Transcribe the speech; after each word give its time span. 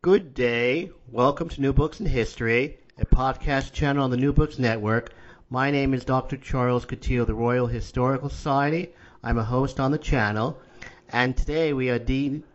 Good 0.00 0.32
day. 0.32 0.92
Welcome 1.10 1.48
to 1.48 1.60
New 1.60 1.72
Books 1.72 1.98
in 1.98 2.06
History, 2.06 2.78
a 3.00 3.04
podcast 3.04 3.72
channel 3.72 4.04
on 4.04 4.12
the 4.12 4.16
New 4.16 4.32
Books 4.32 4.56
Network. 4.56 5.12
My 5.50 5.72
name 5.72 5.92
is 5.92 6.04
Dr. 6.04 6.36
Charles 6.36 6.86
Coutinho 6.86 7.22
of 7.22 7.26
the 7.26 7.34
Royal 7.34 7.66
Historical 7.66 8.28
Society. 8.28 8.90
I'm 9.24 9.38
a 9.38 9.42
host 9.42 9.80
on 9.80 9.90
the 9.90 9.98
channel, 9.98 10.56
and 11.08 11.36
today 11.36 11.72
we 11.72 11.90
are 11.90 11.98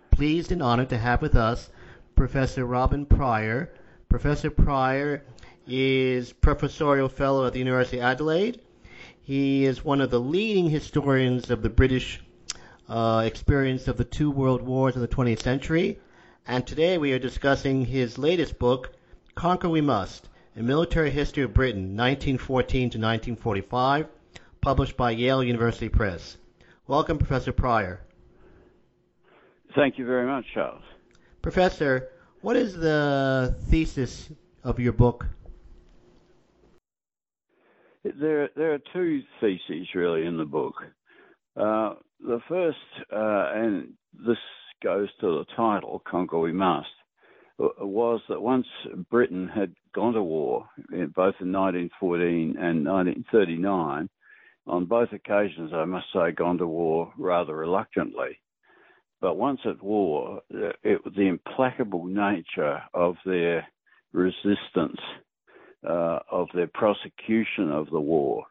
pleased 0.10 0.54
and 0.54 0.64
honored 0.64 0.88
to 0.88 0.98
have 0.98 1.22
with 1.22 1.36
us 1.36 1.70
Professor 2.16 2.66
Robin 2.66 3.06
Prior. 3.06 3.74
Professor 4.08 4.50
Prior 4.50 5.26
is 5.68 6.32
Professorial 6.32 7.10
Fellow 7.10 7.46
at 7.46 7.52
the 7.52 7.60
University 7.60 7.98
of 7.98 8.06
Adelaide. 8.06 8.62
He 9.22 9.66
is 9.66 9.84
one 9.84 10.00
of 10.00 10.12
the 10.12 10.20
leading 10.22 10.70
historians 10.70 11.50
of 11.50 11.62
the 11.62 11.70
British 11.70 12.24
uh, 12.88 13.24
experience 13.26 13.90
of 13.90 13.98
the 13.98 14.06
two 14.06 14.32
world 14.32 14.62
wars 14.62 14.96
of 14.96 15.02
the 15.02 15.10
20th 15.10 15.42
century 15.42 16.00
and 16.46 16.68
today 16.68 16.98
we 16.98 17.14
are 17.14 17.20
discussing 17.20 17.86
his 17.86 18.18
latest 18.18 18.60
book, 18.60 18.94
Conquer 19.36 19.70
We 19.70 19.82
Must, 19.82 20.28
A 20.58 20.62
Military 20.62 21.10
History 21.10 21.44
of 21.44 21.54
Britain, 21.54 21.96
1914 21.96 22.80
to 22.82 22.98
1945, 22.98 24.08
published 24.62 24.98
by 24.98 25.12
Yale 25.12 25.44
University 25.44 25.90
Press. 25.90 26.38
Welcome, 26.88 27.18
Professor 27.18 27.54
Prior. 27.54 28.02
Thank 29.76 29.98
you 29.98 30.06
very 30.06 30.28
much, 30.28 30.46
Charles. 30.54 30.84
Professor, 31.42 32.10
what 32.42 32.56
is 32.56 32.76
the 32.76 33.56
thesis 33.70 34.30
of 34.64 34.80
your 34.80 34.94
book? 34.94 35.26
There, 38.04 38.50
there 38.58 38.74
are 38.74 38.80
two 38.92 39.22
theses 39.40 39.88
really 39.96 40.26
in 40.26 40.38
the 40.38 40.46
book. 40.46 40.76
Uh, 41.56 41.94
the 42.20 42.40
first, 42.50 42.78
uh, 43.12 43.52
and 43.56 43.94
this 44.26 44.38
goes 44.84 45.10
to 45.22 45.40
the 45.40 45.46
title, 45.56 46.02
Conquer 46.06 46.40
We 46.40 46.52
Must, 46.52 46.88
was 47.58 48.22
that 48.30 48.42
once 48.42 48.68
Britain 49.10 49.48
had 49.48 49.74
gone 49.94 50.14
to 50.14 50.24
war, 50.24 50.68
both 50.90 51.36
in 51.40 51.52
1914 51.52 52.56
and 52.58 52.86
1939, 52.86 54.10
on 54.66 54.86
both 54.86 55.10
occasions, 55.12 55.72
I 55.74 55.86
must 55.86 56.08
say, 56.14 56.32
gone 56.32 56.58
to 56.58 56.68
war 56.68 57.14
rather 57.18 57.56
reluctantly. 57.56 58.40
But 59.22 59.38
once 59.38 59.60
at 59.66 59.82
war, 59.82 60.42
it, 60.50 61.02
the 61.16 61.28
implacable 61.28 62.06
nature 62.06 62.82
of 62.94 63.16
their 63.26 63.66
resistance, 64.12 65.00
uh, 65.88 66.20
of 66.32 66.48
their 66.54 66.70
prosecution 66.74 67.72
of 67.72 67.90
the 67.90 68.00
war 68.00 68.46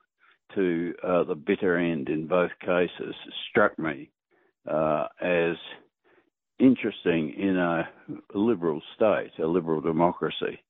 to 0.55 0.95
uh, 1.03 1.25
the 1.25 1.35
bitter 1.35 1.79
end 1.79 2.09
in 2.09 2.27
both 2.27 2.51
cases 2.61 3.15
struck 3.49 3.79
me 3.79 4.11
uh, 4.71 5.07
as 5.21 5.57
interesting 6.63 7.35
in 7.37 7.57
a 7.57 7.89
liberal 8.35 8.81
state, 8.95 9.33
a 9.43 9.47
liberal 9.47 9.81
democracy. 9.81 10.63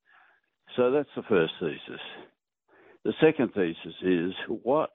So 0.77 0.91
that's 0.91 1.09
the 1.15 1.23
first 1.29 1.53
thesis. 1.61 2.01
The 3.05 3.13
second 3.21 3.53
thesis 3.53 3.95
is 4.03 4.33
what 4.49 4.91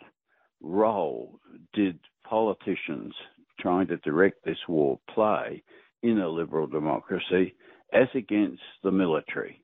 role 0.62 1.40
did 1.74 2.00
politicians 2.28 3.14
trying 3.60 3.88
to 3.88 3.98
direct 3.98 4.44
this 4.44 4.58
war 4.68 5.00
play 5.14 5.64
in 6.02 6.20
a 6.20 6.28
liberal 6.28 6.68
democracy 6.68 7.54
as 7.94 8.08
against 8.16 8.62
the 8.84 8.92
military? 8.92 9.62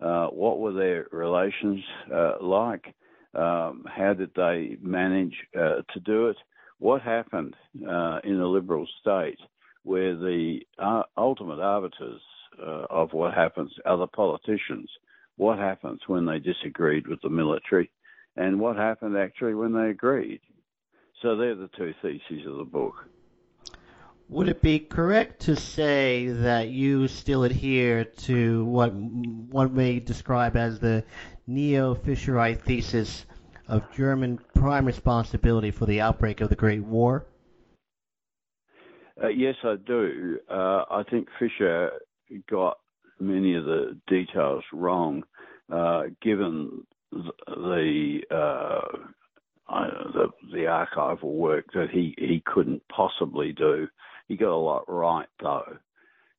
Uh, 0.00 0.26
what 0.26 0.58
were 0.58 0.72
their 0.72 1.06
relations 1.12 1.80
uh, 2.12 2.34
like? 2.40 2.84
Um, 3.34 3.84
how 3.86 4.14
did 4.16 4.30
they 4.34 4.76
manage 4.80 5.34
uh, 5.56 5.82
to 5.92 6.00
do 6.04 6.28
it? 6.28 6.36
What 6.78 7.02
happened 7.02 7.54
uh, 7.88 8.18
in 8.24 8.40
a 8.40 8.46
liberal 8.46 8.86
state 9.00 9.38
where 9.84 10.16
the 10.16 10.60
uh, 10.78 11.02
ultimate 11.16 11.60
arbiters 11.60 12.20
uh, 12.60 12.86
of 12.90 13.12
what 13.12 13.34
happens 13.34 13.70
are 13.84 13.96
the 13.96 14.06
politicians. 14.06 14.90
What 15.36 15.58
happens 15.58 16.00
when 16.06 16.26
they 16.26 16.38
disagreed 16.38 17.06
with 17.06 17.20
the 17.22 17.28
military, 17.28 17.90
and 18.36 18.60
what 18.60 18.76
happened 18.76 19.16
actually 19.16 19.54
when 19.54 19.72
they 19.72 19.90
agreed. 19.90 20.40
So 21.22 21.36
they're 21.36 21.54
the 21.54 21.70
two 21.76 21.92
theses 22.02 22.46
of 22.46 22.56
the 22.56 22.64
book. 22.64 22.94
Would 24.30 24.48
it 24.48 24.62
be 24.62 24.78
correct 24.78 25.42
to 25.42 25.56
say 25.56 26.28
that 26.28 26.68
you 26.68 27.08
still 27.08 27.44
adhere 27.44 28.04
to 28.04 28.64
what 28.64 28.94
one 28.94 29.74
may 29.74 30.00
describe 30.00 30.56
as 30.56 30.78
the 30.78 31.04
neo-Fischerite 31.46 32.62
thesis 32.62 33.26
of 33.68 33.92
German 33.94 34.38
prime 34.54 34.86
responsibility 34.86 35.70
for 35.70 35.84
the 35.84 36.00
outbreak 36.00 36.40
of 36.40 36.48
the 36.48 36.56
Great 36.56 36.82
War? 36.82 37.26
Uh, 39.22 39.28
yes, 39.28 39.54
I 39.62 39.76
do. 39.86 40.38
Uh, 40.50 40.84
I 40.90 41.04
think 41.08 41.28
Fischer 41.38 41.92
got 42.50 42.78
many 43.20 43.54
of 43.54 43.64
the 43.64 43.98
details 44.08 44.64
wrong, 44.72 45.22
uh, 45.72 46.04
given 46.20 46.84
the, 47.12 48.20
uh, 48.30 48.80
the, 49.68 50.28
the 50.52 50.64
archival 50.64 51.34
work 51.34 51.66
that 51.74 51.90
he 51.90 52.14
he 52.18 52.42
couldn't 52.44 52.82
possibly 52.88 53.52
do. 53.52 53.88
He 54.28 54.36
got 54.36 54.54
a 54.54 54.56
lot 54.56 54.84
right 54.88 55.28
though, 55.40 55.76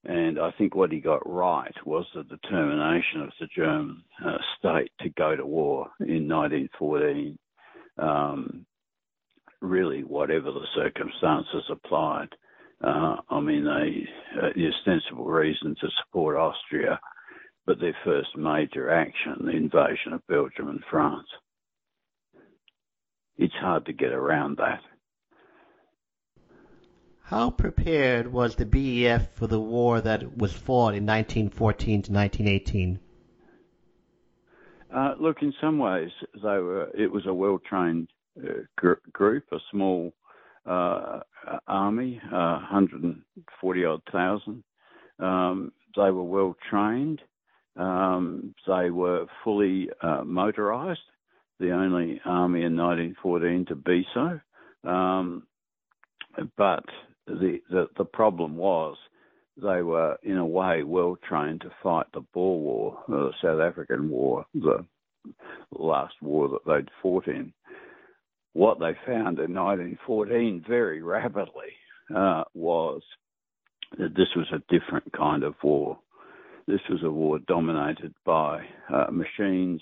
and 0.03 0.39
I 0.39 0.51
think 0.51 0.75
what 0.75 0.91
he 0.91 0.99
got 0.99 1.21
right 1.25 1.73
was 1.85 2.05
the 2.13 2.23
determination 2.23 3.21
of 3.21 3.29
the 3.39 3.47
German 3.55 4.03
uh, 4.23 4.37
state 4.59 4.91
to 5.01 5.09
go 5.09 5.35
to 5.35 5.45
war 5.45 5.89
in 6.01 6.27
1914. 6.27 7.37
Um, 7.97 8.65
really, 9.61 10.03
whatever 10.03 10.51
the 10.51 10.65
circumstances 10.75 11.63
applied. 11.69 12.29
Uh, 12.83 13.15
I 13.29 13.39
mean, 13.39 13.63
they 13.63 14.07
uh, 14.39 14.49
the 14.55 14.67
ostensible 14.67 15.25
reason 15.25 15.75
to 15.79 15.87
support 16.03 16.35
Austria, 16.35 16.99
but 17.65 17.79
their 17.79 17.95
first 18.03 18.35
major 18.37 18.89
action, 18.89 19.45
the 19.45 19.51
invasion 19.51 20.13
of 20.13 20.27
Belgium 20.27 20.69
and 20.69 20.83
France. 20.89 21.27
It's 23.37 23.53
hard 23.55 23.85
to 23.85 23.93
get 23.93 24.11
around 24.11 24.57
that. 24.57 24.81
How 27.23 27.49
prepared 27.49 28.31
was 28.31 28.55
the 28.55 28.67
BEF 28.67 29.33
for 29.33 29.47
the 29.47 29.59
war 29.59 29.99
that 29.99 30.37
was 30.37 30.53
fought 30.53 30.93
in 30.93 31.05
1914 31.07 32.03
to 32.03 32.11
1918? 32.11 32.99
Uh, 34.95 35.15
look, 35.19 35.41
in 35.41 35.51
some 35.59 35.79
ways, 35.79 36.11
they 36.35 36.59
were. 36.59 36.89
It 36.93 37.11
was 37.11 37.25
a 37.25 37.33
well-trained 37.33 38.07
uh, 38.37 38.61
gr- 38.77 38.93
group, 39.11 39.43
a 39.51 39.57
small 39.71 40.13
uh, 40.65 41.19
army, 41.67 42.19
uh, 42.31 42.59
140 42.59 43.85
odd 43.85 44.01
thousand. 44.11 44.63
Um, 45.19 45.71
they 45.95 46.11
were 46.11 46.23
well 46.23 46.55
trained. 46.69 47.21
Um, 47.77 48.55
they 48.67 48.89
were 48.89 49.25
fully 49.43 49.89
uh, 50.01 50.21
motorised, 50.21 50.97
the 51.59 51.71
only 51.71 52.21
army 52.25 52.63
in 52.63 52.75
1914 52.77 53.65
to 53.67 53.75
be 53.75 54.05
so. 54.13 54.39
Um, 54.89 55.43
but 56.57 56.85
the, 57.27 57.61
the, 57.69 57.89
the 57.97 58.05
problem 58.05 58.55
was 58.55 58.97
they 59.61 59.81
were 59.81 60.17
in 60.23 60.37
a 60.37 60.45
way 60.45 60.83
well 60.83 61.17
trained 61.27 61.61
to 61.61 61.71
fight 61.81 62.07
the 62.13 62.21
Boer 62.33 62.59
War, 62.59 63.03
the 63.07 63.31
South 63.41 63.61
African 63.61 64.09
War, 64.09 64.45
the 64.53 64.85
last 65.71 66.15
war 66.21 66.49
that 66.49 66.65
they'd 66.65 66.89
fought 67.01 67.27
in 67.27 67.53
what 68.55 68.79
they 68.79 68.93
found 69.05 69.37
in 69.37 69.53
1914 69.53 70.63
very 70.65 71.01
rapidly 71.01 71.73
uh, 72.15 72.45
was 72.53 73.01
that 73.97 74.15
this 74.15 74.29
was 74.33 74.47
a 74.53 74.63
different 74.73 75.11
kind 75.11 75.43
of 75.43 75.55
war. 75.61 75.99
This 76.65 76.79
was 76.89 77.03
a 77.03 77.11
war 77.11 77.37
dominated 77.39 78.13
by 78.25 78.65
uh, 78.89 79.11
machines 79.11 79.81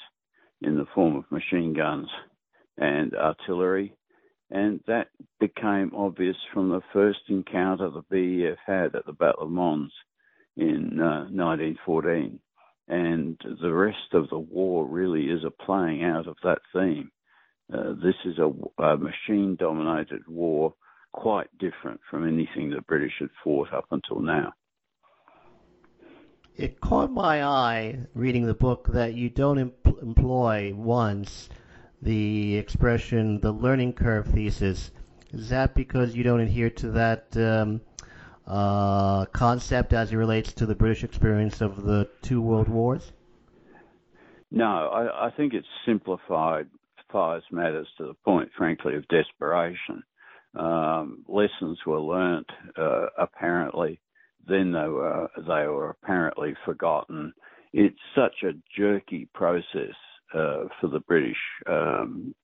in 0.64 0.76
the 0.76 0.88
form 0.96 1.16
of 1.18 1.32
machine 1.32 1.76
guns 1.76 2.08
and 2.76 3.14
artillery, 3.14 3.94
and 4.50 4.80
that 4.88 5.10
became 5.40 5.92
obvious 5.96 6.38
from 6.52 6.70
the 6.70 6.82
first 6.94 7.20
encounter 7.30 7.92
the 7.92 8.02
BEF 8.10 8.58
had 8.66 8.96
at 8.96 9.06
the 9.06 9.14
Battle 9.14 9.44
of 9.44 9.52
Mons 9.52 9.94
in 10.58 11.00
uh, 11.00 11.30
1914. 11.30 12.40
And 12.88 13.40
the 13.62 13.72
rest 13.72 14.14
of 14.14 14.30
the 14.30 14.40
war 14.40 14.88
really 14.88 15.26
is 15.26 15.44
a 15.46 15.64
playing 15.64 16.04
out 16.04 16.28
of 16.28 16.38
that 16.44 16.60
theme. 16.74 17.12
Uh, 17.74 17.94
this 18.04 18.16
is 18.26 18.38
a, 18.38 18.52
a 18.84 18.98
machine 18.98 19.56
dominated 19.60 20.22
war, 20.28 20.74
quite 21.12 21.48
different 21.58 22.00
from 22.10 22.28
anything 22.28 22.70
the 22.70 22.82
British 22.82 23.14
had 23.20 23.30
fought 23.44 23.74
up 23.74 23.86
until 23.90 24.20
now. 24.20 24.54
It 26.56 26.80
caught 26.82 27.12
my 27.12 27.44
eye 27.44 27.98
reading 28.14 28.46
the 28.46 28.54
book 28.54 28.90
that 28.94 29.16
you 29.16 29.32
don't 29.32 29.74
employ 30.04 30.72
once 30.76 31.50
the 32.00 32.58
expression 32.58 33.40
the 33.40 33.52
learning 33.52 33.94
curve 33.94 34.28
thesis. 34.28 34.92
Is 35.32 35.50
that 35.50 35.74
because 35.74 36.16
you 36.16 36.24
don't 36.24 36.42
adhere 36.42 36.70
to 36.70 36.92
that 36.92 37.36
um, 37.38 37.82
uh, 38.46 39.26
concept 39.28 39.94
as 39.94 40.12
it 40.12 40.18
relates 40.18 40.54
to 40.54 40.68
the 40.68 40.76
British 40.76 41.04
experience 41.04 41.60
of 41.60 41.84
the 41.84 42.08
two 42.22 42.40
world 42.40 42.68
wars? 42.68 43.14
No, 44.52 44.90
I, 44.90 45.28
I 45.28 45.32
think 45.32 45.56
it's 45.56 45.66
simplified 45.88 46.68
matters 47.52 47.88
to 47.98 48.08
the 48.08 48.14
point, 48.26 48.50
frankly, 48.58 48.96
of 48.96 49.08
desperation. 49.08 50.04
Um, 50.56 51.26
lessons 51.28 51.80
were 51.86 52.00
learnt 52.00 52.48
uh, 52.78 53.08
apparently, 53.18 54.00
then 54.48 54.72
they 54.72 54.88
were 54.88 55.30
they 55.38 55.68
were 55.68 55.90
apparently 55.90 56.54
forgotten. 56.66 57.34
It's 57.72 57.98
such 58.16 58.44
a 58.44 58.54
jerky 58.78 59.28
process 59.34 59.96
uh, 60.34 60.66
for 60.80 60.88
the 60.92 61.00
British. 61.00 61.38
Um, 61.68 62.36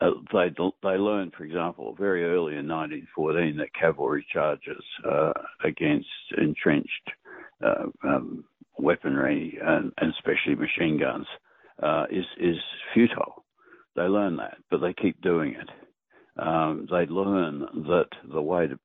uh, 0.00 0.10
they 0.32 0.48
they 0.82 0.96
learned, 0.96 1.34
for 1.36 1.44
example, 1.44 1.94
very 1.98 2.24
early 2.24 2.56
in 2.56 2.66
1914 2.66 3.56
that 3.58 3.74
cavalry 3.74 4.26
charges 4.32 4.82
uh, 5.08 5.32
against 5.64 6.08
entrenched 6.38 7.10
uh, 7.64 7.86
um, 8.02 8.44
weaponry 8.78 9.58
and, 9.62 9.92
and, 9.98 10.12
especially 10.14 10.54
machine 10.54 10.98
guns 10.98 11.26
uh, 11.82 12.04
is 12.10 12.24
is 12.38 12.56
futile. 12.94 13.44
They 13.96 14.02
learn 14.02 14.36
that, 14.36 14.58
but 14.70 14.80
they 14.80 14.92
keep 14.92 15.20
doing 15.22 15.54
it. 15.54 15.70
Um, 16.38 16.86
they 16.90 17.06
learn 17.06 17.60
that 17.88 18.08
the 18.30 18.42
way 18.42 18.66
to 18.66 18.78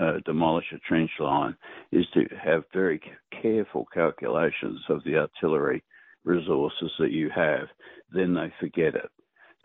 uh, 0.00 0.18
demolish 0.24 0.64
a 0.72 0.78
trench 0.78 1.10
line 1.20 1.54
is 1.92 2.06
to 2.14 2.24
have 2.42 2.64
very 2.72 3.00
careful 3.42 3.86
calculations 3.92 4.80
of 4.88 5.04
the 5.04 5.16
artillery 5.16 5.82
resources 6.24 6.90
that 6.98 7.12
you 7.12 7.30
have, 7.34 7.68
then 8.12 8.34
they 8.34 8.52
forget 8.58 8.94
it. 8.94 9.10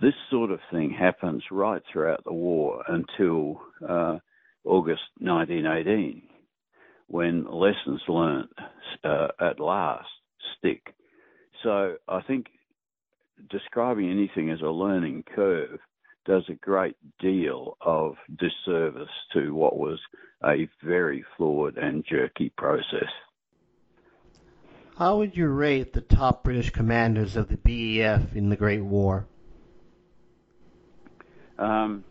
This 0.01 0.13
sort 0.29 0.51
of 0.51 0.59
thing 0.71 0.89
happens 0.91 1.43
right 1.51 1.81
throughout 1.91 2.23
the 2.25 2.33
war 2.33 2.83
until 2.87 3.61
uh, 3.87 4.17
August 4.65 5.03
1918, 5.19 6.23
when 7.07 7.45
lessons 7.45 8.01
learned 8.07 8.49
uh, 9.03 9.27
at 9.39 9.59
last 9.59 10.09
stick. 10.57 10.93
So 11.63 11.95
I 12.07 12.21
think 12.23 12.47
describing 13.49 14.09
anything 14.09 14.49
as 14.49 14.61
a 14.61 14.69
learning 14.69 15.23
curve 15.35 15.79
does 16.25 16.43
a 16.49 16.53
great 16.53 16.95
deal 17.19 17.77
of 17.81 18.15
disservice 18.37 19.09
to 19.33 19.53
what 19.55 19.77
was 19.77 19.99
a 20.43 20.69
very 20.83 21.23
flawed 21.35 21.77
and 21.77 22.05
jerky 22.07 22.51
process. 22.57 23.09
How 24.97 25.17
would 25.17 25.35
you 25.35 25.47
rate 25.47 25.93
the 25.93 26.01
top 26.01 26.43
British 26.43 26.69
commanders 26.69 27.35
of 27.35 27.49
the 27.49 27.57
BEF 27.57 28.35
in 28.35 28.49
the 28.49 28.55
Great 28.55 28.83
War? 28.83 29.25
Um, 31.57 32.03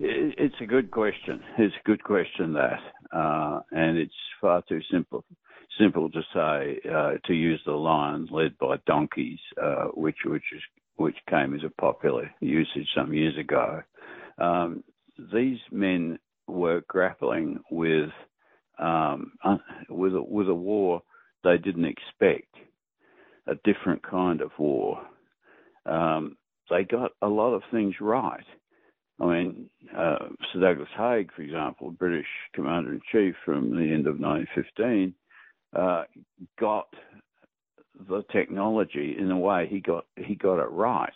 it, 0.00 0.34
it's 0.38 0.60
a 0.60 0.66
good 0.66 0.90
question. 0.90 1.40
It's 1.58 1.74
a 1.74 1.86
good 1.86 2.02
question 2.02 2.54
that, 2.54 2.80
uh, 3.12 3.60
and 3.70 3.96
it's 3.96 4.14
far 4.40 4.62
too 4.68 4.80
simple 4.90 5.24
simple 5.78 6.10
to 6.10 6.22
say 6.34 6.80
uh, 6.90 7.12
to 7.26 7.34
use 7.34 7.60
the 7.64 7.72
line 7.72 8.26
led 8.30 8.56
by 8.58 8.76
donkeys, 8.86 9.38
uh, 9.62 9.86
which 9.94 10.18
which 10.24 10.44
is 10.54 10.62
which 10.96 11.16
came 11.28 11.54
as 11.54 11.62
a 11.64 11.80
popular 11.80 12.30
usage 12.40 12.88
some 12.94 13.12
years 13.12 13.36
ago. 13.38 13.82
Um, 14.38 14.84
these 15.32 15.58
men 15.70 16.18
were 16.46 16.82
grappling 16.88 17.60
with 17.70 18.10
um, 18.78 19.32
uh, 19.44 19.58
with 19.88 20.14
a, 20.14 20.22
with 20.22 20.48
a 20.48 20.54
war 20.54 21.02
they 21.42 21.56
didn't 21.58 21.86
expect 21.86 22.54
a 23.46 23.54
different 23.64 24.02
kind 24.02 24.40
of 24.40 24.50
war. 24.58 25.00
Um, 25.86 26.36
they 26.68 26.84
got 26.84 27.12
a 27.22 27.28
lot 27.28 27.54
of 27.54 27.62
things 27.70 27.94
right. 28.00 28.44
I 29.20 29.26
mean, 29.26 29.70
uh, 29.96 30.28
Sir 30.52 30.60
Douglas 30.60 30.88
Haig, 30.96 31.30
for 31.34 31.42
example, 31.42 31.90
British 31.90 32.26
Commander 32.54 32.92
in 32.94 33.00
Chief 33.12 33.34
from 33.44 33.70
the 33.70 33.92
end 33.92 34.06
of 34.06 34.18
1915, 34.18 35.14
uh, 35.76 36.04
got 36.58 36.88
the 38.08 38.22
technology 38.32 39.16
in 39.18 39.30
a 39.30 39.38
way 39.38 39.66
he 39.68 39.80
got 39.80 40.06
he 40.16 40.34
got 40.34 40.58
it 40.58 40.70
right. 40.70 41.12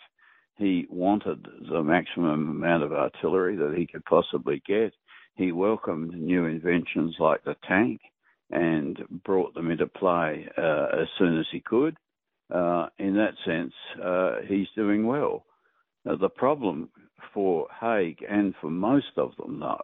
He 0.56 0.86
wanted 0.88 1.46
the 1.70 1.82
maximum 1.82 2.50
amount 2.50 2.84
of 2.84 2.92
artillery 2.92 3.56
that 3.56 3.74
he 3.76 3.86
could 3.86 4.04
possibly 4.04 4.62
get. 4.66 4.92
He 5.36 5.50
welcomed 5.50 6.14
new 6.14 6.44
inventions 6.44 7.16
like 7.18 7.42
the 7.42 7.56
tank 7.66 8.00
and 8.50 8.98
brought 9.24 9.54
them 9.54 9.70
into 9.70 9.86
play 9.86 10.46
uh, 10.56 10.86
as 11.00 11.08
soon 11.18 11.38
as 11.38 11.46
he 11.50 11.60
could. 11.60 11.96
Uh, 12.54 12.86
in 12.98 13.16
that 13.16 13.34
sense, 13.44 13.72
uh, 14.04 14.36
he's 14.46 14.68
doing 14.76 15.06
well. 15.06 15.44
Now, 16.04 16.16
the 16.16 16.28
problem 16.28 16.90
for 17.32 17.66
Haig 17.80 18.18
and 18.28 18.54
for 18.60 18.70
most 18.70 19.16
of 19.16 19.32
them, 19.36 19.58
though, 19.58 19.80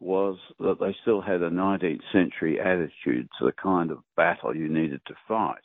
was 0.00 0.38
that 0.58 0.78
they 0.80 0.96
still 1.02 1.20
had 1.20 1.42
a 1.42 1.50
19th 1.50 2.00
century 2.12 2.58
attitude 2.58 3.28
to 3.38 3.44
the 3.44 3.52
kind 3.52 3.90
of 3.90 3.98
battle 4.16 4.56
you 4.56 4.68
needed 4.68 5.00
to 5.06 5.14
fight. 5.28 5.60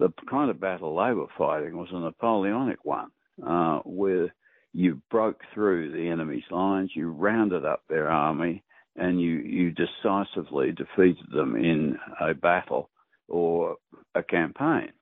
The 0.00 0.12
kind 0.28 0.50
of 0.50 0.60
battle 0.60 0.96
they 0.96 1.12
were 1.12 1.28
fighting 1.38 1.76
was 1.76 1.88
a 1.92 2.00
Napoleonic 2.00 2.84
one, 2.84 3.10
uh, 3.46 3.78
where 3.84 4.34
you 4.72 5.00
broke 5.10 5.40
through 5.54 5.92
the 5.92 6.08
enemy's 6.08 6.42
lines, 6.50 6.90
you 6.94 7.10
rounded 7.10 7.64
up 7.64 7.82
their 7.88 8.10
army, 8.10 8.64
and 8.96 9.20
you, 9.20 9.38
you 9.38 9.72
decisively 9.72 10.72
defeated 10.72 11.26
them 11.32 11.54
in 11.56 11.96
a 12.20 12.34
battle 12.34 12.90
or 13.28 13.76
a 14.16 14.22
campaign. 14.22 14.92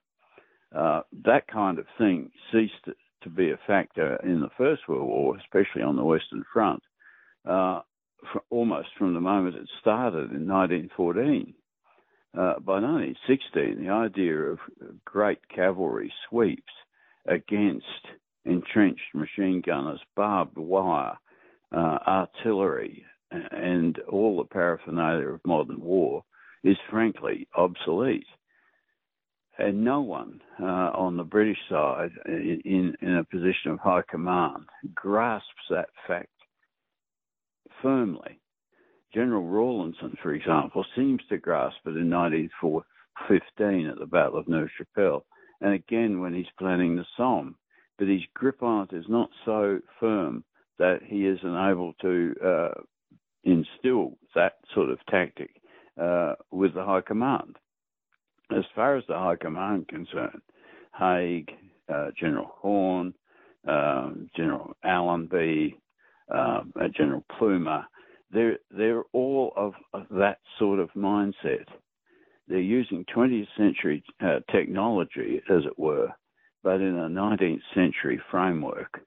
Uh, 0.75 1.01
that 1.25 1.47
kind 1.47 1.79
of 1.79 1.85
thing 1.97 2.31
ceased 2.51 2.95
to 3.23 3.29
be 3.29 3.51
a 3.51 3.59
factor 3.65 4.17
in 4.23 4.41
the 4.41 4.49
First 4.57 4.87
World 4.87 5.07
War, 5.07 5.37
especially 5.37 5.81
on 5.81 5.95
the 5.95 6.03
Western 6.03 6.43
Front, 6.51 6.83
uh, 7.47 7.81
almost 8.49 8.89
from 8.97 9.13
the 9.13 9.21
moment 9.21 9.55
it 9.55 9.69
started 9.81 10.31
in 10.31 10.47
1914. 10.47 11.53
Uh, 12.35 12.59
by 12.59 12.79
1916, 12.79 13.83
the 13.83 13.91
idea 13.91 14.35
of 14.35 14.59
great 15.05 15.37
cavalry 15.49 16.11
sweeps 16.27 16.73
against 17.27 17.85
entrenched 18.45 19.13
machine 19.13 19.61
gunners, 19.65 19.99
barbed 20.15 20.57
wire, 20.57 21.17
uh, 21.71 21.99
artillery, 22.07 23.05
and 23.31 23.99
all 24.09 24.37
the 24.37 24.45
paraphernalia 24.45 25.27
of 25.27 25.41
modern 25.45 25.79
war 25.79 26.23
is 26.63 26.77
frankly 26.89 27.47
obsolete. 27.55 28.25
And 29.57 29.83
no 29.83 30.01
one 30.01 30.41
uh, 30.59 30.65
on 30.95 31.15
the 31.15 31.23
British 31.23 31.59
side 31.69 32.11
in, 32.25 32.95
in 32.99 33.15
a 33.17 33.23
position 33.23 33.71
of 33.71 33.79
high 33.79 34.01
command 34.09 34.65
grasps 34.95 35.47
that 35.69 35.89
fact 36.07 36.32
firmly. 37.83 38.39
General 39.13 39.43
Rawlinson, 39.43 40.17
for 40.23 40.33
example, 40.33 40.83
seems 40.95 41.21
to 41.29 41.37
grasp 41.37 41.77
it 41.85 41.95
in 41.97 42.09
1915 42.09 43.87
at 43.87 43.99
the 43.99 44.07
Battle 44.07 44.39
of 44.39 44.47
Neuve 44.47 44.69
Chapelle, 44.75 45.23
and 45.61 45.73
again 45.73 46.19
when 46.19 46.33
he's 46.33 46.47
planning 46.57 46.95
the 46.95 47.05
Somme. 47.15 47.55
But 47.99 48.07
his 48.07 48.23
grip 48.33 48.63
on 48.63 48.87
it 48.91 48.95
is 48.95 49.05
not 49.07 49.29
so 49.45 49.79
firm 49.99 50.43
that 50.79 51.01
he 51.05 51.27
is 51.27 51.37
unable 51.43 51.93
to 52.01 52.35
uh, 52.43 52.81
instill 53.43 54.17
that 54.33 54.53
sort 54.73 54.89
of 54.89 54.97
tactic 55.07 55.61
uh, 56.01 56.33
with 56.49 56.73
the 56.73 56.83
High 56.83 57.01
Command. 57.01 57.57
As 58.49 58.63
far 58.73 58.97
as 58.97 59.03
the 59.07 59.13
High 59.13 59.35
Command 59.35 59.87
concerned, 59.87 60.41
Haig, 60.97 61.51
uh, 61.87 62.09
General 62.19 62.51
Horne, 62.55 63.13
um, 63.67 64.29
General 64.35 64.75
Allenby, 64.83 65.79
um, 66.29 66.73
uh, 66.79 66.87
General 66.95 67.23
Plumer, 67.37 67.85
they're 68.31 68.57
they're 68.71 69.03
all 69.13 69.53
of, 69.55 69.73
of, 69.93 70.05
that 70.11 70.39
sort 70.57 70.79
of 70.79 70.89
mindset. 70.95 71.65
They're 72.47 72.59
using 72.59 73.05
20th 73.15 73.47
century 73.57 74.03
uh, 74.21 74.39
technology, 74.51 75.41
as 75.49 75.65
it 75.65 75.77
were, 75.77 76.09
but 76.63 76.81
in 76.81 76.97
a 76.97 77.07
19th 77.07 77.61
century 77.73 78.19
framework, 78.29 78.99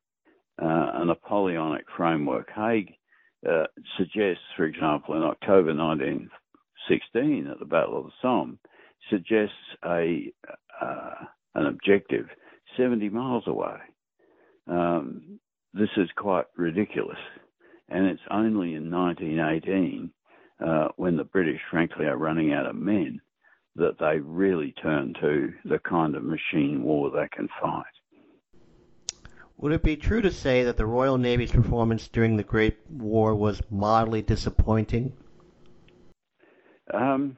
uh, 0.62 0.90
a 0.94 1.04
Napoleonic 1.04 1.84
framework. 1.96 2.48
Haig 2.54 2.94
uh, 3.48 3.64
suggests, 3.98 4.44
for 4.56 4.64
example, 4.64 5.16
in 5.16 5.22
October 5.22 5.74
1916, 5.74 7.46
at 7.46 7.58
the 7.58 7.64
Battle 7.64 7.98
of 7.98 8.04
the 8.06 8.12
Somme 8.22 8.58
suggests 9.10 9.54
a 9.84 10.32
uh, 10.80 11.14
an 11.54 11.66
objective 11.66 12.26
70 12.76 13.08
miles 13.08 13.44
away. 13.46 13.78
Um, 14.68 15.38
this 15.76 15.90
is 15.96 16.08
quite 16.16 16.46
ridiculous, 16.56 17.18
and 17.88 18.06
it's 18.06 18.22
only 18.30 18.74
in 18.74 18.90
1918 18.90 20.10
uh, 20.64 20.88
when 20.96 21.16
the 21.16 21.24
British, 21.24 21.60
frankly, 21.70 22.06
are 22.06 22.16
running 22.16 22.52
out 22.52 22.66
of 22.66 22.74
men 22.74 23.20
that 23.76 23.98
they 23.98 24.18
really 24.18 24.72
turn 24.82 25.14
to 25.20 25.52
the 25.66 25.78
kind 25.78 26.14
of 26.16 26.22
machine 26.24 26.82
war 26.82 27.10
they 27.10 27.28
can 27.30 27.48
fight. 27.60 27.84
Would 29.58 29.72
it 29.72 29.82
be 29.82 29.96
true 29.96 30.20
to 30.22 30.30
say 30.30 30.64
that 30.64 30.76
the 30.76 30.86
Royal 30.86 31.18
Navy's 31.18 31.52
performance 31.52 32.08
during 32.08 32.36
the 32.36 32.42
Great 32.42 32.78
War 32.90 33.34
was 33.34 33.62
mildly 33.70 34.22
disappointing? 34.22 35.12
Um, 36.92 37.36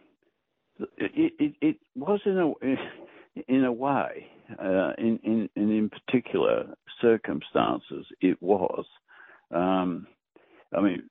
it, 0.96 1.32
it, 1.38 1.54
it, 1.60 1.76
was 1.94 2.20
in 2.24 2.38
a 2.38 3.46
in 3.48 3.64
a 3.64 3.72
way, 3.72 4.26
uh, 4.58 4.92
in, 4.98 5.18
in 5.24 5.48
in 5.56 5.90
particular 5.90 6.74
circumstances, 7.00 8.06
it 8.20 8.40
was. 8.42 8.84
Um, 9.50 10.06
I 10.76 10.82
mean, 10.82 11.02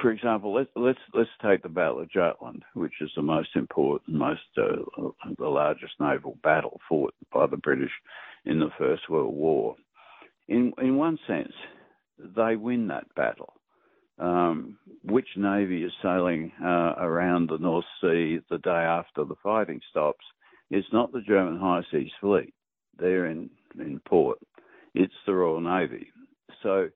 for 0.00 0.10
example, 0.10 0.54
let's 0.54 0.70
let's 0.74 0.98
let's 1.12 1.30
take 1.42 1.62
the 1.62 1.68
Battle 1.68 2.00
of 2.00 2.10
Jutland, 2.10 2.62
which 2.74 2.94
is 3.00 3.10
the 3.14 3.22
most 3.22 3.50
important, 3.54 4.16
most 4.16 4.40
uh, 4.56 5.10
the 5.38 5.48
largest 5.48 5.94
naval 6.00 6.38
battle 6.42 6.80
fought 6.88 7.14
by 7.32 7.46
the 7.46 7.58
British 7.58 7.90
in 8.44 8.58
the 8.58 8.70
First 8.78 9.08
World 9.10 9.34
War. 9.34 9.76
In 10.48 10.72
in 10.78 10.96
one 10.96 11.18
sense, 11.26 11.52
they 12.18 12.56
win 12.56 12.86
that 12.88 13.06
battle. 13.14 13.52
Um, 14.18 14.78
which 15.04 15.28
navy 15.36 15.84
is 15.84 15.92
sailing 16.02 16.50
uh, 16.64 16.94
around 16.98 17.50
the 17.50 17.58
North 17.58 17.84
Sea 18.00 18.38
the 18.48 18.56
day 18.58 18.70
after 18.70 19.24
the 19.24 19.34
fighting 19.42 19.80
stops? 19.90 20.24
It's 20.70 20.88
not 20.90 21.12
the 21.12 21.20
German 21.20 21.60
High 21.60 21.82
Seas 21.90 22.10
Fleet. 22.20 22.54
They're 22.98 23.26
in 23.26 23.50
in 23.78 24.00
port. 24.06 24.38
It's 24.94 25.14
the 25.26 25.34
Royal 25.34 25.60
Navy. 25.60 26.08
So 26.62 26.88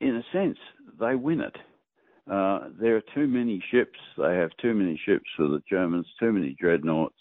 in 0.00 0.16
a 0.16 0.22
sense, 0.32 0.58
they 0.98 1.14
win 1.14 1.40
it. 1.40 1.56
Uh, 2.30 2.68
there 2.80 2.96
are 2.96 3.02
too 3.14 3.26
many 3.26 3.62
ships. 3.70 3.98
They 4.16 4.36
have 4.36 4.50
too 4.60 4.74
many 4.74 5.00
ships 5.04 5.28
for 5.36 5.48
the 5.48 5.62
Germans, 5.68 6.06
too 6.18 6.32
many 6.32 6.56
dreadnoughts. 6.58 7.16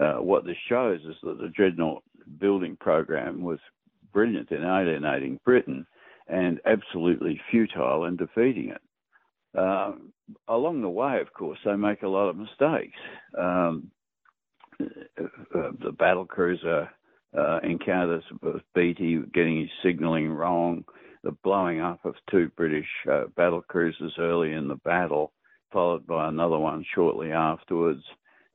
Uh, 0.00 0.14
what 0.14 0.44
this 0.44 0.56
shows 0.68 1.00
is 1.00 1.16
that 1.22 1.38
the 1.38 1.48
dreadnought 1.48 2.02
building 2.38 2.76
program 2.80 3.42
was 3.42 3.58
brilliant 4.12 4.50
in 4.50 4.62
alienating 4.62 5.40
Britain 5.44 5.86
and 6.28 6.60
absolutely 6.66 7.40
futile 7.50 8.04
in 8.04 8.16
defeating 8.16 8.70
it. 8.70 8.80
Uh, 9.58 9.92
along 10.46 10.82
the 10.82 10.88
way, 10.88 11.20
of 11.20 11.32
course, 11.32 11.58
they 11.64 11.74
make 11.74 12.02
a 12.02 12.08
lot 12.08 12.28
of 12.28 12.36
mistakes. 12.36 12.98
Um, 13.36 13.90
the 14.78 15.92
battle 15.98 16.26
cruiser 16.26 16.88
uh, 17.36 17.58
encounters 17.62 18.24
with 18.42 18.62
Beatty 18.74 19.20
getting 19.34 19.60
his 19.60 19.70
signalling 19.82 20.28
wrong 20.28 20.84
the 21.24 21.32
blowing 21.42 21.80
up 21.80 22.04
of 22.04 22.14
two 22.30 22.50
British 22.56 22.86
uh, 23.10 23.24
battle 23.36 23.62
cruisers 23.62 24.14
early 24.18 24.52
in 24.52 24.68
the 24.68 24.76
battle, 24.76 25.32
followed 25.72 26.06
by 26.06 26.28
another 26.28 26.58
one 26.58 26.84
shortly 26.94 27.32
afterwards. 27.32 28.02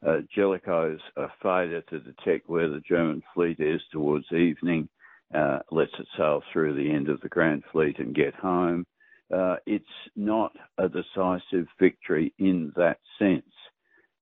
Uh, 0.06 0.18
Jellicoe's 0.34 1.00
uh, 1.16 1.28
failure 1.42 1.82
to 1.90 2.00
detect 2.00 2.50
where 2.50 2.70
the 2.70 2.82
German 2.88 3.22
fleet 3.34 3.60
is 3.60 3.82
towards 3.92 4.26
evening 4.32 4.90
uh, 5.34 5.60
lets 5.72 5.94
it 6.00 6.08
sail 6.18 6.42
through 6.52 6.76
the 6.76 6.92
end 6.92 7.10
of 7.10 7.22
the 7.22 7.30
Grand 7.30 7.64
Fleet 7.72 8.00
and 8.00 8.16
get 8.16 8.36
home. 8.36 8.86
Uh, 9.34 9.56
it's 9.66 9.86
not 10.16 10.52
a 10.78 10.90
decisive 10.90 11.68
victory 11.80 12.34
in 12.38 12.72
that 12.76 12.98
sense. 13.18 13.53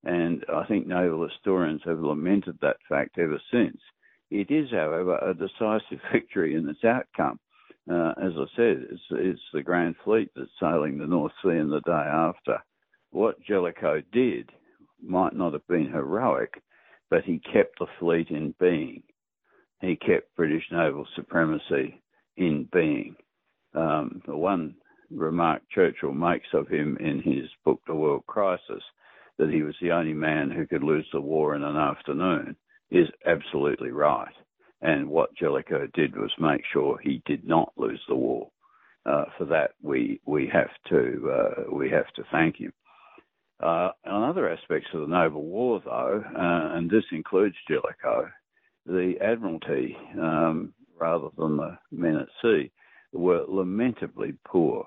And 0.03 0.43
I 0.51 0.65
think 0.65 0.87
naval 0.87 1.27
historians 1.27 1.81
have 1.85 1.99
lamented 1.99 2.57
that 2.61 2.77
fact 2.89 3.19
ever 3.19 3.39
since. 3.51 3.77
It 4.31 4.49
is, 4.49 4.71
however, 4.71 5.17
a 5.17 5.33
decisive 5.33 5.99
victory 6.11 6.55
in 6.55 6.67
its 6.67 6.83
outcome. 6.83 7.39
Uh, 7.89 8.13
as 8.21 8.33
I 8.37 8.45
said, 8.55 8.85
it's, 8.91 9.01
it's, 9.11 9.41
the 9.53 9.63
Grand 9.63 9.95
Fleet 10.03 10.29
that's 10.35 10.49
sailing 10.59 10.97
the 10.97 11.07
North 11.07 11.33
Sea 11.43 11.57
in 11.57 11.69
the 11.69 11.81
day 11.81 11.91
after. 11.91 12.59
What 13.09 13.41
Jellicoe 13.41 14.01
did 14.11 14.51
might 15.01 15.33
not 15.33 15.53
have 15.53 15.67
been 15.67 15.91
heroic, 15.91 16.61
but 17.09 17.23
he 17.23 17.39
kept 17.39 17.79
the 17.79 17.87
fleet 17.99 18.29
in 18.29 18.53
being. 18.59 19.03
He 19.81 19.95
kept 19.95 20.35
British 20.35 20.63
naval 20.71 21.07
supremacy 21.15 22.01
in 22.37 22.69
being. 22.71 23.15
Um, 23.73 24.21
the 24.25 24.37
one 24.37 24.75
remark 25.09 25.63
Churchill 25.73 26.13
makes 26.13 26.47
of 26.53 26.67
him 26.67 26.97
in 26.97 27.21
his 27.21 27.49
book, 27.65 27.81
The 27.87 27.95
World 27.95 28.25
Crisis, 28.27 28.83
that 29.41 29.49
he 29.51 29.63
was 29.63 29.75
the 29.81 29.91
only 29.91 30.13
man 30.13 30.51
who 30.51 30.67
could 30.67 30.83
lose 30.83 31.07
the 31.11 31.19
war 31.19 31.55
in 31.55 31.63
an 31.63 31.75
afternoon, 31.75 32.55
is 32.91 33.07
absolutely 33.25 33.89
right. 33.89 34.33
And 34.81 35.09
what 35.09 35.35
Jellicoe 35.35 35.87
did 35.95 36.15
was 36.15 36.31
make 36.39 36.61
sure 36.71 36.99
he 36.99 37.23
did 37.25 37.47
not 37.47 37.73
lose 37.75 38.01
the 38.07 38.15
war. 38.15 38.51
Uh, 39.03 39.25
for 39.37 39.45
that, 39.45 39.71
we 39.81 40.21
we 40.25 40.47
have 40.53 40.69
to 40.89 41.31
uh, 41.31 41.75
we 41.75 41.89
have 41.89 42.07
to 42.15 42.23
thank 42.31 42.57
him. 42.57 42.71
Uh, 43.59 43.89
on 44.05 44.29
other 44.29 44.47
aspects 44.47 44.89
of 44.93 45.01
the 45.01 45.07
naval 45.07 45.43
war, 45.43 45.81
though, 45.83 46.23
uh, 46.35 46.77
and 46.77 46.89
this 46.89 47.03
includes 47.11 47.55
Jellicoe, 47.67 48.29
the 48.85 49.15
Admiralty, 49.21 49.97
um, 50.19 50.71
rather 50.99 51.29
than 51.35 51.57
the 51.57 51.77
men 51.91 52.15
at 52.15 52.27
sea, 52.43 52.71
were 53.11 53.43
lamentably 53.47 54.35
poor. 54.45 54.85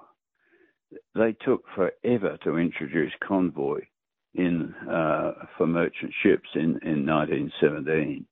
They 1.16 1.32
took 1.44 1.64
forever 1.74 2.38
to 2.44 2.56
introduce 2.56 3.12
convoy 3.26 3.80
in 4.34 4.74
uh, 4.90 5.32
for 5.56 5.66
merchant 5.66 6.12
ships 6.22 6.48
in, 6.54 6.78
in 6.82 7.06
1917 7.06 8.26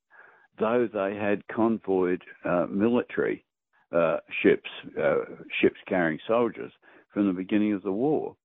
though 0.59 0.89
they 0.93 1.17
had 1.17 1.47
convoyed 1.49 2.23
uh, 2.45 2.67
military 2.69 3.45
uh, 3.93 4.19
ships, 4.43 4.71
uh, 5.01 5.17
ships 5.61 5.79
carrying 5.89 6.19
soldiers 6.27 6.73
from 7.13 7.27
the 7.27 7.33
beginning 7.33 7.73
of 7.73 7.83
the 7.83 7.93
war. 7.93 8.37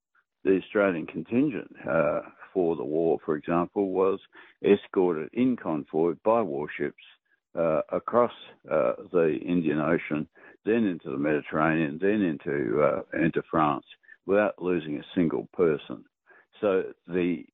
The 0.44 0.60
Australian 0.64 1.06
contingent 1.06 1.72
uh, 1.90 2.22
for 2.54 2.76
the 2.76 2.84
war, 2.84 3.20
for 3.26 3.36
example, 3.36 3.92
was 3.92 4.20
escorted 4.64 5.30
in 5.34 5.56
convoy 5.56 6.14
by 6.24 6.42
warships 6.42 7.04
uh, 7.58 7.82
across 7.92 8.32
the 8.66 9.40
Indian 9.46 9.80
Ocean, 9.80 10.28
then 10.66 10.86
into 10.86 11.10
the 11.10 11.18
Mediterranean, 11.18 11.98
then 12.02 12.22
into 12.22 13.04
into 13.14 13.42
France, 13.50 13.86
without 14.26 14.62
losing 14.62 14.98
a 14.98 15.06
single 15.16 15.48
person. 15.54 16.04
So 16.62 16.84
the 17.08 17.46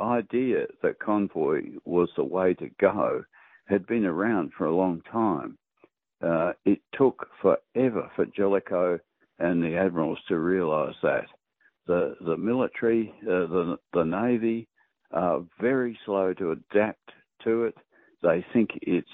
idea 0.00 0.66
that 0.82 0.98
convoy 0.98 1.62
was 1.84 2.08
the 2.16 2.24
way 2.24 2.54
to 2.54 2.68
go 2.80 3.24
had 3.66 3.86
been 3.86 4.04
around 4.04 4.52
for 4.56 4.66
a 4.66 4.74
long 4.74 5.02
time. 5.10 5.56
Uh, 6.22 6.52
it 6.64 6.80
took 6.94 7.26
forever 7.40 8.10
for 8.14 8.26
Jellicoe 8.26 8.98
and 9.38 9.62
the 9.62 9.76
admirals 9.76 10.18
to 10.28 10.38
realise 10.38 10.96
that. 11.02 11.26
The 11.86 12.16
the 12.24 12.36
military, 12.36 13.12
uh, 13.22 13.46
the 13.46 13.76
the 13.92 14.04
navy, 14.04 14.68
are 15.10 15.42
very 15.60 15.98
slow 16.04 16.32
to 16.34 16.52
adapt 16.52 17.10
to 17.44 17.64
it. 17.64 17.76
They 18.22 18.44
think 18.52 18.70
it's 18.82 19.08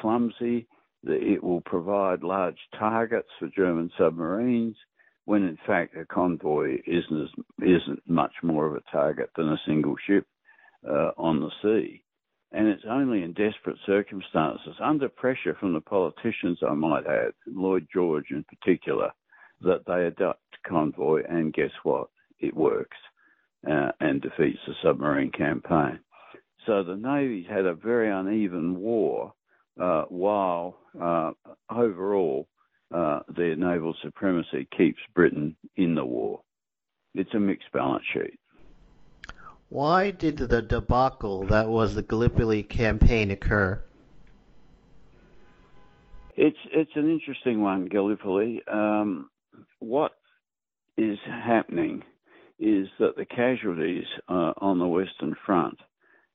clumsy. 0.00 0.68
That 1.04 1.20
it 1.20 1.42
will 1.42 1.62
provide 1.62 2.22
large 2.22 2.60
targets 2.78 3.28
for 3.40 3.48
German 3.56 3.90
submarines, 3.98 4.76
when 5.32 5.44
in 5.44 5.56
fact 5.66 5.96
a 5.96 6.04
convoy 6.04 6.76
isn't 6.86 7.22
as, 7.22 7.44
isn't 7.62 8.02
much 8.06 8.34
more 8.42 8.66
of 8.66 8.74
a 8.74 8.90
target 8.92 9.30
than 9.34 9.48
a 9.48 9.60
single 9.66 9.94
ship 10.06 10.26
uh, 10.86 11.12
on 11.16 11.40
the 11.40 11.50
sea. 11.62 12.04
And 12.52 12.68
it's 12.68 12.82
only 12.86 13.22
in 13.22 13.32
desperate 13.32 13.78
circumstances, 13.86 14.74
under 14.78 15.08
pressure 15.08 15.56
from 15.58 15.72
the 15.72 15.80
politicians, 15.80 16.58
I 16.62 16.74
might 16.74 17.06
add, 17.06 17.32
Lloyd 17.46 17.86
George 17.90 18.26
in 18.30 18.44
particular, 18.44 19.10
that 19.62 19.86
they 19.86 20.04
adopt 20.04 20.42
convoy, 20.68 21.22
and 21.26 21.54
guess 21.54 21.70
what? 21.82 22.08
It 22.38 22.54
works 22.54 22.98
uh, 23.66 23.92
and 24.00 24.20
defeats 24.20 24.58
the 24.66 24.74
submarine 24.84 25.32
campaign. 25.32 26.00
So 26.66 26.82
the 26.82 26.96
Navy 26.96 27.46
had 27.48 27.64
a 27.64 27.72
very 27.72 28.10
uneven 28.10 28.78
war, 28.78 29.32
uh, 29.80 30.02
while 30.10 30.76
uh, 31.00 31.30
overall 31.70 32.48
uh, 32.92 33.20
their 33.28 33.56
naval 33.56 33.94
supremacy 34.02 34.68
keeps 34.76 35.00
Britain 35.14 35.56
in 35.76 35.94
the 35.94 36.04
war. 36.04 36.40
It's 37.14 37.32
a 37.34 37.40
mixed 37.40 37.72
balance 37.72 38.04
sheet. 38.12 38.38
Why 39.68 40.10
did 40.10 40.36
the 40.36 40.60
debacle 40.60 41.44
that 41.44 41.68
was 41.68 41.94
the 41.94 42.02
Gallipoli 42.02 42.62
campaign 42.62 43.30
occur? 43.30 43.82
It's 46.36 46.58
it's 46.72 46.90
an 46.94 47.10
interesting 47.10 47.62
one, 47.62 47.86
Gallipoli. 47.86 48.62
Um, 48.70 49.30
what 49.78 50.12
is 50.96 51.18
happening 51.26 52.02
is 52.58 52.88
that 52.98 53.16
the 53.16 53.24
casualties 53.24 54.04
uh, 54.28 54.52
on 54.58 54.78
the 54.78 54.86
Western 54.86 55.34
Front 55.44 55.78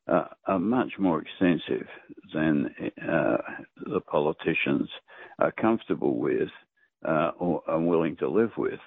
uh, 0.07 0.25
are 0.45 0.59
much 0.59 0.93
more 0.99 1.21
extensive 1.21 1.87
than 2.33 2.69
uh, 3.01 3.37
the 3.85 3.99
politicians 4.01 4.89
are 5.39 5.51
comfortable 5.51 6.17
with 6.17 6.49
uh, 7.07 7.31
or 7.39 7.61
are 7.67 7.79
willing 7.79 8.15
to 8.17 8.29
live 8.29 8.51
with. 8.57 8.79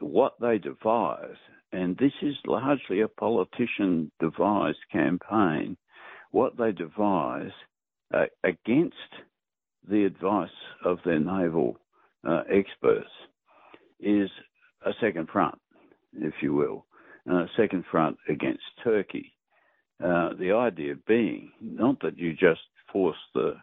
What 0.00 0.34
they 0.40 0.58
devise, 0.58 1.36
and 1.72 1.96
this 1.96 2.12
is 2.22 2.34
largely 2.46 3.00
a 3.00 3.08
politician 3.08 4.10
devised 4.20 4.78
campaign. 4.92 5.76
What 6.30 6.56
they 6.56 6.72
devise 6.72 7.52
uh, 8.14 8.26
against 8.44 8.94
the 9.88 10.04
advice 10.04 10.48
of 10.84 10.98
their 11.04 11.20
naval 11.20 11.78
uh, 12.28 12.42
experts 12.52 13.08
is 14.00 14.28
a 14.84 14.90
second 15.00 15.28
front, 15.28 15.58
if 16.12 16.34
you 16.42 16.54
will, 16.54 16.86
a 17.28 17.46
second 17.56 17.84
front 17.90 18.16
against 18.28 18.62
Turkey. 18.84 19.35
Uh, 20.02 20.30
the 20.38 20.52
idea 20.52 20.94
being 21.06 21.50
not 21.60 21.98
that 22.00 22.18
you 22.18 22.32
just 22.32 22.60
force 22.92 23.16
the 23.34 23.54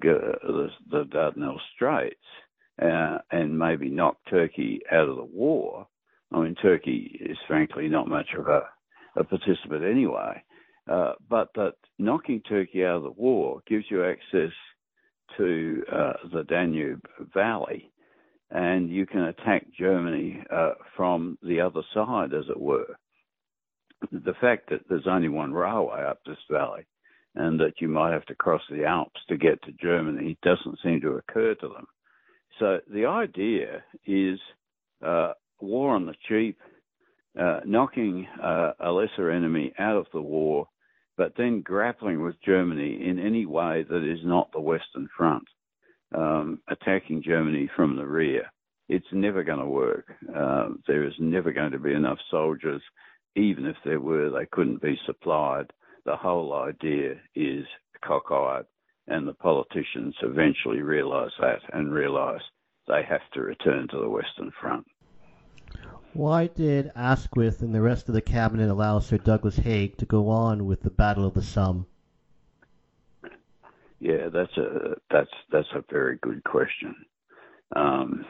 the, 0.00 0.68
the 0.90 1.04
Dardanelles 1.04 1.60
Straits 1.74 2.16
uh, 2.80 3.18
and 3.30 3.58
maybe 3.58 3.90
knock 3.90 4.16
Turkey 4.28 4.80
out 4.90 5.08
of 5.08 5.16
the 5.16 5.24
war. 5.24 5.86
I 6.32 6.40
mean, 6.40 6.54
Turkey 6.54 7.18
is 7.20 7.36
frankly 7.46 7.88
not 7.88 8.08
much 8.08 8.28
of 8.38 8.46
a, 8.46 8.62
a 9.16 9.24
participant 9.24 9.84
anyway. 9.84 10.42
Uh, 10.90 11.12
but 11.28 11.48
that 11.54 11.74
knocking 11.98 12.40
Turkey 12.48 12.84
out 12.84 12.96
of 12.96 13.02
the 13.02 13.10
war 13.10 13.60
gives 13.68 13.84
you 13.90 14.04
access 14.04 14.52
to 15.36 15.84
uh, 15.92 16.12
the 16.32 16.42
Danube 16.44 17.04
Valley, 17.32 17.92
and 18.50 18.90
you 18.90 19.06
can 19.06 19.22
attack 19.22 19.66
Germany 19.78 20.42
uh, 20.50 20.72
from 20.96 21.38
the 21.42 21.60
other 21.60 21.82
side, 21.94 22.32
as 22.34 22.44
it 22.48 22.58
were. 22.60 22.96
The 24.12 24.34
fact 24.40 24.70
that 24.70 24.80
there's 24.88 25.06
only 25.06 25.28
one 25.28 25.52
railway 25.52 26.02
up 26.02 26.20
this 26.24 26.38
valley 26.50 26.86
and 27.34 27.60
that 27.60 27.80
you 27.80 27.88
might 27.88 28.12
have 28.12 28.24
to 28.26 28.34
cross 28.34 28.62
the 28.70 28.84
Alps 28.84 29.20
to 29.28 29.36
get 29.36 29.62
to 29.62 29.72
Germany 29.72 30.36
doesn't 30.42 30.78
seem 30.82 31.00
to 31.02 31.12
occur 31.12 31.54
to 31.56 31.68
them. 31.68 31.86
So 32.58 32.80
the 32.92 33.06
idea 33.06 33.82
is 34.06 34.38
uh, 35.04 35.32
war 35.60 35.94
on 35.94 36.06
the 36.06 36.14
cheap, 36.28 36.58
uh, 37.38 37.60
knocking 37.64 38.26
uh, 38.42 38.72
a 38.80 38.90
lesser 38.90 39.30
enemy 39.30 39.72
out 39.78 39.96
of 39.96 40.06
the 40.12 40.20
war, 40.20 40.66
but 41.16 41.34
then 41.36 41.62
grappling 41.62 42.22
with 42.22 42.42
Germany 42.44 43.06
in 43.06 43.18
any 43.18 43.46
way 43.46 43.84
that 43.88 44.10
is 44.10 44.20
not 44.24 44.50
the 44.52 44.60
Western 44.60 45.08
Front, 45.16 45.44
um, 46.14 46.60
attacking 46.68 47.22
Germany 47.22 47.70
from 47.76 47.96
the 47.96 48.06
rear. 48.06 48.50
It's 48.88 49.06
never 49.12 49.44
going 49.44 49.60
to 49.60 49.66
work. 49.66 50.06
Uh, 50.34 50.70
there 50.88 51.04
is 51.04 51.14
never 51.20 51.52
going 51.52 51.70
to 51.70 51.78
be 51.78 51.92
enough 51.92 52.18
soldiers. 52.30 52.82
Even 53.36 53.66
if 53.66 53.76
there 53.84 54.00
were, 54.00 54.30
they 54.30 54.46
couldn't 54.46 54.82
be 54.82 54.98
supplied 55.06 55.72
the 56.04 56.16
whole 56.16 56.52
idea 56.54 57.14
is 57.34 57.66
cockeyed, 58.02 58.64
and 59.06 59.26
the 59.26 59.34
politicians 59.34 60.14
eventually 60.22 60.82
realise 60.82 61.32
that 61.40 61.60
and 61.72 61.92
realise 61.92 62.42
they 62.88 63.02
have 63.08 63.20
to 63.34 63.42
return 63.42 63.88
to 63.88 63.98
the 63.98 64.08
Western 64.08 64.50
Front. 64.60 64.86
Why 66.12 66.48
did 66.48 66.90
Asquith 66.96 67.62
and 67.62 67.74
the 67.74 67.80
rest 67.80 68.08
of 68.08 68.14
the 68.14 68.20
cabinet 68.20 68.68
allow 68.68 68.98
Sir 68.98 69.18
Douglas 69.18 69.56
Haig 69.56 69.96
to 69.98 70.06
go 70.06 70.28
on 70.28 70.66
with 70.66 70.82
the 70.82 70.90
Battle 70.90 71.24
of 71.24 71.34
the 71.34 71.42
Somme? 71.42 71.86
Yeah, 74.00 74.28
that's 74.32 74.56
a 74.56 74.96
that's 75.10 75.30
that's 75.52 75.68
a 75.74 75.84
very 75.90 76.16
good 76.16 76.42
question. 76.42 76.96
Um, 77.76 78.24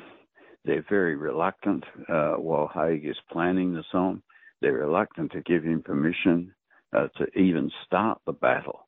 they're 0.65 0.85
very 0.91 1.17
reluctant 1.17 1.85
uh, 2.09 2.33
while 2.33 2.69
Haig 2.69 3.07
is 3.07 3.17
planning 3.31 3.73
the 3.73 3.85
Somme. 3.91 4.23
They're 4.61 4.75
reluctant 4.75 5.33
to 5.33 5.43
give 5.43 5.65
him 5.65 5.83
permission 5.83 6.55
uh, 6.97 7.09
to 7.17 7.39
even 7.39 7.71
start 7.87 8.21
the 8.27 8.33
battle. 8.33 8.87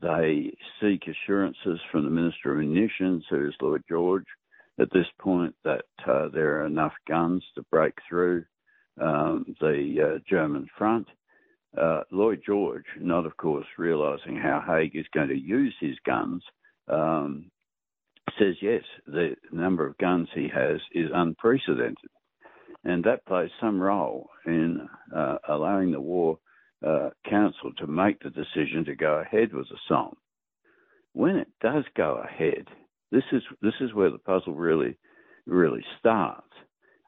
They 0.00 0.52
seek 0.80 1.04
assurances 1.08 1.80
from 1.90 2.04
the 2.04 2.10
Minister 2.10 2.52
of 2.52 2.58
Munitions, 2.58 3.24
who 3.30 3.48
is 3.48 3.54
Lloyd 3.60 3.82
George, 3.88 4.26
at 4.78 4.92
this 4.92 5.06
point 5.18 5.54
that 5.64 5.86
uh, 6.06 6.28
there 6.28 6.60
are 6.60 6.66
enough 6.66 6.92
guns 7.08 7.42
to 7.54 7.64
break 7.70 7.94
through 8.08 8.44
um, 9.00 9.56
the 9.60 10.16
uh, 10.16 10.18
German 10.28 10.66
front. 10.76 11.06
Uh, 11.80 12.02
Lloyd 12.10 12.42
George, 12.44 12.84
not 13.00 13.26
of 13.26 13.36
course 13.36 13.66
realizing 13.78 14.36
how 14.36 14.62
Haig 14.66 14.94
is 14.94 15.06
going 15.14 15.28
to 15.28 15.38
use 15.38 15.74
his 15.80 15.96
guns, 16.04 16.42
um, 16.88 17.50
says 18.38 18.56
yes, 18.60 18.82
the 19.06 19.34
number 19.52 19.86
of 19.86 19.98
guns 19.98 20.28
he 20.34 20.48
has 20.48 20.80
is 20.92 21.10
unprecedented. 21.14 22.10
And 22.88 23.02
that 23.02 23.26
plays 23.26 23.50
some 23.60 23.80
role 23.82 24.30
in 24.46 24.88
uh, 25.14 25.38
allowing 25.48 25.90
the 25.90 26.00
war 26.00 26.38
uh, 26.86 27.10
council 27.28 27.72
to 27.78 27.86
make 27.88 28.20
the 28.20 28.30
decision 28.30 28.84
to 28.84 28.94
go 28.94 29.14
ahead 29.14 29.52
with 29.52 29.68
the 29.68 29.76
Somme. 29.88 30.16
When 31.12 31.34
it 31.34 31.48
does 31.60 31.82
go 31.96 32.22
ahead, 32.22 32.68
this 33.10 33.24
is 33.32 33.42
this 33.60 33.74
is 33.80 33.92
where 33.92 34.10
the 34.10 34.18
puzzle 34.18 34.54
really 34.54 34.96
really 35.46 35.84
starts. 35.98 36.52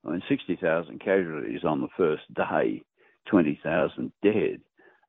I 0.05 0.11
mean, 0.11 0.23
sixty 0.29 0.57
thousand 0.61 0.99
casualties 0.99 1.63
on 1.65 1.81
the 1.81 1.95
first 1.97 2.23
day, 2.35 2.83
twenty 3.31 3.61
thousand 3.63 4.11
dead. 4.21 4.61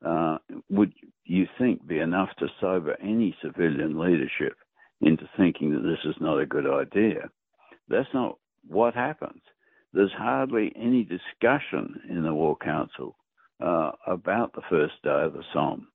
Uh, 0.05 0.37
would 0.69 0.93
you 1.25 1.47
think 1.57 1.87
be 1.87 1.97
enough 1.97 2.29
to 2.37 2.47
sober 2.61 2.95
any 3.01 3.35
civilian 3.41 3.97
leadership 3.97 4.55
into 5.01 5.27
thinking 5.35 5.71
that 5.73 5.81
this 5.81 6.05
is 6.05 6.21
not 6.21 6.39
a 6.39 6.45
good 6.45 6.67
idea? 6.67 7.31
That's 7.87 8.13
not 8.13 8.37
what 8.67 8.93
happens. 8.93 9.41
There's 9.93 10.13
hardly 10.15 10.71
any 10.75 11.03
discussion 11.03 12.01
in 12.09 12.23
the 12.23 12.33
War 12.33 12.55
Council 12.57 13.15
uh, 13.59 13.91
about 14.05 14.53
the 14.53 14.61
first 14.69 14.93
day 15.03 15.23
of 15.23 15.33
the 15.33 15.43
Somme. 15.53 15.87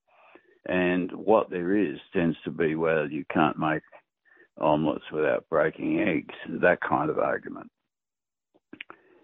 And 0.67 1.13
what 1.13 1.51
there 1.51 1.77
is 1.77 1.99
tends 2.13 2.37
to 2.45 2.51
be, 2.51 2.75
well, 2.75 3.09
you 3.09 3.25
can't 3.33 3.59
make 3.59 3.83
omelets 4.61 5.05
without 5.13 5.49
breaking 5.49 6.01
eggs, 6.01 6.35
that 6.61 6.81
kind 6.81 7.11
of 7.11 7.19
argument. 7.19 7.71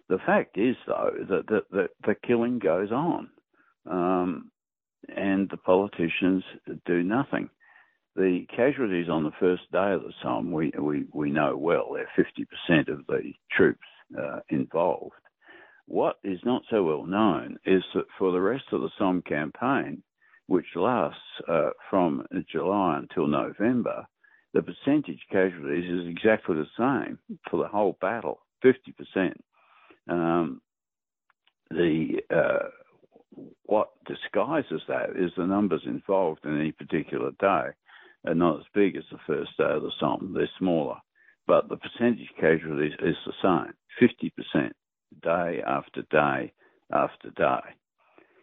The 0.08 0.18
fact 0.26 0.58
is, 0.58 0.76
though, 0.86 1.12
that 1.28 1.46
the, 1.46 1.60
the, 1.70 1.88
the 2.06 2.14
killing 2.26 2.58
goes 2.58 2.90
on, 2.90 3.30
um, 3.88 4.50
and 5.16 5.48
the 5.48 5.56
politicians 5.56 6.44
do 6.84 7.02
nothing. 7.02 7.48
The 8.16 8.44
casualties 8.54 9.08
on 9.08 9.22
the 9.24 9.30
first 9.38 9.62
day 9.72 9.92
of 9.92 10.02
the 10.02 10.12
Somme, 10.22 10.52
we, 10.52 10.72
we, 10.78 11.06
we 11.12 11.30
know 11.30 11.56
well, 11.56 11.94
they're 11.94 12.24
50% 12.70 12.88
of 12.88 13.06
the 13.06 13.32
troops 13.52 13.86
uh, 14.18 14.40
involved. 14.48 15.14
What 15.86 16.18
is 16.22 16.38
not 16.44 16.62
so 16.70 16.84
well 16.84 17.04
known 17.04 17.58
is 17.64 17.82
that 17.94 18.04
for 18.18 18.32
the 18.32 18.40
rest 18.40 18.64
of 18.72 18.80
the 18.80 18.90
Somme 18.98 19.22
campaign, 19.22 20.02
which 20.46 20.66
lasts 20.76 21.20
uh, 21.48 21.70
from 21.88 22.26
July 22.50 22.98
until 22.98 23.26
November, 23.26 24.06
the 24.52 24.62
percentage 24.62 25.20
casualties 25.30 25.88
is 25.88 26.08
exactly 26.08 26.56
the 26.56 26.66
same 26.76 27.18
for 27.50 27.62
the 27.62 27.68
whole 27.68 27.96
battle, 28.00 28.40
50%. 28.64 29.32
Um, 30.08 30.60
the 31.70 32.20
uh, 32.34 32.68
what 33.64 33.90
disguises 34.06 34.82
that 34.88 35.10
is 35.16 35.30
the 35.36 35.46
numbers 35.46 35.82
involved 35.86 36.44
in 36.44 36.58
any 36.58 36.72
particular 36.72 37.30
day 37.38 37.70
are 38.26 38.34
not 38.34 38.58
as 38.58 38.66
big 38.74 38.96
as 38.96 39.04
the 39.10 39.18
first 39.26 39.56
day 39.56 39.64
of 39.64 39.82
the 39.82 39.92
Somme. 40.00 40.32
They're 40.34 40.50
smaller, 40.58 40.96
but 41.46 41.68
the 41.68 41.76
percentage 41.76 42.28
casualties 42.40 42.92
is 43.00 43.16
the 43.24 43.32
same, 43.42 43.72
50% 44.00 44.70
day 45.22 45.62
after 45.66 46.02
day 46.10 46.52
after 46.92 47.30
day. 47.30 47.60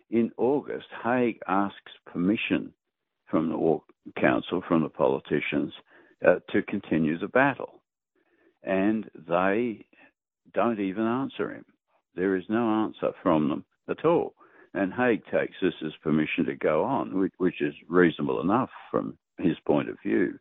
In 0.10 0.32
August, 0.38 0.88
Haig 1.04 1.40
asks 1.48 1.92
permission 2.06 2.74
from 3.30 3.50
the 3.50 3.58
War 3.58 3.84
Council, 4.20 4.62
from 4.68 4.84
the 4.84 4.90
politicians, 4.90 5.74
uh, 6.26 6.36
to 6.52 6.62
continue 6.64 7.18
the 7.20 7.28
battle. 7.28 7.82
And 8.64 9.10
they 9.28 9.86
don't 10.54 10.80
even 10.80 11.04
answer 11.04 11.52
him. 11.52 11.66
There 12.16 12.36
is 12.36 12.46
no 12.50 12.86
answer 12.86 13.12
from 13.22 13.50
them 13.50 13.66
at 13.90 14.06
all. 14.06 14.34
And 14.74 14.94
Haig 14.94 15.24
takes 15.32 15.56
this 15.62 15.74
as 15.86 15.92
permission 16.02 16.46
to 16.46 16.56
go 16.56 16.84
on, 16.84 17.18
which, 17.18 17.34
which 17.38 17.62
is 17.62 17.74
reasonable 17.90 18.42
enough 18.42 18.70
from 18.90 19.18
his 19.38 19.58
point 19.66 19.90
of 19.90 19.98
view. 20.04 20.40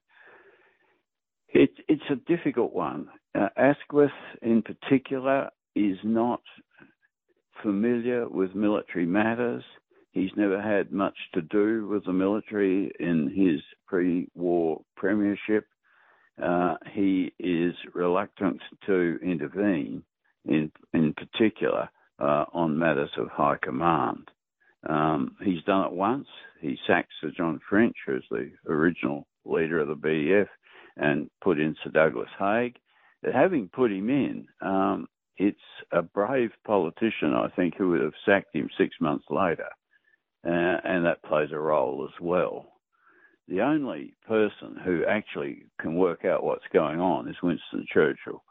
It, 1.57 1.71
it's 1.89 2.03
a 2.11 2.17
difficult 2.31 2.75
one. 2.75 3.09
Uh, 3.35 3.49
Asquith, 3.57 4.11
in 4.43 4.61
particular, 4.61 5.49
is 5.75 5.97
not 6.05 6.43
familiar 7.63 8.29
with 8.29 8.55
military 8.55 9.07
matters. 9.07 9.65
He's 10.11 10.31
never 10.37 10.61
had 10.61 10.93
much 10.93 11.17
to 11.33 11.41
do 11.41 11.89
with 11.89 12.05
the 12.05 12.13
military 12.13 12.93
in 13.01 13.31
his 13.35 13.63
pre 13.87 14.29
war 14.35 14.83
premiership. 14.99 15.65
Uh, 16.43 16.75
he 16.93 17.33
is 17.39 17.75
reluctant 17.95 18.61
to 18.85 19.19
intervene, 19.23 20.03
in, 20.45 20.71
in 20.93 21.15
particular, 21.15 21.89
uh, 22.19 22.45
on 22.53 22.79
matters 22.79 23.11
of 23.17 23.29
high 23.29 23.57
command. 23.63 24.29
Um, 24.87 25.37
he's 25.43 25.63
done 25.65 25.87
it 25.87 25.93
once. 25.93 26.29
He 26.61 26.77
sacked 26.87 27.13
Sir 27.23 27.33
John 27.35 27.61
French, 27.67 27.97
who's 28.07 28.27
the 28.31 28.51
original 28.69 29.27
leader 29.47 29.81
of 29.81 29.89
the 29.89 29.95
BEF, 29.95 30.49
and 30.97 31.31
put 31.43 31.61
in 31.61 31.77
Sir 31.83 31.91
Douglas 31.91 32.31
Haig. 32.39 32.77
Having 33.33 33.69
put 33.69 33.91
him 33.91 34.09
in, 34.09 34.47
um, 34.61 35.09
it's 35.37 35.59
a 35.93 36.03
brave 36.03 36.51
politician, 36.65 37.35
I 37.35 37.49
think, 37.55 37.75
who 37.77 37.91
would 37.91 38.03
have 38.03 38.13
sacked 38.25 38.55
him 38.55 38.69
six 38.79 38.95
months 39.01 39.25
later, 39.31 39.69
uh, 40.47 40.81
and 40.85 41.05
that 41.05 41.23
plays 41.25 41.51
a 41.53 41.59
role 41.59 42.09
as 42.09 42.21
well. 42.21 42.73
The 43.49 43.61
only 43.61 44.15
person 44.27 44.77
who 44.85 45.05
actually 45.05 45.67
can 45.81 45.95
work 45.95 46.25
out 46.25 46.45
what's 46.45 46.67
going 46.73 47.01
on 47.01 47.29
is 47.29 47.37
Winston 47.43 47.87
Churchill, 47.93 48.43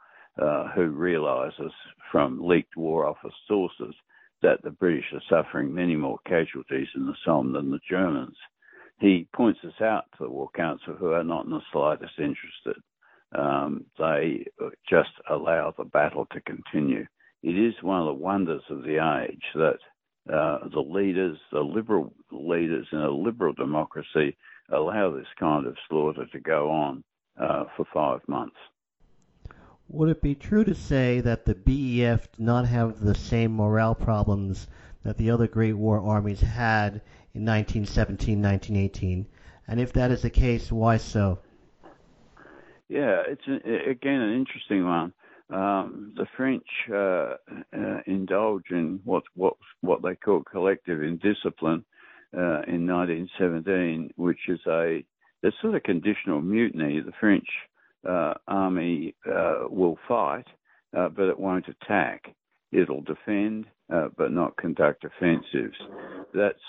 uh, 0.41 0.69
who 0.69 0.87
realizes 0.87 1.71
from 2.11 2.45
leaked 2.45 2.77
War 2.77 3.05
Office 3.05 3.33
sources 3.47 3.95
that 4.41 4.61
the 4.63 4.71
British 4.71 5.05
are 5.13 5.21
suffering 5.29 5.73
many 5.73 5.95
more 5.95 6.19
casualties 6.25 6.87
in 6.95 7.05
the 7.05 7.15
Somme 7.25 7.53
than 7.53 7.71
the 7.71 7.79
Germans. 7.89 8.37
He 8.99 9.27
points 9.35 9.59
this 9.63 9.81
out 9.81 10.05
to 10.17 10.23
the 10.23 10.29
War 10.29 10.49
Council, 10.55 10.93
who 10.93 11.11
are 11.11 11.23
not 11.23 11.45
in 11.45 11.51
the 11.51 11.61
slightest 11.71 12.13
interested. 12.17 12.81
Um, 13.37 13.85
they 13.99 14.45
just 14.89 15.09
allow 15.29 15.73
the 15.77 15.83
battle 15.83 16.25
to 16.31 16.41
continue. 16.41 17.05
It 17.43 17.57
is 17.57 17.73
one 17.81 17.99
of 17.99 18.05
the 18.05 18.13
wonders 18.13 18.63
of 18.69 18.83
the 18.83 19.23
age 19.23 19.43
that 19.55 19.79
uh, 20.33 20.67
the 20.73 20.79
leaders, 20.79 21.37
the 21.51 21.59
liberal 21.59 22.13
leaders 22.31 22.87
in 22.91 22.99
a 22.99 23.09
liberal 23.09 23.53
democracy, 23.53 24.35
allow 24.71 25.11
this 25.11 25.27
kind 25.39 25.67
of 25.67 25.75
slaughter 25.87 26.25
to 26.31 26.39
go 26.39 26.71
on 26.71 27.03
uh, 27.39 27.65
for 27.75 27.85
five 27.93 28.21
months. 28.27 28.55
Would 29.87 30.09
it 30.09 30.21
be 30.21 30.33
true 30.33 30.63
to 30.63 30.73
say 30.73 31.19
that 31.21 31.45
the 31.45 31.53
BEF 31.53 32.31
did 32.31 32.43
not 32.43 32.65
have 32.65 33.01
the 33.01 33.13
same 33.13 33.55
morale 33.55 33.93
problems 33.93 34.67
that 35.03 35.17
the 35.17 35.29
other 35.29 35.47
Great 35.47 35.73
War 35.73 35.99
armies 35.99 36.41
had 36.41 37.01
in 37.35 37.45
1917 37.45 38.41
1918? 38.41 39.27
And 39.67 39.79
if 39.79 39.93
that 39.93 40.11
is 40.11 40.21
the 40.21 40.29
case, 40.29 40.71
why 40.71 40.97
so? 40.97 41.39
Yeah, 42.87 43.23
it's 43.27 43.47
again 43.47 44.21
an 44.21 44.33
interesting 44.35 44.85
one. 44.85 45.13
Um, 45.49 46.13
the 46.15 46.25
French 46.37 46.65
uh, 46.91 47.35
uh, 47.77 48.01
indulge 48.05 48.65
in 48.71 48.99
what 49.03 49.23
what 49.35 49.55
what 49.81 50.01
they 50.01 50.15
call 50.15 50.43
collective 50.43 51.01
indiscipline 51.01 51.83
uh, 52.35 52.61
in 52.67 52.87
1917, 52.87 54.11
which 54.15 54.39
is 54.47 54.59
a 54.67 55.03
a 55.43 55.51
sort 55.61 55.75
of 55.75 55.83
conditional 55.83 56.41
mutiny. 56.41 56.99
The 56.99 57.11
French 57.19 57.47
uh, 58.07 58.35
army 58.47 59.15
uh, 59.27 59.65
will 59.69 59.97
fight, 60.07 60.47
uh, 60.95 61.09
but 61.09 61.27
it 61.29 61.39
won't 61.39 61.67
attack. 61.67 62.35
It'll 62.71 63.01
defend, 63.01 63.65
but 63.89 64.31
not 64.31 64.57
conduct 64.57 65.05
offensives. 65.05 65.77
That's 66.33 66.59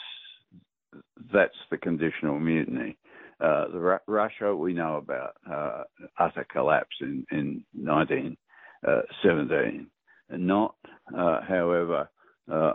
that's 1.33 1.57
the 1.71 1.79
conditional 1.79 2.39
mutiny. 2.39 2.99
Uh, 3.39 3.69
the 3.69 4.01
Russia 4.07 4.57
we 4.57 4.73
know 4.73 4.97
about 4.97 5.35
uh, 5.51 5.83
utter 6.19 6.47
collapse 6.51 6.97
in, 7.01 7.27
in 7.31 7.63
1917, 7.75 9.87
not, 10.31 10.75
uh, 11.17 11.41
however, 11.47 12.09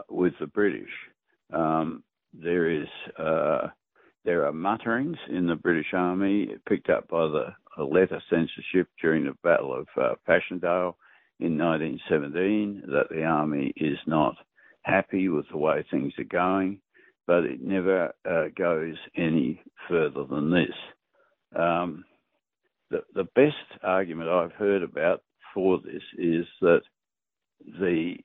with 0.10 0.34
the 0.40 0.48
British. 0.48 0.90
Um, 1.52 2.04
there 2.34 2.70
is 2.70 2.88
there 4.24 4.46
are 4.46 4.54
mutterings 4.54 5.18
in 5.30 5.48
the 5.48 5.56
British 5.56 5.94
Army 5.94 6.56
picked 6.70 6.92
up 6.92 7.08
by 7.08 7.28
the 7.28 7.56
letter 7.84 8.22
censorship 8.30 8.88
during 9.02 9.26
the 9.26 9.34
Battle 9.44 9.74
of 9.74 9.88
uh, 9.98 10.14
Passchendaele 10.28 10.96
in 11.40 11.58
1917 11.58 12.84
that 12.88 13.10
the 13.10 13.24
army 13.24 13.74
is 13.76 13.98
not 14.06 14.36
happy 14.84 15.28
with 15.30 15.48
the 15.50 15.58
way 15.58 15.84
things 15.90 16.14
are 16.20 16.24
going, 16.26 16.80
but 17.32 17.46
it 17.46 17.62
never 17.62 18.14
uh, 18.30 18.50
goes 18.58 18.96
any 19.16 19.62
further 19.88 20.26
than 20.26 20.52
this. 20.52 20.76
Um, 21.56 22.04
the, 22.90 23.04
the 23.16 23.24
best 23.24 23.82
argument 23.82 24.28
I've 24.28 24.52
heard 24.52 24.84
about 24.84 25.24
for 25.54 25.80
this 25.80 26.04
is 26.18 26.46
that 26.60 26.82
the 27.80 28.16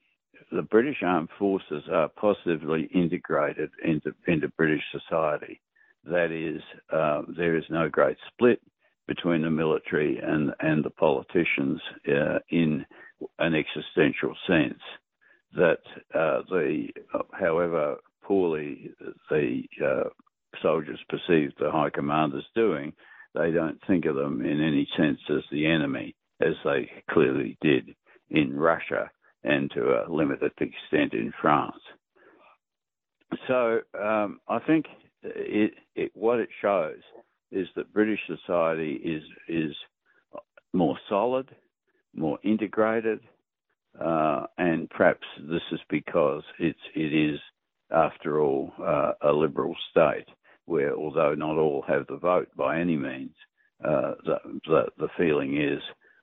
the 0.51 0.61
British 0.61 0.97
Armed 1.03 1.29
Forces 1.39 1.83
are 1.89 2.09
positively 2.09 2.89
integrated 2.93 3.69
into, 3.81 4.13
into 4.27 4.49
British 4.57 4.83
society. 4.91 5.61
That 6.03 6.31
is, 6.31 6.61
uh, 6.91 7.21
there 7.37 7.55
is 7.55 7.63
no 7.69 7.87
great 7.87 8.17
split 8.27 8.61
between 9.07 9.41
the 9.41 9.49
military 9.49 10.19
and, 10.19 10.53
and 10.59 10.83
the 10.83 10.89
politicians 10.89 11.79
uh, 12.09 12.39
in 12.49 12.85
an 13.39 13.55
existential 13.55 14.35
sense. 14.45 14.81
That 15.53 15.79
uh, 16.13 16.41
the, 16.49 16.89
however 17.31 17.97
poorly 18.27 18.91
the 19.29 19.63
uh, 19.83 20.09
soldiers 20.61 20.99
perceive 21.09 21.51
the 21.59 21.71
high 21.71 21.89
commanders 21.89 22.45
doing, 22.55 22.93
they 23.33 23.51
don't 23.51 23.79
think 23.87 24.05
of 24.05 24.15
them 24.15 24.45
in 24.45 24.61
any 24.61 24.87
sense 24.97 25.19
as 25.29 25.43
the 25.51 25.65
enemy, 25.65 26.15
as 26.41 26.53
they 26.63 26.89
clearly 27.09 27.57
did 27.61 27.95
in 28.29 28.57
Russia 28.57 29.09
and 29.43 29.71
to 29.71 29.81
a 29.81 30.11
limited 30.11 30.51
extent 30.59 31.13
in 31.13 31.31
France. 31.41 31.77
So 33.47 33.79
um, 33.99 34.39
I 34.47 34.59
think 34.59 34.85
it, 35.23 35.73
it, 35.95 36.11
what 36.13 36.39
it 36.39 36.49
shows 36.61 37.01
is 37.51 37.67
that 37.75 37.93
British 37.93 38.19
society 38.27 38.93
is 38.93 39.23
is 39.47 39.75
more 40.73 40.97
solid, 41.09 41.49
more 42.13 42.39
integrated, 42.43 43.19
uh, 43.99 44.45
and 44.57 44.89
perhaps 44.89 45.25
this 45.49 45.61
is 45.71 45.79
because 45.89 46.43
it's 46.59 46.79
it 46.95 47.13
is, 47.13 47.39
after 47.91 48.39
all, 48.39 48.71
uh, 48.83 49.13
a 49.21 49.31
liberal 49.31 49.75
state 49.91 50.27
where, 50.65 50.93
although 50.95 51.33
not 51.33 51.57
all 51.57 51.83
have 51.87 52.05
the 52.07 52.17
vote 52.17 52.49
by 52.55 52.79
any 52.79 52.97
means, 52.97 53.33
uh, 53.83 54.13
the, 54.25 54.37
the, 54.67 54.85
the 54.97 55.07
feeling 55.17 55.61
is 55.61 55.81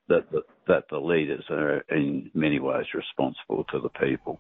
that 0.09 0.31
the, 0.31 0.43
that 0.69 0.85
the 0.91 0.99
leaders 0.99 1.45
are 1.51 1.79
in 1.91 2.31
many 2.35 2.61
ways 2.61 2.87
responsible 2.95 3.65
to 3.71 3.81
the 3.81 3.89
people. 3.89 4.39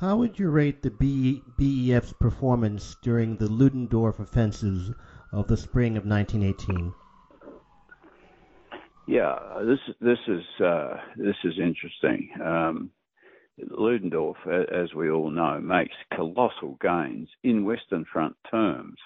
How 0.00 0.16
would 0.16 0.38
you 0.38 0.50
rate 0.50 0.82
the 0.82 0.90
B, 0.90 1.42
BEF's 1.58 2.12
performance 2.12 2.96
during 3.02 3.36
the 3.36 3.48
Ludendorff 3.48 4.20
offensives 4.20 4.92
of 5.32 5.48
the 5.48 5.56
spring 5.56 5.96
of 5.96 6.04
1918? 6.04 6.92
Yeah, 9.08 9.38
this 9.64 9.78
this 10.00 10.18
is 10.28 10.44
uh, 10.62 10.98
this 11.16 11.34
is 11.42 11.54
interesting. 11.58 12.28
Um, 12.44 12.90
Ludendorff, 13.70 14.36
as 14.46 14.94
we 14.94 15.10
all 15.10 15.30
know, 15.30 15.60
makes 15.60 15.94
colossal 16.14 16.78
gains 16.80 17.28
in 17.42 17.64
Western 17.64 18.04
Front 18.12 18.36
terms 18.50 18.98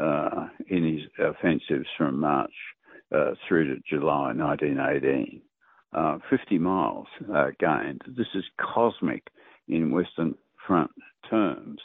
uh, 0.00 0.48
in 0.68 0.84
his 0.84 1.02
offensives 1.18 1.88
from 1.96 2.20
March 2.20 2.52
uh, 3.14 3.32
through 3.46 3.74
to 3.74 3.82
July 3.88 4.32
1918. 4.32 5.42
Uh, 5.92 6.18
50 6.28 6.58
miles 6.58 7.06
uh, 7.34 7.46
gained. 7.58 8.02
This 8.06 8.26
is 8.34 8.44
cosmic 8.60 9.26
in 9.68 9.90
Western 9.90 10.34
Front 10.66 10.90
terms. 11.28 11.80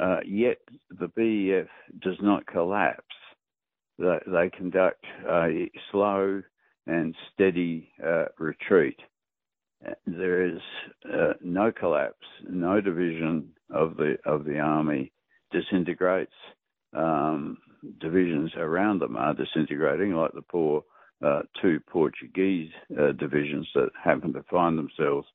Uh, 0.00 0.18
yet 0.26 0.58
the 0.90 1.08
BEF 1.08 1.68
does 2.00 2.16
not 2.20 2.46
collapse. 2.46 3.02
They, 3.98 4.18
they 4.26 4.50
conduct 4.50 5.04
a 5.28 5.70
slow 5.90 6.42
and 6.86 7.14
steady 7.32 7.90
uh, 8.04 8.26
retreat. 8.38 8.98
There 10.06 10.44
is 10.44 10.60
uh, 11.12 11.34
no 11.42 11.72
collapse, 11.72 12.26
no 12.48 12.80
division 12.80 13.48
of 13.70 13.96
the 13.96 14.16
of 14.24 14.44
the 14.44 14.58
army 14.58 15.12
disintegrates. 15.50 16.32
Um, 16.92 17.58
divisions 18.00 18.52
around 18.56 19.00
them 19.00 19.16
are 19.16 19.34
disintegrating, 19.34 20.12
like 20.12 20.32
the 20.32 20.42
poor 20.42 20.84
uh, 21.24 21.42
two 21.60 21.80
Portuguese 21.88 22.70
uh, 22.98 23.12
divisions 23.12 23.68
that 23.74 23.90
happen 24.02 24.32
to 24.32 24.42
find 24.44 24.78
themselves 24.78 25.26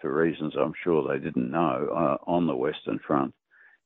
for 0.00 0.12
reasons 0.12 0.54
I'm 0.58 0.74
sure 0.84 1.06
they 1.06 1.22
didn't 1.22 1.50
know, 1.50 1.88
uh, 1.90 2.30
on 2.30 2.46
the 2.46 2.56
Western 2.56 2.98
Front. 3.06 3.34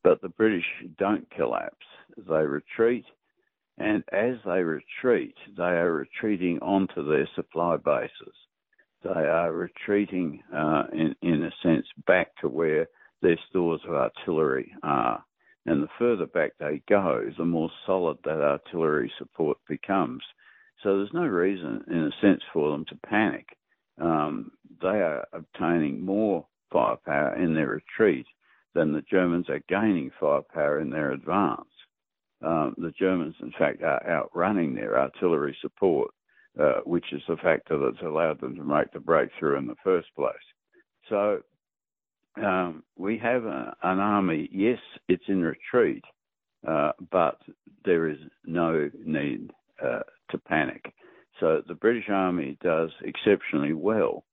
But 0.02 0.20
the 0.22 0.28
British 0.30 0.64
don't 0.98 1.30
collapse. 1.30 1.86
They 2.16 2.44
retreat, 2.44 3.04
and 3.78 4.02
as 4.12 4.36
they 4.44 4.62
retreat, 4.62 5.34
they 5.56 5.62
are 5.62 5.92
retreating 5.92 6.58
onto 6.60 7.06
their 7.06 7.28
supply 7.36 7.76
bases. 7.76 8.34
They 9.02 9.10
are 9.10 9.52
retreating, 9.52 10.42
uh, 10.54 10.84
in, 10.92 11.14
in 11.22 11.44
a 11.44 11.50
sense, 11.62 11.86
back 12.06 12.28
to 12.40 12.48
where 12.48 12.86
their 13.22 13.38
stores 13.48 13.80
of 13.86 13.94
artillery 13.94 14.72
are. 14.82 15.24
And 15.66 15.82
the 15.82 15.88
further 15.98 16.26
back 16.26 16.52
they 16.58 16.82
go, 16.88 17.30
the 17.36 17.44
more 17.44 17.70
solid 17.86 18.18
that 18.24 18.40
artillery 18.40 19.12
support 19.18 19.58
becomes. 19.68 20.22
So 20.82 20.96
there's 20.96 21.12
no 21.12 21.26
reason, 21.26 21.84
in 21.88 22.04
a 22.04 22.20
sense, 22.20 22.42
for 22.52 22.70
them 22.70 22.84
to 22.86 22.96
panic 23.06 23.46
um, 24.00 24.50
they 24.80 24.88
are 24.88 25.26
obtaining 25.32 26.04
more 26.04 26.46
firepower 26.72 27.36
in 27.36 27.54
their 27.54 27.68
retreat 27.68 28.26
than 28.74 28.92
the 28.92 29.02
Germans 29.02 29.48
are 29.48 29.62
gaining 29.68 30.10
firepower 30.18 30.80
in 30.80 30.90
their 30.90 31.12
advance. 31.12 31.68
Um, 32.42 32.74
the 32.78 32.92
Germans, 32.98 33.34
in 33.42 33.52
fact, 33.58 33.82
are 33.82 34.02
outrunning 34.08 34.74
their 34.74 34.98
artillery 34.98 35.56
support, 35.60 36.12
uh, 36.58 36.80
which 36.84 37.12
is 37.12 37.22
the 37.28 37.36
factor 37.36 37.78
that's 37.78 38.04
allowed 38.04 38.40
them 38.40 38.56
to 38.56 38.64
make 38.64 38.92
the 38.92 39.00
breakthrough 39.00 39.58
in 39.58 39.66
the 39.66 39.76
first 39.84 40.08
place. 40.16 40.34
So 41.08 41.40
um, 42.36 42.82
we 42.96 43.18
have 43.18 43.44
a, 43.44 43.74
an 43.82 43.98
army, 43.98 44.48
yes, 44.52 44.78
it's 45.08 45.24
in 45.28 45.42
retreat, 45.42 46.04
uh, 46.66 46.92
but 47.10 47.40
there 47.84 48.08
is 48.08 48.18
no 48.44 48.90
need 49.04 49.50
uh, 49.82 50.00
to 50.30 50.38
panic. 50.38 50.92
So 51.38 51.62
the 51.66 51.74
British 51.74 52.08
Army 52.10 52.58
does 52.62 52.90
exceptionally 53.02 53.72
well 53.72 54.24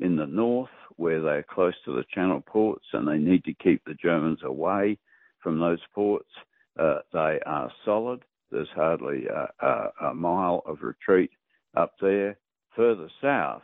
in 0.00 0.16
the 0.16 0.26
north, 0.26 0.70
where 0.96 1.22
they're 1.22 1.44
close 1.44 1.74
to 1.84 1.94
the 1.94 2.04
Channel 2.12 2.40
ports 2.40 2.84
and 2.92 3.06
they 3.06 3.18
need 3.18 3.44
to 3.44 3.54
keep 3.54 3.82
the 3.84 3.94
Germans 3.94 4.40
away 4.42 4.98
from 5.42 5.58
those 5.58 5.80
ports. 5.94 6.30
Uh, 6.78 6.98
they 7.12 7.38
are 7.46 7.70
solid. 7.84 8.22
There's 8.50 8.68
hardly 8.74 9.26
a, 9.26 9.48
a, 9.64 10.08
a, 10.08 10.14
mile 10.14 10.62
of 10.66 10.82
retreat 10.82 11.30
up 11.74 11.94
there. 12.00 12.38
Further 12.74 13.08
south, 13.22 13.62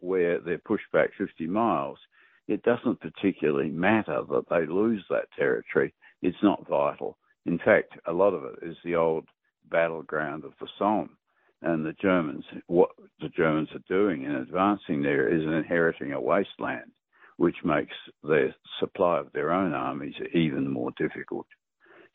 where 0.00 0.38
they're 0.38 0.58
pushed 0.58 0.90
back 0.92 1.10
50 1.18 1.46
miles, 1.48 1.98
it 2.46 2.62
doesn't 2.62 3.00
particularly 3.00 3.70
matter 3.70 4.22
that 4.30 4.48
they 4.50 4.66
lose 4.66 5.04
that 5.10 5.26
territory. 5.36 5.92
It's 6.22 6.42
not 6.42 6.68
vital. 6.68 7.18
In 7.44 7.58
fact, 7.58 7.94
a 8.06 8.12
lot 8.12 8.34
of 8.34 8.44
it 8.44 8.58
is 8.62 8.76
the 8.84 8.94
old 8.94 9.26
battleground 9.70 10.44
of 10.44 10.52
the 10.60 10.68
Somme. 10.78 11.16
And 11.62 11.86
the 11.86 11.94
Germans, 11.94 12.44
what 12.66 12.90
the 13.20 13.28
Germans 13.28 13.68
are 13.72 13.84
doing 13.88 14.24
in 14.24 14.32
advancing 14.32 15.02
there 15.02 15.28
is 15.28 15.42
inheriting 15.42 16.12
a 16.12 16.20
wasteland, 16.20 16.90
which 17.36 17.56
makes 17.64 17.94
the 18.22 18.52
supply 18.80 19.18
of 19.18 19.32
their 19.32 19.52
own 19.52 19.72
armies 19.72 20.14
even 20.34 20.68
more 20.68 20.90
difficult. 20.96 21.46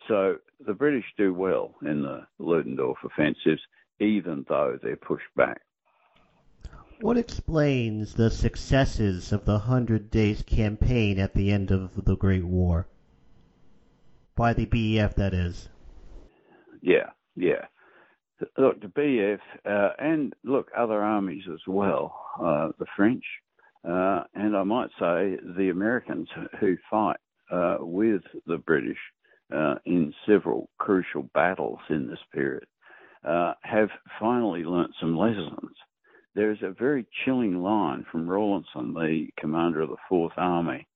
So 0.07 0.37
the 0.65 0.73
British 0.73 1.05
do 1.17 1.33
well 1.33 1.75
in 1.81 2.01
the 2.01 2.27
Ludendorff 2.39 2.97
offensives, 3.03 3.61
even 3.99 4.45
though 4.47 4.77
they're 4.81 4.95
pushed 4.95 5.33
back. 5.35 5.61
What 6.99 7.17
explains 7.17 8.15
the 8.15 8.31
successes 8.31 9.31
of 9.31 9.45
the 9.45 9.59
Hundred 9.59 10.09
Days 10.09 10.41
campaign 10.41 11.19
at 11.19 11.35
the 11.35 11.51
end 11.51 11.69
of 11.69 12.05
the 12.05 12.15
Great 12.15 12.43
War? 12.43 12.87
By 14.35 14.53
the 14.53 14.65
BEF, 14.65 15.15
that 15.15 15.33
is. 15.33 15.69
Yeah, 16.81 17.11
yeah. 17.35 17.65
Look, 18.57 18.81
the 18.81 18.87
BEF 18.87 19.39
uh, 19.65 19.89
and 19.99 20.33
look 20.43 20.69
other 20.75 21.01
armies 21.01 21.43
as 21.51 21.61
well, 21.67 22.19
uh, 22.39 22.69
the 22.79 22.85
French, 22.95 23.23
uh, 23.87 24.23
and 24.33 24.55
I 24.55 24.63
might 24.63 24.89
say 24.99 25.37
the 25.57 25.69
Americans 25.69 26.29
who 26.59 26.77
fight 26.89 27.17
uh, 27.51 27.77
with 27.79 28.21
the 28.45 28.57
British 28.57 28.97
uh, 29.55 29.75
in 29.85 30.13
several 30.27 30.69
crucial 30.77 31.23
battles 31.33 31.79
in 31.89 32.07
this 32.07 32.19
period, 32.33 32.65
uh, 33.23 33.53
have 33.63 33.89
finally 34.19 34.63
learnt 34.63 34.91
some 34.99 35.17
lessons. 35.17 35.75
There 36.35 36.51
is 36.51 36.59
a 36.61 36.71
very 36.71 37.05
chilling 37.23 37.61
line 37.63 38.05
from 38.11 38.29
Rawlinson, 38.29 38.93
the 38.93 39.27
commander 39.39 39.81
of 39.81 39.89
the 39.89 39.95
Fourth 40.07 40.33
Army, 40.37 40.87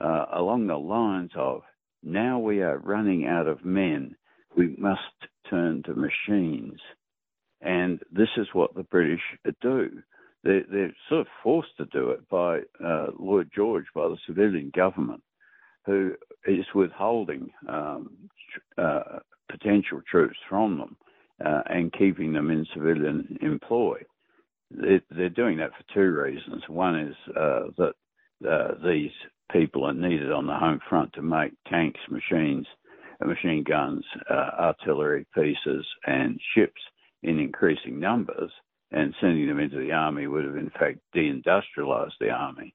uh, 0.00 0.26
along 0.32 0.66
the 0.66 0.78
lines 0.78 1.32
of, 1.36 1.62
now 2.02 2.38
we 2.38 2.62
are 2.62 2.78
running 2.78 3.26
out 3.26 3.46
of 3.46 3.64
men, 3.64 4.14
we 4.56 4.76
must 4.78 5.00
turn 5.50 5.82
to 5.84 5.94
machines. 5.94 6.80
And 7.60 8.00
this 8.12 8.28
is 8.36 8.46
what 8.52 8.74
the 8.74 8.82
British 8.84 9.22
do. 9.60 10.02
They're, 10.44 10.64
they're 10.70 10.94
sort 11.08 11.22
of 11.22 11.26
forced 11.42 11.76
to 11.78 11.86
do 11.86 12.10
it 12.10 12.28
by 12.28 12.60
uh, 12.84 13.06
Lloyd 13.18 13.50
George, 13.54 13.86
by 13.94 14.08
the 14.08 14.18
civilian 14.26 14.70
government 14.74 15.22
who 15.86 16.14
is 16.46 16.64
withholding 16.74 17.50
um, 17.68 18.10
uh, 18.78 19.18
potential 19.50 20.00
troops 20.10 20.36
from 20.48 20.78
them 20.78 20.96
uh, 21.44 21.62
and 21.66 21.92
keeping 21.92 22.32
them 22.32 22.50
in 22.50 22.66
civilian 22.74 23.38
employ. 23.40 23.98
They're, 24.70 25.28
doing 25.28 25.58
that 25.58 25.70
for 25.70 25.94
two 25.94 26.10
reasons. 26.10 26.62
One 26.68 26.98
is 26.98 27.16
uh, 27.36 27.60
that 27.78 27.92
uh, 28.48 28.74
these 28.84 29.10
people 29.52 29.84
are 29.84 29.94
needed 29.94 30.32
on 30.32 30.46
the 30.46 30.54
home 30.54 30.80
front 30.88 31.12
to 31.14 31.22
make 31.22 31.52
tanks, 31.68 32.00
machines, 32.10 32.66
uh, 33.22 33.26
machine 33.26 33.62
guns, 33.62 34.04
uh, 34.28 34.50
artillery 34.58 35.26
pieces, 35.34 35.86
and 36.06 36.40
ships 36.54 36.80
in 37.22 37.38
increasing 37.38 38.00
numbers. 38.00 38.50
And 38.90 39.14
sending 39.20 39.48
them 39.48 39.58
into 39.58 39.78
the 39.78 39.92
army 39.92 40.26
would 40.26 40.44
have, 40.44 40.56
in 40.56 40.70
fact, 40.70 40.98
deindustrialized 41.14 42.18
the 42.20 42.30
army. 42.30 42.74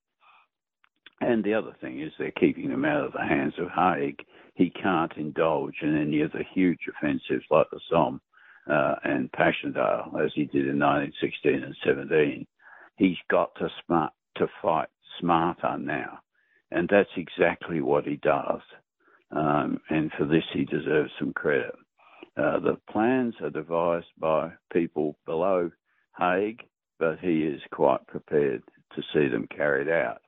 And 1.21 1.43
the 1.43 1.53
other 1.53 1.75
thing 1.81 2.01
is 2.01 2.11
they're 2.17 2.31
keeping 2.31 2.69
them 2.69 2.85
out 2.85 3.05
of 3.05 3.13
the 3.13 3.25
hands 3.25 3.53
of 3.57 3.69
Haig. 3.69 4.17
He 4.55 4.69
can't 4.69 5.11
indulge 5.15 5.75
in 5.81 5.97
any 5.97 6.21
of 6.21 6.31
the 6.31 6.43
huge 6.53 6.79
offensives 6.89 7.45
like 7.49 7.67
the 7.71 7.79
Somme 7.89 8.19
uh, 8.69 8.95
and 9.03 9.31
Passchendaele 9.31 10.23
as 10.23 10.31
he 10.35 10.45
did 10.45 10.67
in 10.67 10.79
1916 10.79 11.63
and 11.63 11.75
17. 11.85 12.47
He's 12.97 13.17
got 13.29 13.55
to 13.55 13.69
smart 13.85 14.13
to 14.37 14.47
fight 14.61 14.89
smarter 15.19 15.77
now, 15.77 16.19
and 16.71 16.87
that's 16.89 17.09
exactly 17.17 17.81
what 17.81 18.05
he 18.05 18.17
does. 18.17 18.61
Um, 19.31 19.79
and 19.89 20.11
for 20.17 20.25
this, 20.25 20.43
he 20.53 20.65
deserves 20.65 21.11
some 21.19 21.33
credit. 21.33 21.75
Uh, 22.37 22.59
the 22.59 22.77
plans 22.89 23.35
are 23.41 23.49
devised 23.49 24.07
by 24.17 24.51
people 24.71 25.17
below 25.25 25.69
Haig, 26.17 26.61
but 26.99 27.19
he 27.19 27.43
is 27.43 27.61
quite 27.71 28.05
prepared 28.07 28.63
to 28.95 29.01
see 29.13 29.27
them 29.27 29.47
carried 29.55 29.89
out. 29.89 30.21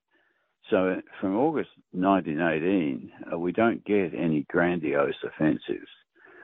So 0.70 1.02
from 1.20 1.38
August 1.38 1.70
1918, 1.92 3.12
uh, 3.34 3.38
we 3.40 3.52
don't 3.52 3.84
get 3.86 4.14
any 4.14 4.46
grandiose 4.50 5.16
offensives. 5.24 5.90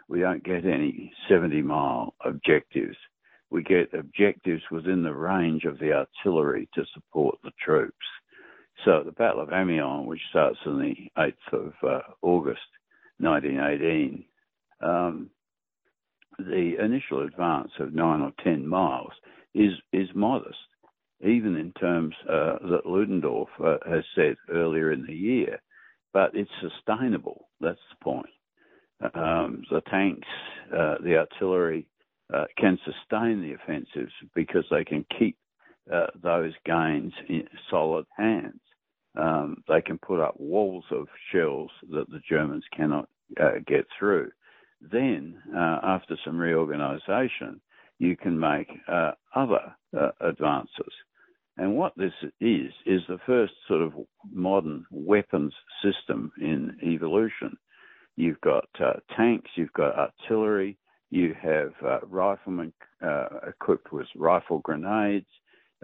We 0.07 0.19
don't 0.21 0.43
get 0.43 0.65
any 0.65 1.11
70 1.29 1.61
mile 1.61 2.13
objectives. 2.23 2.95
We 3.49 3.63
get 3.63 3.93
objectives 3.93 4.63
within 4.71 5.03
the 5.03 5.13
range 5.13 5.65
of 5.65 5.79
the 5.79 5.93
artillery 5.93 6.69
to 6.75 6.85
support 6.93 7.37
the 7.43 7.51
troops. 7.63 7.95
So 8.85 9.03
the 9.03 9.11
Battle 9.11 9.41
of 9.41 9.51
Amiens, 9.51 10.07
which 10.07 10.21
starts 10.29 10.59
on 10.65 10.79
the 10.79 10.95
8th 11.17 11.53
of 11.53 11.73
uh, 11.83 11.99
August 12.21 12.59
1918, 13.19 14.23
um, 14.81 15.29
the 16.37 16.75
initial 16.79 17.25
advance 17.25 17.71
of 17.79 17.93
nine 17.93 18.21
or 18.21 18.31
10 18.43 18.67
miles 18.67 19.13
is, 19.55 19.71
is 19.91 20.07
modest 20.13 20.57
even 21.21 21.55
in 21.55 21.71
terms 21.73 22.13
uh, 22.29 22.57
that 22.69 22.85
Ludendorff 22.85 23.49
uh, 23.63 23.77
has 23.89 24.03
said 24.15 24.35
earlier 24.51 24.91
in 24.91 25.05
the 25.05 25.13
year. 25.13 25.59
But 26.13 26.31
it's 26.33 26.51
sustainable. 26.61 27.49
That's 27.59 27.79
the 27.89 28.03
point. 28.03 28.29
Um, 29.13 29.63
the 29.69 29.81
tanks, 29.89 30.27
uh, 30.75 30.95
the 31.03 31.17
artillery 31.17 31.87
uh, 32.33 32.45
can 32.57 32.77
sustain 32.83 33.41
the 33.41 33.53
offensives 33.53 34.11
because 34.35 34.65
they 34.71 34.83
can 34.83 35.05
keep 35.17 35.37
uh, 35.93 36.07
those 36.21 36.53
gains 36.65 37.13
in 37.29 37.47
solid 37.69 38.05
hands. 38.17 38.59
Um, 39.17 39.63
they 39.67 39.81
can 39.81 39.97
put 39.97 40.19
up 40.19 40.39
walls 40.39 40.85
of 40.91 41.07
shells 41.31 41.71
that 41.91 42.09
the 42.09 42.21
Germans 42.29 42.65
cannot 42.75 43.07
uh, 43.39 43.59
get 43.65 43.85
through. 43.97 44.31
Then, 44.81 45.41
after 45.55 46.17
some 46.23 46.37
reorganization, 46.37 47.61
you 47.99 48.15
can 48.15 48.39
make 48.39 48.69
uh, 48.87 49.11
other 49.35 49.75
uh, 49.97 50.09
advances. 50.21 50.93
And 51.57 51.75
what 51.75 51.93
this 51.97 52.13
is, 52.39 52.71
is 52.85 53.01
the 53.07 53.17
first 53.25 53.53
sort 53.67 53.81
of 53.81 53.93
modern 54.31 54.85
weapons 54.91 55.53
system 55.83 56.31
in 56.39 56.77
evolution. 56.83 57.57
You've 58.17 58.41
got 58.41 58.67
uh, 58.79 58.93
tanks, 59.15 59.49
you've 59.55 59.73
got 59.73 59.95
artillery, 59.97 60.77
you 61.09 61.33
have 61.41 61.71
uh, 61.85 61.99
riflemen 62.01 62.73
uh, 63.01 63.27
equipped 63.47 63.93
with 63.93 64.07
rifle 64.15 64.59
grenades, 64.59 65.27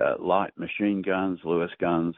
uh, 0.03 0.15
light 0.19 0.51
machine 0.57 1.01
guns, 1.01 1.39
Lewis 1.45 1.71
guns, 1.79 2.15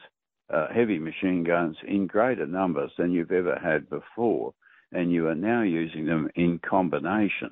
uh, 0.52 0.68
heavy 0.74 0.98
machine 0.98 1.44
guns 1.44 1.76
in 1.86 2.06
greater 2.06 2.46
numbers 2.46 2.90
than 2.98 3.12
you've 3.12 3.30
ever 3.30 3.58
had 3.62 3.88
before. 3.88 4.52
And 4.92 5.12
you 5.12 5.28
are 5.28 5.34
now 5.34 5.62
using 5.62 6.06
them 6.06 6.28
in 6.34 6.58
combination 6.68 7.50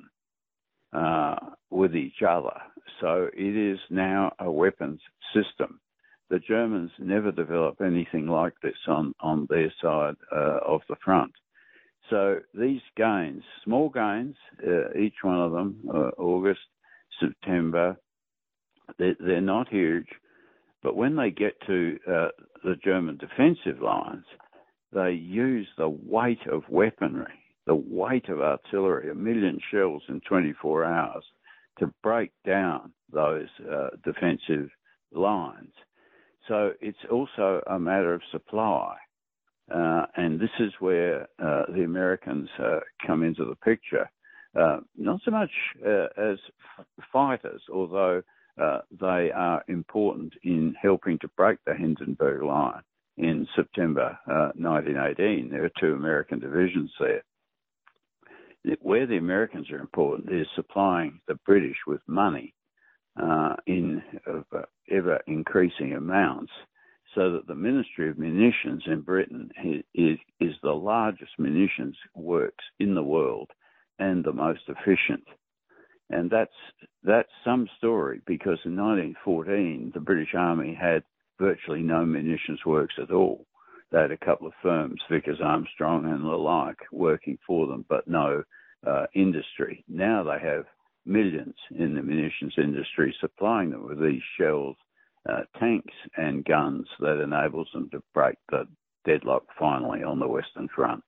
uh, 0.91 1.35
with 1.69 1.95
each 1.95 2.21
other. 2.27 2.57
So 2.99 3.29
it 3.33 3.55
is 3.55 3.79
now 3.89 4.33
a 4.39 4.51
weapons 4.51 5.01
system 5.33 5.79
the 6.29 6.39
Germans 6.39 6.91
never 6.99 7.31
develop 7.31 7.81
anything 7.81 8.27
like 8.27 8.53
this 8.61 8.77
on, 8.87 9.13
on 9.19 9.47
their 9.49 9.71
side 9.81 10.15
uh, 10.31 10.59
of 10.65 10.81
the 10.89 10.95
front. 11.03 11.31
So 12.09 12.39
these 12.53 12.81
gains, 12.95 13.43
small 13.63 13.89
gains, 13.89 14.35
uh, 14.65 14.93
each 14.97 15.15
one 15.23 15.39
of 15.39 15.51
them, 15.51 15.89
uh, 15.89 16.11
August, 16.19 16.59
September, 17.19 17.97
they're, 18.99 19.15
they're, 19.19 19.41
not 19.41 19.69
huge. 19.69 20.07
But 20.83 20.95
when 20.95 21.15
they 21.15 21.31
get 21.31 21.59
to 21.65 21.97
uh, 22.07 22.27
the 22.63 22.75
German 22.83 23.17
defensive 23.17 23.81
lines, 23.81 24.25
they 24.93 25.11
use 25.11 25.67
the 25.77 25.89
weight 25.89 26.45
of 26.51 26.61
weaponry, 26.69 27.33
the 27.65 27.75
weight 27.75 28.29
of 28.29 28.39
artillery, 28.39 29.09
a 29.09 29.15
million 29.15 29.59
shells 29.71 30.03
in 30.07 30.21
24 30.21 30.85
hours, 30.85 31.23
to 31.79 31.91
break 32.03 32.31
down 32.45 32.93
those 33.11 33.47
uh, 33.69 33.89
defensive 34.03 34.69
lines. 35.11 35.73
So 36.47 36.73
it's 36.81 36.97
also 37.11 37.61
a 37.67 37.79
matter 37.79 38.13
of 38.13 38.21
supply. 38.31 38.95
Uh, 39.73 40.05
and 40.15 40.39
this 40.39 40.51
is 40.59 40.71
where 40.79 41.23
uh, 41.43 41.63
the 41.73 41.83
Americans 41.83 42.49
uh, 42.59 42.79
come 43.05 43.23
into 43.23 43.45
the 43.45 43.55
picture. 43.55 44.09
Uh, 44.59 44.79
not 44.95 45.19
so 45.25 45.31
much 45.31 45.49
uh, 45.85 46.07
as 46.17 46.37
f- 46.79 46.85
fighters, 47.11 47.61
although 47.73 48.21
uh, 48.61 48.79
they 49.01 49.31
are 49.35 49.63
important 49.67 50.33
in 50.43 50.75
helping 50.81 51.17
to 51.19 51.27
break 51.35 51.57
the 51.65 51.73
Hindenburg 51.73 52.43
Line 52.43 52.81
in 53.17 53.47
September 53.55 54.17
1918. 54.55 55.49
There 55.49 55.65
are 55.65 55.71
two 55.79 55.93
American 55.93 56.39
divisions 56.39 56.91
there. 56.99 57.23
Where 58.81 59.05
the 59.05 59.17
Americans 59.17 59.69
are 59.71 59.79
important 59.79 60.31
is 60.31 60.47
supplying 60.55 61.19
the 61.27 61.35
British 61.45 61.77
with 61.85 62.01
money 62.07 62.53
in 63.67 64.01
ever 64.89 65.19
increasing 65.27 65.93
amounts, 65.93 66.51
so 67.15 67.31
that 67.31 67.47
the 67.47 67.55
Ministry 67.55 68.09
of 68.09 68.19
Munitions 68.19 68.83
in 68.85 69.01
Britain 69.01 69.49
is, 69.93 70.19
is 70.39 70.53
the 70.61 70.73
largest 70.73 71.31
munitions 71.39 71.95
works 72.13 72.63
in 72.79 72.93
the 72.93 73.03
world 73.03 73.49
and 73.97 74.23
the 74.23 74.33
most 74.33 74.61
efficient. 74.67 75.23
And 76.09 76.29
that's 76.29 76.51
that's 77.03 77.31
some 77.43 77.67
story 77.77 78.21
because 78.27 78.59
in 78.65 78.75
1914 78.75 79.91
the 79.93 79.99
British 79.99 80.35
Army 80.35 80.77
had 80.79 81.03
virtually 81.39 81.81
no 81.81 82.05
munitions 82.05 82.59
works 82.65 82.93
at 83.01 83.11
all. 83.11 83.47
they 83.91 84.01
had 84.01 84.11
a 84.11 84.17
couple 84.17 84.47
of 84.47 84.53
firms, 84.61 85.01
Vickers 85.09 85.39
Armstrong 85.43 86.05
and 86.05 86.23
the 86.23 86.27
like, 86.27 86.77
working 86.91 87.37
for 87.47 87.67
them, 87.67 87.85
but 87.89 88.07
no 88.07 88.43
uh, 88.85 89.05
industry. 89.15 89.83
Now 89.87 90.23
they 90.23 90.39
have 90.45 90.65
millions 91.05 91.55
in 91.71 91.95
the 91.95 92.01
munitions 92.03 92.53
industry 92.57 93.15
supplying 93.19 93.71
them 93.71 93.87
with 93.87 93.99
these 93.99 94.21
shells, 94.39 94.75
uh, 95.29 95.41
tanks, 95.59 95.93
and 96.17 96.45
guns 96.45 96.87
that 96.99 97.21
enables 97.21 97.67
them 97.73 97.89
to 97.91 98.01
break 98.13 98.35
the 98.49 98.67
deadlock 99.05 99.43
finally 99.57 100.03
on 100.03 100.19
the 100.19 100.27
Western 100.27 100.67
Front. 100.67 101.03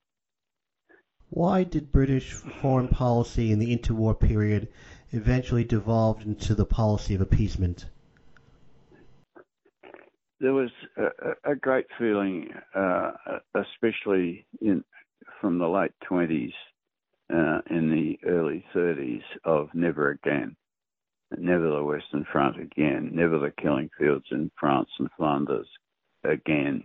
Why 1.30 1.64
did 1.64 1.92
British 1.92 2.32
foreign 2.32 2.88
policy 2.88 3.52
in 3.52 3.60
the 3.60 3.76
interwar 3.76 4.18
period 4.18 4.70
eventually 5.12 5.64
devolve 5.64 6.22
into 6.22 6.56
the 6.56 6.66
policy 6.66 7.16
of 7.16 7.22
appeasement? 7.22 7.86
There 10.40 10.54
was 10.54 10.70
a, 10.98 11.52
a 11.52 11.56
great 11.56 11.88
feeling, 11.98 12.50
uh, 12.74 13.12
especially 13.56 14.46
in 14.62 14.84
from 15.42 15.60
the 15.60 15.68
late 15.68 15.92
20s 16.10 16.54
uh, 17.34 17.62
in 17.70 17.90
the 17.90 18.18
early 18.28 18.64
30s, 18.74 19.24
of 19.44 19.70
never 19.74 20.12
again, 20.12 20.56
never 21.38 21.70
the 21.70 21.84
Western 21.84 22.26
Front 22.32 22.60
again, 22.60 23.12
never 23.14 23.40
the 23.40 23.52
killing 23.62 23.90
fields 23.98 24.26
in 24.32 24.52
France 24.60 24.90
and 25.00 25.10
Flanders 25.18 25.68
again. 26.24 26.84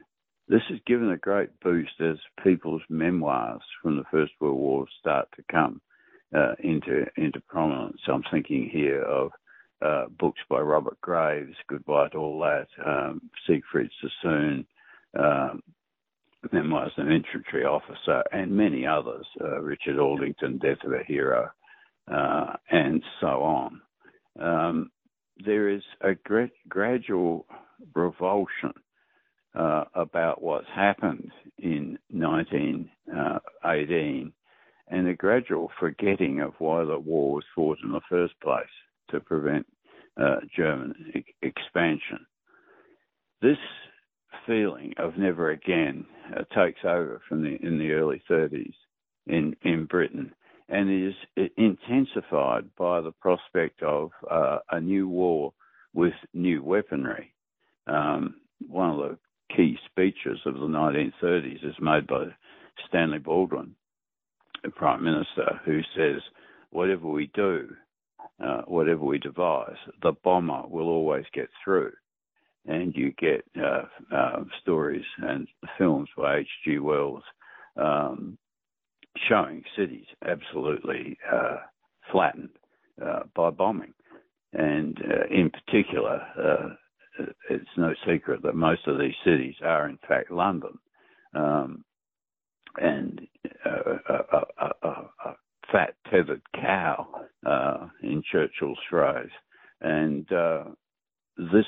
This 0.49 0.63
has 0.69 0.79
given 0.87 1.11
a 1.11 1.17
great 1.17 1.51
boost 1.61 2.01
as 2.01 2.17
people's 2.43 2.83
memoirs 2.89 3.63
from 3.81 3.97
the 3.97 4.05
First 4.11 4.33
World 4.41 4.59
War 4.59 4.87
start 4.99 5.29
to 5.37 5.45
come 5.51 5.81
uh, 6.37 6.55
into 6.61 7.07
into 7.17 7.41
prominence. 7.49 8.01
I'm 8.09 8.25
thinking 8.31 8.69
here 8.71 9.03
of 9.03 9.31
uh, 9.81 10.07
books 10.19 10.41
by 10.49 10.61
Robert 10.61 11.01
Graves, 11.01 11.57
Goodbye 11.69 12.09
to 12.09 12.19
All 12.19 12.41
That, 12.41 12.67
um, 12.85 13.31
Siegfried 13.47 13.91
Sassoon, 14.01 14.67
um, 15.19 15.63
Memoirs 16.51 16.93
of 16.97 17.07
an 17.07 17.13
Infantry 17.13 17.65
Officer, 17.65 18.23
and 18.33 18.51
many 18.51 18.87
others, 18.87 19.27
uh, 19.41 19.61
Richard 19.61 19.99
Aldington, 19.99 20.59
Death 20.59 20.85
of 20.85 20.93
a 20.93 21.05
Hero, 21.05 21.51
uh, 22.11 22.55
and 22.71 23.03
so 23.21 23.43
on. 23.43 23.81
Um, 24.38 24.90
there 25.45 25.68
is 25.68 25.83
a 26.01 26.14
gra- 26.14 26.51
gradual 26.68 27.47
revulsion 27.95 28.73
uh, 29.55 29.85
about 29.95 30.42
what's 30.42 30.68
happened 30.75 31.31
in 31.59 31.99
1918 32.11 34.33
and 34.88 35.09
a 35.09 35.14
gradual 35.14 35.71
forgetting 35.81 36.40
of 36.40 36.53
why 36.59 36.85
the 36.85 36.99
war 36.99 37.35
was 37.35 37.45
fought 37.55 37.79
in 37.83 37.92
the 37.92 38.01
first 38.09 38.35
place 38.40 38.64
to 39.11 39.21
prevent 39.21 39.66
uh, 40.21 40.37
German 40.55 41.12
e- 41.14 41.25
expansion. 41.42 42.27
This 43.40 43.59
feeling 44.47 44.92
of 44.99 45.16
never 45.16 45.51
again 45.51 46.05
uh, 46.37 46.45
takes 46.55 46.81
over 46.85 47.21
from 47.29 47.42
the 47.42 47.57
in 47.62 47.79
the 47.79 47.92
early 47.92 48.23
30s 48.31 48.75
in 49.27 49.57
in 49.62 49.87
Britain 49.87 50.33
and 50.73 50.91
is 51.37 51.49
intensified 51.59 52.65
by 52.79 53.03
the 53.03 53.13
prospect 53.21 53.83
of 53.83 54.11
uh, 54.31 54.59
a 54.71 54.81
new 54.81 55.07
war 55.07 55.53
with 55.93 56.15
new 56.33 56.63
weaponry. 56.63 57.35
Um, 57.87 58.37
one 58.69 58.91
of 58.91 58.97
the 58.97 59.19
key 59.55 59.77
speeches 59.91 60.39
of 60.47 60.55
the 60.55 60.61
1930s 60.61 61.63
is 61.63 61.75
made 61.79 62.07
by 62.07 62.25
Stanley 62.89 63.19
Baldwin, 63.19 63.75
the 64.65 64.71
Prime 64.71 65.05
Minister, 65.05 65.61
who 65.67 65.81
says, 65.95 66.23
Whatever 66.71 67.07
we 67.07 67.31
do, 67.35 67.69
uh, 68.43 68.63
whatever 68.63 69.05
we 69.05 69.19
devise, 69.19 69.77
the 70.03 70.13
bomber 70.25 70.63
will 70.67 70.89
always 70.89 71.27
get 71.35 71.51
through. 71.63 71.93
And 72.65 72.95
you 72.97 73.13
get 73.19 73.45
uh, 73.63 73.83
uh, 74.15 74.45
stories 74.63 75.05
and 75.19 75.47
films 75.77 76.09
by 76.17 76.39
H.G. 76.39 76.79
Wells 76.79 77.25
um, 77.77 78.39
showing 79.29 79.62
cities 79.77 80.07
absolutely 80.27 81.18
uh, 81.33 81.57
flattened 82.11 82.51
uh, 83.05 83.20
by 83.35 83.51
bombing. 83.51 83.94
And 84.53 84.98
uh, 84.98 85.35
in 85.35 85.51
particular, 85.51 86.77
it's 87.51 87.68
no 87.77 87.92
secret 88.07 88.42
that 88.42 88.55
most 88.55 88.87
of 88.87 88.98
these 88.98 89.14
cities 89.25 89.55
are, 89.62 89.88
in 89.88 89.98
fact, 90.09 90.31
London. 90.31 90.79
Um, 91.35 91.85
and 92.77 93.20
a, 93.64 94.14
a, 94.14 94.68
a, 94.83 94.88
a, 94.88 95.35
fat 95.70 95.94
tethered 96.11 96.42
cow, 96.55 97.07
uh, 97.46 97.88
in 98.03 98.22
Churchill's 98.31 98.79
phrase. 98.90 99.31
And 99.81 100.31
uh, 100.33 100.64
this, 101.37 101.66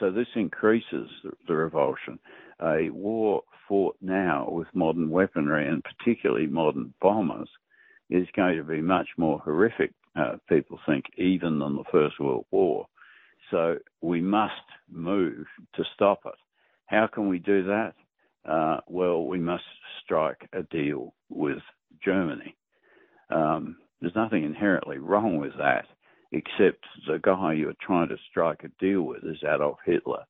so 0.00 0.10
this 0.10 0.26
increases 0.34 1.08
the, 1.22 1.30
the 1.48 1.54
revulsion. 1.54 2.18
A 2.62 2.90
war 2.90 3.42
fought 3.68 3.96
now 4.00 4.48
with 4.50 4.68
modern 4.74 5.10
weaponry 5.10 5.68
and 5.68 5.82
particularly 5.84 6.46
modern 6.46 6.94
bombers 7.00 7.48
is 8.08 8.26
going 8.34 8.56
to 8.56 8.64
be 8.64 8.80
much 8.80 9.08
more 9.16 9.38
horrific, 9.40 9.92
uh, 10.14 10.36
people 10.48 10.78
think, 10.86 11.04
even 11.16 11.58
than 11.58 11.76
the 11.76 11.84
First 11.90 12.18
World 12.20 12.46
War. 12.50 12.86
So 13.50 13.78
we 14.00 14.20
must 14.20 14.52
move 14.90 15.46
to 15.74 15.84
stop 15.94 16.20
it. 16.24 16.34
How 16.86 17.06
can 17.06 17.28
we 17.28 17.38
do 17.38 17.64
that? 17.64 17.94
Uh, 18.48 18.80
well, 18.86 19.26
we 19.26 19.38
must 19.38 19.64
strike 20.04 20.48
a 20.52 20.62
deal 20.62 21.14
with 21.28 21.58
Germany. 22.04 22.56
Um, 23.30 23.76
there's 24.00 24.14
nothing 24.14 24.44
inherently 24.44 24.98
wrong 24.98 25.38
with 25.38 25.52
that, 25.58 25.86
except 26.32 26.84
the 27.08 27.18
guy 27.18 27.54
you're 27.54 27.74
trying 27.80 28.08
to 28.08 28.16
strike 28.30 28.62
a 28.64 28.68
deal 28.82 29.02
with 29.02 29.24
is 29.24 29.42
Adolf 29.42 29.78
Hitler, 29.84 30.24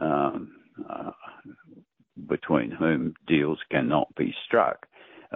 um, 0.00 0.52
uh, 0.88 1.12
between 2.28 2.70
whom 2.70 3.14
deals 3.26 3.58
cannot 3.70 4.14
be 4.16 4.34
struck. 4.46 4.86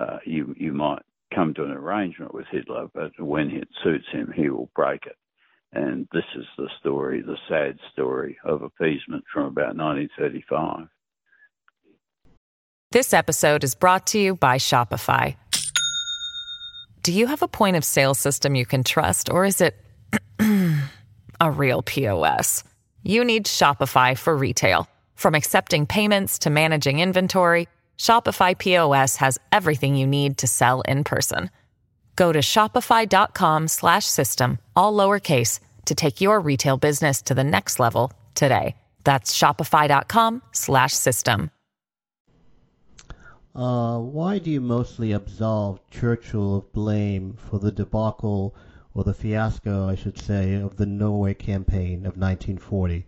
Uh, 0.01 0.19
you 0.25 0.55
you 0.59 0.73
might 0.73 1.03
come 1.35 1.55
to 1.55 1.65
an 1.65 1.71
arrangement 1.71 2.35
with 2.35 2.47
Hitler, 2.51 2.87
but 2.95 3.13
when 3.19 3.51
it 3.51 3.69
suits 3.83 4.07
him, 4.13 4.33
he 4.35 4.49
will 4.49 4.71
break 4.75 5.07
it. 5.07 5.17
And 5.73 6.07
this 6.13 6.25
is 6.37 6.45
the 6.57 6.69
story, 6.79 7.21
the 7.21 7.37
sad 7.49 7.79
story 7.93 8.39
of 8.45 8.63
appeasement 8.63 9.25
from 9.33 9.47
about 9.47 9.77
1935. 9.77 10.87
This 12.93 13.13
episode 13.13 13.65
is 13.65 13.75
brought 13.75 14.07
to 14.09 14.21
you 14.21 14.37
by 14.37 14.59
Shopify. 14.59 15.35
Do 17.03 17.13
you 17.13 17.27
have 17.27 17.43
a 17.43 17.49
point 17.49 17.77
of 17.77 17.85
sale 17.85 18.15
system 18.15 18.55
you 18.55 18.65
can 18.65 18.85
trust, 18.85 19.29
or 19.31 19.45
is 19.45 19.61
it 19.61 19.75
a 21.41 21.51
real 21.51 21.83
POS? 21.83 22.63
You 23.03 23.25
need 23.25 23.47
Shopify 23.47 24.17
for 24.17 24.37
retail. 24.37 24.89
From 25.15 25.35
accepting 25.35 25.87
payments 25.87 26.39
to 26.41 26.51
managing 26.51 27.01
inventory, 27.01 27.69
Shopify 27.99 28.57
POS 28.57 29.17
has 29.17 29.39
everything 29.53 29.97
you 29.97 30.07
need 30.07 30.39
to 30.39 30.47
sell 30.47 30.83
in 30.83 31.05
person. 31.05 31.51
Go 32.17 32.33
to 32.33 32.41
shopify.com 32.41 33.69
slash 33.69 34.05
system, 34.05 34.59
all 34.77 34.93
lowercase, 34.95 35.61
to 35.87 35.95
take 35.95 36.21
your 36.21 36.41
retail 36.41 36.77
business 36.77 37.23
to 37.23 37.35
the 37.35 37.45
next 37.45 37.81
level 37.81 38.13
today. 38.35 38.77
That's 39.05 39.37
shopify.com 39.37 40.43
slash 40.53 40.93
system. 40.95 41.51
Uh, 43.55 43.99
why 43.99 44.39
do 44.39 44.51
you 44.51 44.61
mostly 44.61 45.13
absolve 45.13 45.79
Churchill 45.89 46.57
of 46.57 46.73
blame 46.73 47.37
for 47.49 47.61
the 47.61 47.71
debacle, 47.71 48.55
or 48.95 49.05
the 49.05 49.15
fiasco, 49.15 49.89
I 49.89 49.95
should 49.95 50.19
say, 50.19 50.55
of 50.55 50.77
the 50.77 50.87
Norway 50.87 51.35
campaign 51.35 51.99
of 51.99 52.17
1940? 52.17 53.07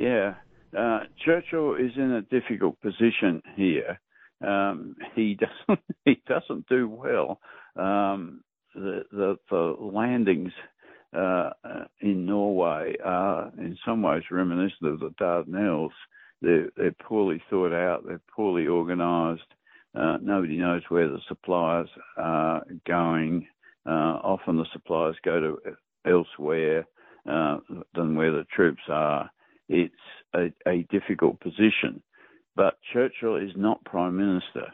Yeah, 0.00 0.34
uh, 0.76 1.00
Churchill 1.24 1.74
is 1.74 1.92
in 1.96 2.12
a 2.12 2.22
difficult 2.22 2.80
position 2.80 3.42
here 3.54 4.00
um, 4.46 4.96
he 5.14 5.36
doesn't 5.68 5.84
he 6.04 6.22
doesn't 6.26 6.66
do 6.68 6.88
well. 6.88 7.40
Um, 7.76 8.42
the, 8.74 9.02
the, 9.12 9.36
the 9.50 9.76
landings 9.78 10.52
uh, 11.16 11.50
in 12.00 12.24
Norway 12.24 12.94
are 13.04 13.52
in 13.58 13.76
some 13.84 14.02
ways 14.02 14.22
reminiscent 14.30 14.88
of 14.88 15.00
the 15.00 15.10
Dardanelles. 15.20 15.90
They're, 16.40 16.70
they're 16.76 16.94
poorly 17.06 17.42
thought 17.50 17.74
out. 17.74 18.06
They're 18.06 18.20
poorly 18.34 18.68
organised. 18.68 19.42
Uh, 19.94 20.18
nobody 20.22 20.56
knows 20.56 20.82
where 20.88 21.08
the 21.08 21.20
suppliers 21.28 21.88
are 22.16 22.62
going. 22.86 23.46
Uh, 23.84 24.20
often 24.22 24.56
the 24.56 24.66
suppliers 24.72 25.16
go 25.24 25.40
to 25.40 25.58
elsewhere 26.10 26.86
uh, 27.28 27.58
than 27.94 28.14
where 28.14 28.30
the 28.30 28.46
troops 28.54 28.82
are. 28.88 29.28
It's 29.70 29.94
a, 30.34 30.52
a 30.66 30.82
difficult 30.90 31.38
position. 31.40 32.02
But 32.56 32.74
Churchill 32.92 33.36
is 33.36 33.52
not 33.56 33.84
Prime 33.84 34.16
Minister. 34.16 34.66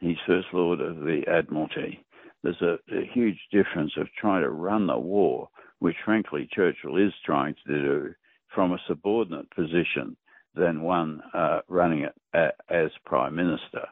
He's 0.00 0.16
First 0.26 0.48
Lord 0.52 0.80
of 0.80 0.96
the 0.96 1.22
Admiralty. 1.28 2.04
There's 2.42 2.60
a, 2.60 2.78
a 2.92 3.08
huge 3.14 3.38
difference 3.52 3.92
of 3.96 4.08
trying 4.20 4.42
to 4.42 4.50
run 4.50 4.88
the 4.88 4.98
war, 4.98 5.48
which 5.78 5.94
frankly 6.04 6.48
Churchill 6.52 6.96
is 6.96 7.12
trying 7.24 7.54
to 7.64 7.72
do 7.80 8.14
from 8.52 8.72
a 8.72 8.78
subordinate 8.88 9.48
position 9.52 10.16
than 10.56 10.82
one 10.82 11.22
uh, 11.32 11.60
running 11.68 12.00
it 12.00 12.14
a, 12.34 12.48
as 12.68 12.90
Prime 13.06 13.36
Minister. 13.36 13.86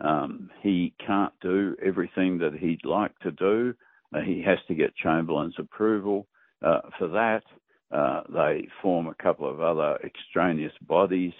Um, 0.00 0.50
he 0.62 0.94
can't 1.06 1.32
do 1.40 1.76
everything 1.84 2.38
that 2.38 2.54
he'd 2.54 2.84
like 2.84 3.16
to 3.20 3.30
do. 3.30 3.72
Uh, 4.14 4.20
he 4.20 4.42
has 4.42 4.58
to 4.66 4.74
get 4.74 4.96
Chamberlain's 4.96 5.58
approval. 5.58 6.26
Uh, 6.60 6.80
for 6.98 7.08
that, 7.08 7.42
uh, 7.90 8.22
they 8.32 8.68
form 8.82 9.06
a 9.06 9.22
couple 9.22 9.48
of 9.48 9.60
other 9.60 9.98
extraneous 10.04 10.72
bodies 10.82 11.32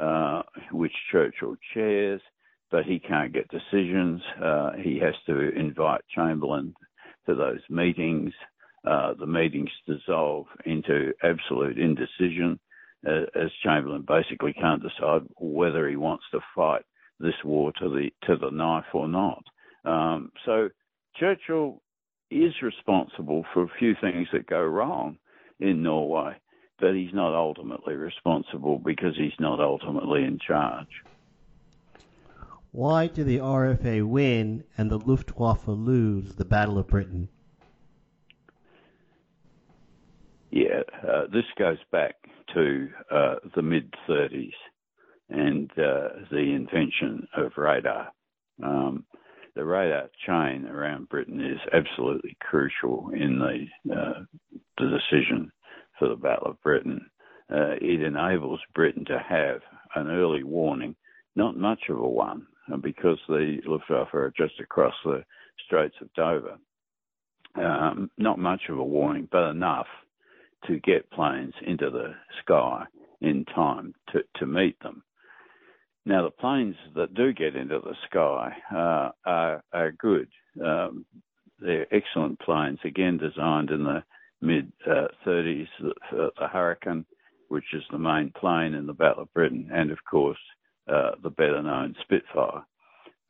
uh, 0.00 0.42
which 0.70 0.92
Churchill 1.10 1.56
chairs, 1.74 2.20
but 2.70 2.84
he 2.84 2.98
can't 2.98 3.32
get 3.32 3.48
decisions. 3.48 4.20
Uh, 4.42 4.72
he 4.82 4.98
has 4.98 5.14
to 5.26 5.50
invite 5.58 6.02
Chamberlain 6.14 6.74
to 7.26 7.34
those 7.34 7.60
meetings. 7.68 8.32
Uh, 8.86 9.14
the 9.18 9.26
meetings 9.26 9.70
dissolve 9.86 10.46
into 10.64 11.12
absolute 11.24 11.78
indecision 11.78 12.58
uh, 13.06 13.22
as 13.34 13.50
Chamberlain 13.62 14.04
basically 14.06 14.52
can't 14.52 14.82
decide 14.82 15.22
whether 15.36 15.88
he 15.88 15.96
wants 15.96 16.24
to 16.32 16.40
fight 16.54 16.82
this 17.20 17.34
war 17.44 17.72
to 17.80 17.88
the 17.88 18.10
to 18.26 18.36
the 18.36 18.50
knife 18.50 18.84
or 18.92 19.08
not. 19.08 19.42
Um, 19.84 20.30
so 20.46 20.68
Churchill 21.16 21.82
is 22.30 22.52
responsible 22.62 23.44
for 23.52 23.64
a 23.64 23.78
few 23.78 23.94
things 24.00 24.28
that 24.32 24.46
go 24.46 24.62
wrong 24.62 25.18
in 25.60 25.82
Norway, 25.82 26.36
but 26.80 26.94
he's 26.94 27.12
not 27.12 27.34
ultimately 27.34 27.94
responsible 27.94 28.78
because 28.78 29.16
he's 29.16 29.38
not 29.40 29.60
ultimately 29.60 30.24
in 30.24 30.38
charge. 30.38 31.02
Why 32.70 33.06
did 33.06 33.26
the 33.26 33.38
RFA 33.38 34.06
win 34.06 34.64
and 34.76 34.90
the 34.90 34.98
Luftwaffe 34.98 35.66
lose 35.66 36.34
the 36.34 36.44
Battle 36.44 36.78
of 36.78 36.88
Britain? 36.88 37.28
Yeah, 40.50 40.82
uh, 41.02 41.26
this 41.32 41.44
goes 41.58 41.78
back 41.92 42.14
to 42.54 42.88
uh, 43.10 43.34
the 43.54 43.62
mid 43.62 43.92
30s 44.08 44.52
and 45.28 45.70
uh, 45.72 46.08
the 46.30 46.54
invention 46.54 47.28
of 47.36 47.52
radar. 47.56 48.08
Um, 48.62 49.04
the 49.54 49.64
radar 49.64 50.08
chain 50.26 50.66
around 50.66 51.08
Britain 51.08 51.40
is 51.40 51.60
absolutely 51.72 52.36
crucial 52.40 53.10
in 53.12 53.38
the, 53.38 53.94
uh, 53.94 54.20
the 54.78 54.98
decision 54.98 55.50
for 55.98 56.08
the 56.08 56.16
Battle 56.16 56.48
of 56.48 56.62
Britain. 56.62 57.10
Uh, 57.50 57.74
it 57.80 58.02
enables 58.02 58.60
Britain 58.74 59.04
to 59.06 59.18
have 59.26 59.60
an 59.94 60.10
early 60.10 60.42
warning, 60.42 60.94
not 61.34 61.56
much 61.56 61.80
of 61.88 61.98
a 61.98 62.08
one, 62.08 62.46
because 62.82 63.18
the 63.28 63.58
Luftwaffe 63.66 64.14
are 64.14 64.32
just 64.36 64.60
across 64.60 64.94
the 65.04 65.24
Straits 65.64 65.96
of 66.00 66.12
Dover. 66.14 66.58
Um, 67.54 68.10
not 68.18 68.38
much 68.38 68.62
of 68.68 68.78
a 68.78 68.84
warning, 68.84 69.28
but 69.32 69.50
enough 69.50 69.86
to 70.66 70.78
get 70.80 71.10
planes 71.10 71.54
into 71.66 71.90
the 71.90 72.14
sky 72.42 72.84
in 73.20 73.44
time 73.46 73.94
to, 74.12 74.20
to 74.36 74.46
meet 74.46 74.78
them. 74.80 75.02
Now, 76.04 76.22
the 76.22 76.30
planes 76.30 76.76
that 76.94 77.14
do 77.14 77.32
get 77.32 77.56
into 77.56 77.80
the 77.80 77.94
sky 78.08 78.56
uh, 78.72 79.10
are, 79.26 79.62
are 79.72 79.92
good. 79.92 80.28
Um, 80.64 81.04
they're 81.60 81.92
excellent 81.92 82.38
planes, 82.40 82.78
again 82.84 83.18
designed 83.18 83.70
in 83.70 83.84
the 83.84 84.02
mid 84.40 84.72
uh, 84.86 85.08
30s. 85.26 85.66
The, 85.80 86.30
the, 86.38 86.48
Hurricane, 86.48 87.04
which 87.48 87.64
is 87.72 87.82
the 87.90 87.98
main 87.98 88.32
plane 88.38 88.74
in 88.74 88.86
the 88.86 88.92
Battle 88.92 89.22
of 89.22 89.34
Britain, 89.34 89.68
and 89.72 89.90
of 89.90 89.98
course 90.08 90.38
uh, 90.92 91.12
the 91.22 91.30
better 91.30 91.62
known 91.62 91.94
Spitfire. 92.02 92.64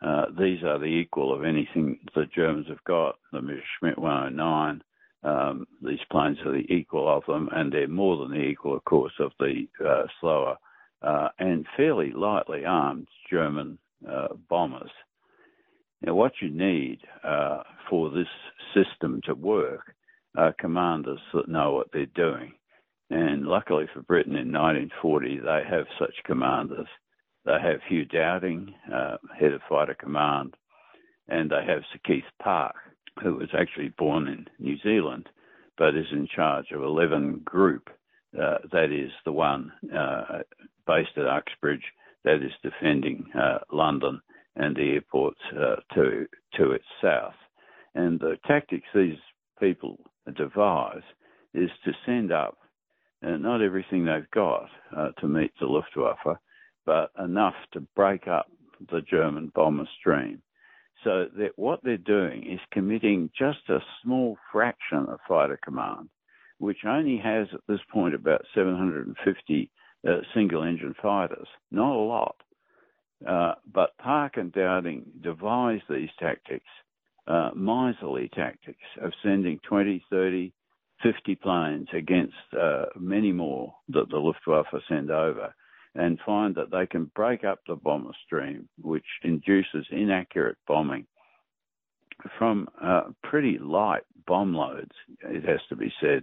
Uh, 0.00 0.26
these 0.38 0.62
are 0.62 0.78
the 0.78 0.84
equal 0.84 1.34
of 1.34 1.44
anything 1.44 1.98
the 2.14 2.26
Germans 2.34 2.68
have 2.68 2.82
got. 2.84 3.16
The 3.32 3.40
Messerschmitt 3.40 3.98
109, 3.98 4.82
um, 5.24 5.66
these 5.82 5.98
planes 6.10 6.38
are 6.44 6.52
the 6.52 6.72
equal 6.72 7.08
of 7.08 7.24
them, 7.26 7.48
and 7.52 7.72
they're 7.72 7.88
more 7.88 8.16
than 8.16 8.30
the 8.30 8.44
equal, 8.44 8.76
of 8.76 8.84
course, 8.84 9.14
of 9.18 9.32
the 9.40 9.66
uh, 9.84 10.04
slower 10.20 10.56
uh, 11.02 11.28
and 11.38 11.66
fairly 11.76 12.12
lightly 12.12 12.64
armed 12.64 13.08
German 13.30 13.78
uh, 14.08 14.28
bombers. 14.48 14.90
Now, 16.02 16.14
what 16.14 16.32
you 16.40 16.50
need 16.50 17.00
uh, 17.24 17.62
for 17.90 18.10
this 18.10 18.28
system 18.72 19.20
to 19.24 19.34
work 19.34 19.94
are 20.36 20.54
commanders 20.58 21.20
that 21.34 21.48
know 21.48 21.72
what 21.72 21.88
they're 21.92 22.06
doing. 22.06 22.52
And 23.10 23.46
luckily 23.46 23.86
for 23.92 24.02
Britain 24.02 24.36
in 24.36 24.52
1940, 24.52 25.38
they 25.38 25.62
have 25.68 25.86
such 25.98 26.14
commanders. 26.26 26.86
They 27.44 27.56
have 27.62 27.80
Hugh 27.88 28.04
Dowding, 28.04 28.74
uh, 28.92 29.16
head 29.38 29.52
of 29.52 29.62
fighter 29.68 29.96
command, 29.98 30.54
and 31.28 31.50
they 31.50 31.64
have 31.66 31.82
Sir 31.92 32.00
Keith 32.04 32.24
Park, 32.42 32.74
who 33.22 33.36
was 33.36 33.48
actually 33.58 33.94
born 33.96 34.28
in 34.28 34.46
New 34.58 34.76
Zealand, 34.82 35.28
but 35.78 35.96
is 35.96 36.06
in 36.12 36.28
charge 36.34 36.66
of 36.72 36.82
11 36.82 37.42
Group. 37.44 37.88
Uh, 38.38 38.58
that 38.72 38.92
is 38.92 39.10
the 39.24 39.32
one 39.32 39.72
uh, 39.96 40.40
based 40.86 41.16
at 41.16 41.26
Uxbridge 41.26 41.84
that 42.24 42.42
is 42.42 42.52
defending 42.62 43.24
uh, 43.34 43.58
London 43.72 44.20
and 44.56 44.76
the 44.76 44.92
airports 44.92 45.40
uh, 45.56 45.76
to 45.94 46.26
to 46.56 46.72
its 46.72 46.84
south. 47.00 47.34
And 47.94 48.20
the 48.20 48.36
tactics 48.46 48.88
these 48.94 49.16
people 49.58 49.98
devise 50.32 51.02
is 51.54 51.70
to 51.84 51.92
send 52.06 52.32
up 52.32 52.58
uh, 53.26 53.36
not 53.36 53.62
everything 53.62 54.04
they've 54.04 54.30
got 54.32 54.68
uh, 54.96 55.10
to 55.20 55.26
meet 55.26 55.52
the 55.58 55.66
Luftwaffe, 55.66 56.38
but 56.86 57.10
enough 57.22 57.54
to 57.72 57.80
break 57.96 58.28
up 58.28 58.46
the 58.90 59.00
German 59.00 59.50
bomber 59.54 59.88
stream 59.98 60.40
so 61.04 61.26
that 61.36 61.50
what 61.56 61.80
they're 61.82 61.96
doing 61.96 62.50
is 62.50 62.60
committing 62.72 63.30
just 63.38 63.68
a 63.68 63.78
small 64.02 64.36
fraction 64.52 65.06
of 65.08 65.18
fighter 65.28 65.58
command, 65.62 66.08
which 66.58 66.78
only 66.86 67.18
has 67.18 67.46
at 67.52 67.60
this 67.68 67.80
point 67.92 68.14
about 68.14 68.44
750 68.54 69.70
uh, 70.06 70.10
single 70.34 70.62
engine 70.62 70.94
fighters. 71.00 71.46
Not 71.70 71.94
a 71.94 71.98
lot. 71.98 72.36
Uh, 73.26 73.54
but 73.72 73.96
Park 73.98 74.36
and 74.36 74.52
Dowding 74.52 75.04
devised 75.22 75.84
these 75.90 76.10
tactics, 76.20 76.68
uh, 77.28 77.50
miserly 77.54 78.30
tactics 78.34 78.78
of 79.02 79.12
sending 79.22 79.60
20, 79.68 80.04
30, 80.10 80.52
50 81.02 81.34
planes 81.36 81.88
against 81.92 82.34
uh, 82.58 82.86
many 82.98 83.32
more 83.32 83.74
that 83.88 84.08
the 84.10 84.16
Luftwaffe 84.16 84.66
send 84.88 85.10
over 85.10 85.54
and 85.94 86.18
find 86.24 86.54
that 86.54 86.70
they 86.70 86.86
can 86.86 87.10
break 87.14 87.44
up 87.44 87.60
the 87.66 87.76
bomber 87.76 88.12
stream, 88.26 88.68
which 88.80 89.04
induces 89.22 89.86
inaccurate 89.90 90.56
bombing 90.66 91.06
from 92.38 92.68
uh, 92.82 93.04
pretty 93.22 93.58
light 93.58 94.02
bomb 94.26 94.54
loads, 94.54 94.90
it 95.22 95.44
has 95.44 95.60
to 95.68 95.76
be 95.76 95.92
said. 96.00 96.22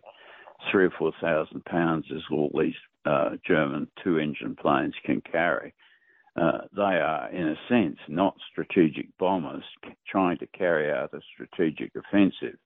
Three 0.72 0.86
or 0.86 0.91
four 0.97 1.12
thousand 1.22 1.66
pounds 1.66 2.06
is 2.10 2.24
all 2.32 2.49
these 2.58 2.76
uh, 3.06 3.32
German 3.45 3.88
two 4.03 4.20
engine 4.20 4.56
planes 4.56 4.93
can 5.06 5.22
carry. 5.22 5.74
Uh, 6.36 6.61
they 6.75 6.81
are, 6.81 7.29
in 7.31 7.47
a 7.47 7.55
sense, 7.69 7.97
not 8.09 8.36
strategic 8.51 9.07
bombers 9.17 9.63
trying 10.07 10.38
to 10.38 10.47
carry 10.47 10.91
out 10.91 11.13
a 11.13 11.21
strategic 11.33 11.91
offensive. 11.95 12.57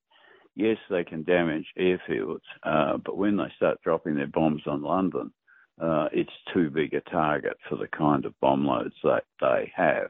Yes, 0.56 0.78
they 0.90 1.04
can 1.04 1.24
damage 1.24 1.68
airfields, 1.80 2.42
uh, 2.64 2.98
but 2.98 3.18
when 3.18 3.38
they 3.38 3.52
start 3.56 3.82
dropping 3.84 4.16
their 4.16 4.28
bombs 4.28 4.64
on 4.66 4.82
London, 4.82 5.32
uh, 5.80 6.10
it's 6.12 6.32
too 6.54 6.70
big 6.70 6.94
a 6.94 7.02
target 7.02 7.58
for 7.70 7.78
the 7.78 7.88
kind 7.88 8.26
of 8.26 8.38
bomb 8.42 8.66
loads 8.66 8.96
that 9.04 9.24
they 9.40 9.72
have. 9.76 10.10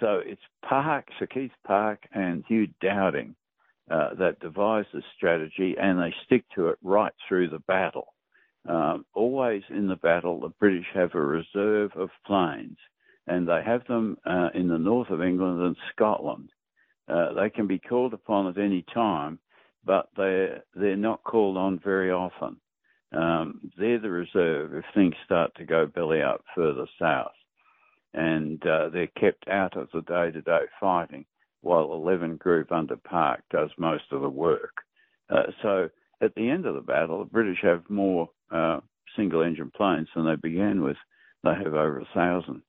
So 0.00 0.20
it's 0.24 0.40
Park, 0.66 1.08
Sir 1.18 1.26
Keith 1.26 1.50
Park, 1.66 2.04
and 2.12 2.44
Hugh 2.46 2.68
Dowding 2.82 3.34
uh, 3.90 4.14
that 4.18 4.40
devise 4.40 4.86
this 4.92 5.04
strategy, 5.16 5.74
and 5.80 5.98
they 5.98 6.14
stick 6.24 6.44
to 6.54 6.68
it 6.68 6.78
right 6.82 7.12
through 7.28 7.50
the 7.50 7.60
battle. 7.60 8.14
Um, 8.68 9.06
always 9.14 9.62
in 9.70 9.86
the 9.86 9.96
battle, 9.96 10.40
the 10.40 10.48
British 10.48 10.86
have 10.94 11.14
a 11.14 11.20
reserve 11.20 11.92
of 11.94 12.10
planes, 12.26 12.78
and 13.26 13.48
they 13.48 13.62
have 13.64 13.86
them 13.86 14.16
uh, 14.26 14.48
in 14.54 14.68
the 14.68 14.78
north 14.78 15.10
of 15.10 15.22
England 15.22 15.62
and 15.62 15.76
Scotland. 15.92 16.50
Uh, 17.08 17.32
they 17.34 17.50
can 17.50 17.66
be 17.66 17.78
called 17.78 18.12
upon 18.12 18.48
at 18.48 18.58
any 18.58 18.84
time, 18.92 19.38
but 19.84 20.08
they're 20.16 20.64
they're 20.74 20.96
not 20.96 21.22
called 21.22 21.56
on 21.56 21.78
very 21.78 22.10
often. 22.10 22.56
Um, 23.12 23.70
they're 23.78 24.00
the 24.00 24.10
reserve 24.10 24.74
if 24.74 24.84
things 24.94 25.14
start 25.24 25.54
to 25.56 25.64
go 25.64 25.86
belly 25.86 26.22
up 26.22 26.44
further 26.54 26.86
south. 27.00 27.32
And 28.14 28.64
uh, 28.66 28.88
they're 28.88 29.06
kept 29.18 29.46
out 29.48 29.76
of 29.76 29.88
the 29.92 30.02
day 30.02 30.32
to 30.32 30.42
day 30.42 30.64
fighting 30.80 31.24
while 31.60 31.92
11 31.92 32.36
Group 32.36 32.72
under 32.72 32.96
Park 32.96 33.42
does 33.50 33.70
most 33.78 34.04
of 34.10 34.22
the 34.22 34.28
work. 34.28 34.74
Uh, 35.30 35.50
so 35.62 35.90
at 36.20 36.34
the 36.34 36.48
end 36.48 36.66
of 36.66 36.74
the 36.74 36.80
battle, 36.80 37.18
the 37.18 37.30
British 37.30 37.58
have 37.62 37.88
more 37.90 38.28
uh, 38.50 38.80
single 39.16 39.42
engine 39.42 39.72
planes 39.74 40.08
than 40.14 40.26
they 40.26 40.36
began 40.36 40.82
with. 40.82 40.96
They 41.44 41.54
have 41.54 41.66
over 41.66 42.00
a 42.00 42.08
thousand. 42.14 42.62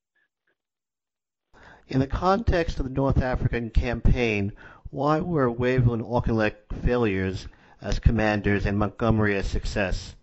In 1.88 2.00
the 2.00 2.08
context 2.08 2.80
of 2.80 2.86
the 2.86 2.92
North 2.92 3.22
African 3.22 3.70
campaign, 3.70 4.52
why 4.90 5.20
were 5.20 5.50
Wavell 5.50 5.94
and 5.94 6.04
Auchinleck 6.04 6.56
failures 6.84 7.48
as 7.82 8.00
commanders 8.00 8.66
and 8.66 8.78
Montgomery 8.78 9.36
a 9.36 9.44
success? 9.44 10.16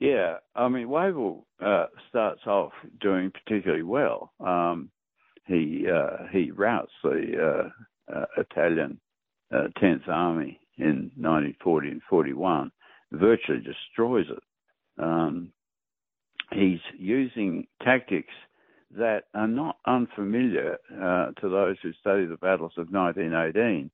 Yeah, 0.00 0.36
I 0.54 0.68
mean, 0.68 0.88
Wavell 0.88 1.46
uh, 1.60 1.86
starts 2.08 2.46
off 2.46 2.72
doing 3.00 3.32
particularly 3.32 3.82
well. 3.82 4.32
Um, 4.40 4.90
he 5.46 5.86
uh, 5.92 6.26
he 6.30 6.50
routs 6.50 6.92
the 7.02 7.70
uh, 8.10 8.12
uh 8.12 8.26
Italian 8.36 9.00
10th 9.52 10.08
uh, 10.08 10.12
Army 10.12 10.60
in 10.76 11.10
1940 11.16 11.88
and 11.88 12.02
41, 12.08 12.70
virtually 13.12 13.60
destroys 13.60 14.26
it. 14.30 15.02
Um, 15.02 15.52
he's 16.52 16.80
using 16.98 17.66
tactics 17.82 18.32
that 18.96 19.24
are 19.34 19.48
not 19.48 19.76
unfamiliar 19.86 20.78
uh, 20.92 21.32
to 21.40 21.48
those 21.48 21.76
who 21.82 21.92
study 21.94 22.26
the 22.26 22.36
battles 22.36 22.72
of 22.76 22.90
1918. 22.90 23.90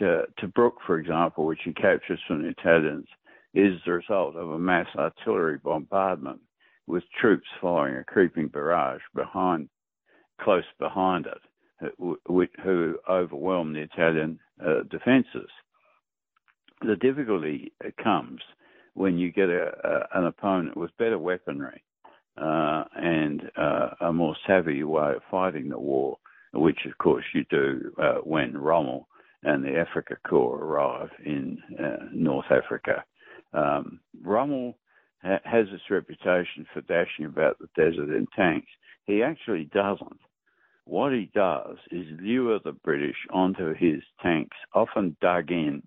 Tobruk, 0.00 0.74
for 0.86 0.98
example, 0.98 1.44
which 1.44 1.60
he 1.64 1.72
captures 1.72 2.20
from 2.26 2.42
the 2.42 2.48
Italians, 2.48 3.06
is 3.54 3.74
the 3.84 3.92
result 3.92 4.36
of 4.36 4.50
a 4.50 4.58
mass 4.58 4.86
artillery 4.96 5.58
bombardment. 5.58 6.40
with 6.86 7.04
troops 7.20 7.46
firing 7.60 7.96
a 7.96 8.04
creeping 8.04 8.48
barrage 8.48 9.02
behind, 9.14 9.68
close 10.40 10.64
behind 10.78 11.26
it, 11.26 11.92
who 11.98 12.96
overwhelmed 13.08 13.76
the 13.76 13.80
Italian 13.80 14.38
uh, 14.64 14.82
defences. 14.90 15.50
The 16.82 16.96
difficulty 16.96 17.72
comes 18.02 18.40
when 18.94 19.18
you 19.18 19.32
get 19.32 19.48
a, 19.48 19.72
a, 19.84 20.18
an 20.18 20.26
opponent 20.26 20.76
with 20.76 20.96
better 20.96 21.18
weaponry 21.18 21.82
uh, 22.40 22.84
and 22.94 23.50
uh, 23.56 23.90
a 24.00 24.12
more 24.12 24.36
savvy 24.46 24.84
way 24.84 25.14
of 25.16 25.22
fighting 25.30 25.68
the 25.68 25.78
war, 25.78 26.18
which 26.52 26.78
of 26.86 26.96
course 26.98 27.24
you 27.34 27.44
do 27.50 27.92
uh, 28.00 28.18
when 28.22 28.56
Rommel 28.56 29.08
and 29.42 29.64
the 29.64 29.84
Afrika 29.84 30.16
Korps 30.26 30.60
arrive 30.60 31.10
in 31.24 31.58
uh, 31.78 32.06
North 32.12 32.46
Africa. 32.50 33.04
Um, 33.52 34.00
Rommel 34.22 34.76
ha- 35.22 35.40
has 35.44 35.66
this 35.72 35.80
reputation 35.90 36.66
for 36.72 36.80
dashing 36.82 37.24
about 37.24 37.58
the 37.58 37.68
desert 37.76 38.14
in 38.14 38.26
tanks. 38.36 38.68
He 39.04 39.22
actually 39.22 39.64
doesn't. 39.72 40.20
What 40.84 41.12
he 41.12 41.30
does 41.34 41.76
is 41.90 42.06
lure 42.20 42.58
the 42.64 42.72
British 42.72 43.16
onto 43.30 43.74
his 43.74 44.02
tanks, 44.22 44.56
often 44.74 45.16
dug 45.20 45.50
in 45.50 45.82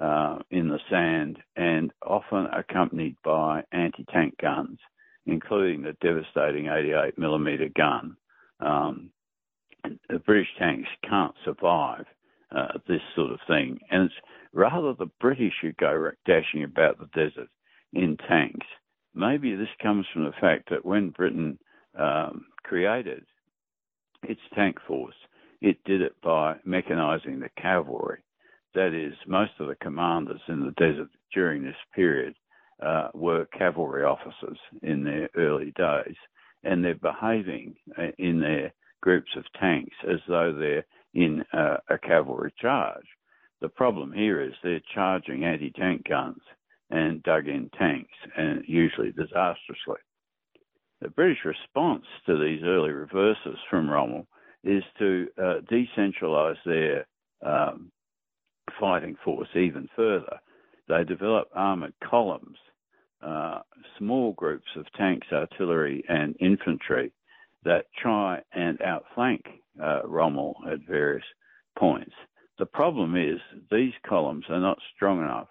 uh, 0.00 0.38
in 0.50 0.68
the 0.68 0.80
sand 0.90 1.38
and 1.56 1.92
often 2.04 2.46
accompanied 2.46 3.16
by 3.24 3.62
anti-tank 3.72 4.34
guns, 4.40 4.78
including 5.26 5.82
the 5.82 5.96
devastating 6.00 6.66
88 6.66 7.18
millimeter 7.18 7.68
gun. 7.76 8.16
Um, 8.60 9.10
the 10.08 10.18
British 10.18 10.48
tanks 10.58 10.88
can't 11.08 11.34
survive 11.44 12.06
uh, 12.54 12.78
this 12.88 13.02
sort 13.14 13.32
of 13.32 13.38
thing, 13.46 13.78
and 13.90 14.04
it's 14.04 14.14
rather 14.52 14.94
the 14.94 15.10
British 15.20 15.54
who 15.60 15.72
go 15.72 16.10
dashing 16.26 16.64
about 16.64 16.98
the 16.98 17.08
desert 17.14 17.48
in 17.92 18.16
tanks. 18.28 18.66
Maybe 19.14 19.54
this 19.54 19.68
comes 19.82 20.06
from 20.12 20.24
the 20.24 20.32
fact 20.40 20.70
that 20.70 20.84
when 20.84 21.10
Britain 21.10 21.58
um, 21.98 22.46
created 22.64 23.24
its 24.22 24.40
tank 24.54 24.78
force, 24.86 25.14
it 25.60 25.78
did 25.84 26.00
it 26.00 26.14
by 26.22 26.56
mechanizing 26.66 27.40
the 27.40 27.50
cavalry. 27.60 28.23
That 28.74 28.92
is, 28.92 29.14
most 29.26 29.52
of 29.60 29.68
the 29.68 29.76
commanders 29.76 30.40
in 30.48 30.60
the 30.60 30.72
desert 30.72 31.08
during 31.32 31.62
this 31.62 31.76
period 31.94 32.34
uh, 32.84 33.08
were 33.14 33.46
cavalry 33.56 34.02
officers 34.04 34.58
in 34.82 35.04
their 35.04 35.28
early 35.36 35.72
days, 35.76 36.16
and 36.64 36.84
they're 36.84 36.96
behaving 36.96 37.76
uh, 37.96 38.08
in 38.18 38.40
their 38.40 38.72
groups 39.00 39.30
of 39.36 39.44
tanks 39.60 39.94
as 40.10 40.18
though 40.26 40.52
they're 40.52 40.86
in 41.14 41.44
uh, 41.52 41.76
a 41.88 41.98
cavalry 41.98 42.52
charge. 42.60 43.06
The 43.60 43.68
problem 43.68 44.12
here 44.12 44.40
is 44.40 44.52
they're 44.62 44.80
charging 44.94 45.44
anti 45.44 45.70
tank 45.70 46.06
guns 46.08 46.42
and 46.90 47.22
dug 47.22 47.46
in 47.46 47.70
tanks, 47.78 48.12
and 48.36 48.64
usually 48.66 49.12
disastrously. 49.12 50.00
The 51.00 51.10
British 51.10 51.44
response 51.44 52.04
to 52.26 52.38
these 52.38 52.62
early 52.64 52.90
reverses 52.90 53.58
from 53.70 53.88
Rommel 53.88 54.26
is 54.64 54.82
to 54.98 55.28
uh, 55.38 55.54
decentralise 55.70 56.56
their 56.64 57.06
um, 57.44 57.90
fighting 58.78 59.16
force 59.24 59.48
even 59.54 59.88
further. 59.94 60.38
They 60.88 61.04
develop 61.04 61.48
armoured 61.54 61.94
columns, 62.02 62.56
uh, 63.22 63.60
small 63.98 64.32
groups 64.32 64.68
of 64.76 64.86
tanks, 64.96 65.28
artillery, 65.32 66.04
and 66.08 66.36
infantry 66.40 67.12
that 67.64 67.86
try 68.00 68.42
and 68.52 68.80
outflank 68.82 69.44
uh, 69.82 70.02
Rommel 70.04 70.56
at 70.70 70.80
various 70.86 71.24
points. 71.78 72.12
The 72.58 72.66
problem 72.66 73.16
is 73.16 73.40
these 73.70 73.94
columns 74.06 74.44
are 74.48 74.60
not 74.60 74.78
strong 74.94 75.20
enough 75.20 75.48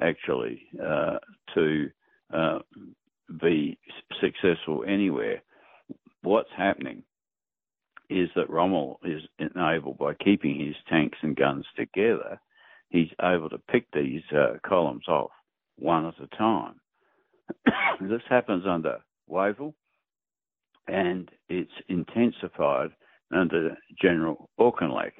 actually 0.00 0.62
uh, 0.82 1.18
to 1.54 1.90
uh, 2.32 2.58
be 3.40 3.78
successful 4.20 4.84
anywhere. 4.86 5.42
What's 6.22 6.50
happening 6.56 7.02
is 8.08 8.28
that 8.34 8.50
Rommel 8.50 8.98
is 9.04 9.22
enabled 9.38 9.98
by 9.98 10.14
keeping 10.14 10.58
his 10.58 10.74
tanks 10.88 11.18
and 11.22 11.36
guns 11.36 11.64
together, 11.76 12.40
he's 12.90 13.08
able 13.22 13.48
to 13.48 13.58
pick 13.58 13.86
these 13.92 14.22
uh, 14.32 14.58
columns 14.66 15.08
off 15.08 15.30
one 15.76 16.06
at 16.06 16.14
a 16.22 16.36
time. 16.36 16.74
this 18.00 18.22
happens 18.28 18.64
under 18.68 18.98
Wavell, 19.28 19.74
and 20.86 21.30
it's 21.48 21.72
intensified 21.88 22.90
under 23.32 23.76
General 24.00 24.50
Auchinleck. 24.58 25.12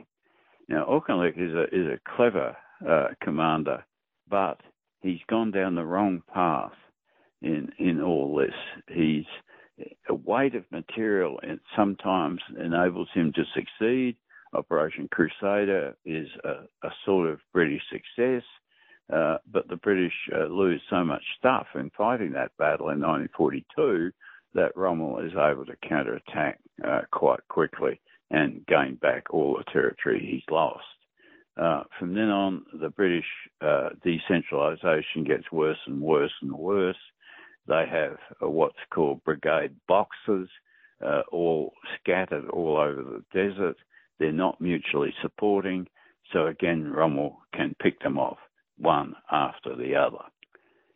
Now, 0.68 0.84
Auchinleck 0.84 1.36
is 1.36 1.54
a 1.54 1.64
is 1.74 1.86
a 1.86 2.16
clever 2.16 2.56
uh, 2.88 3.08
commander, 3.22 3.84
but 4.28 4.60
he's 5.00 5.20
gone 5.28 5.50
down 5.50 5.74
the 5.74 5.84
wrong 5.84 6.22
path 6.32 6.72
in 7.42 7.70
in 7.78 8.00
all 8.00 8.36
this. 8.36 8.54
He's 8.88 9.24
a 10.08 10.14
weight 10.14 10.54
of 10.54 10.70
material 10.70 11.40
and 11.42 11.58
sometimes 11.74 12.40
enables 12.62 13.08
him 13.14 13.32
to 13.34 13.44
succeed. 13.54 14.16
Operation 14.52 15.08
Crusader 15.10 15.96
is 16.04 16.28
a, 16.44 16.86
a 16.86 16.90
sort 17.04 17.30
of 17.30 17.40
British 17.52 17.82
success, 17.90 18.42
uh, 19.12 19.38
but 19.50 19.68
the 19.68 19.76
British 19.76 20.14
uh, 20.34 20.46
lose 20.46 20.82
so 20.90 21.04
much 21.04 21.22
stuff 21.38 21.66
in 21.74 21.90
fighting 21.96 22.32
that 22.32 22.56
battle 22.58 22.90
in 22.90 23.00
1942 23.00 24.10
that 24.54 24.76
Rommel 24.76 25.20
is 25.20 25.32
able 25.32 25.64
to 25.66 25.76
counterattack 25.88 26.58
uh, 26.86 27.02
quite 27.12 27.46
quickly 27.48 28.00
and 28.30 28.64
gain 28.66 28.96
back 28.96 29.24
all 29.30 29.56
the 29.58 29.72
territory 29.72 30.20
he's 30.20 30.52
lost. 30.52 30.84
Uh, 31.60 31.82
from 31.98 32.14
then 32.14 32.30
on, 32.30 32.64
the 32.80 32.88
British 32.88 33.24
uh, 33.60 33.90
decentralisation 34.04 35.26
gets 35.26 35.50
worse 35.52 35.78
and 35.86 36.00
worse 36.00 36.32
and 36.42 36.52
worse. 36.52 36.96
They 37.66 37.84
have 37.90 38.16
uh, 38.42 38.48
what's 38.48 38.78
called 38.92 39.22
brigade 39.24 39.74
boxes, 39.86 40.48
uh, 41.04 41.22
all 41.30 41.72
scattered 42.00 42.48
all 42.50 42.76
over 42.76 43.02
the 43.02 43.24
desert. 43.32 43.76
They're 44.20 44.32
not 44.32 44.60
mutually 44.60 45.14
supporting, 45.22 45.88
so 46.32 46.46
again, 46.46 46.92
Rommel 46.92 47.38
can 47.54 47.74
pick 47.80 47.98
them 48.00 48.18
off 48.18 48.38
one 48.76 49.14
after 49.32 49.74
the 49.74 49.96
other. 49.96 50.22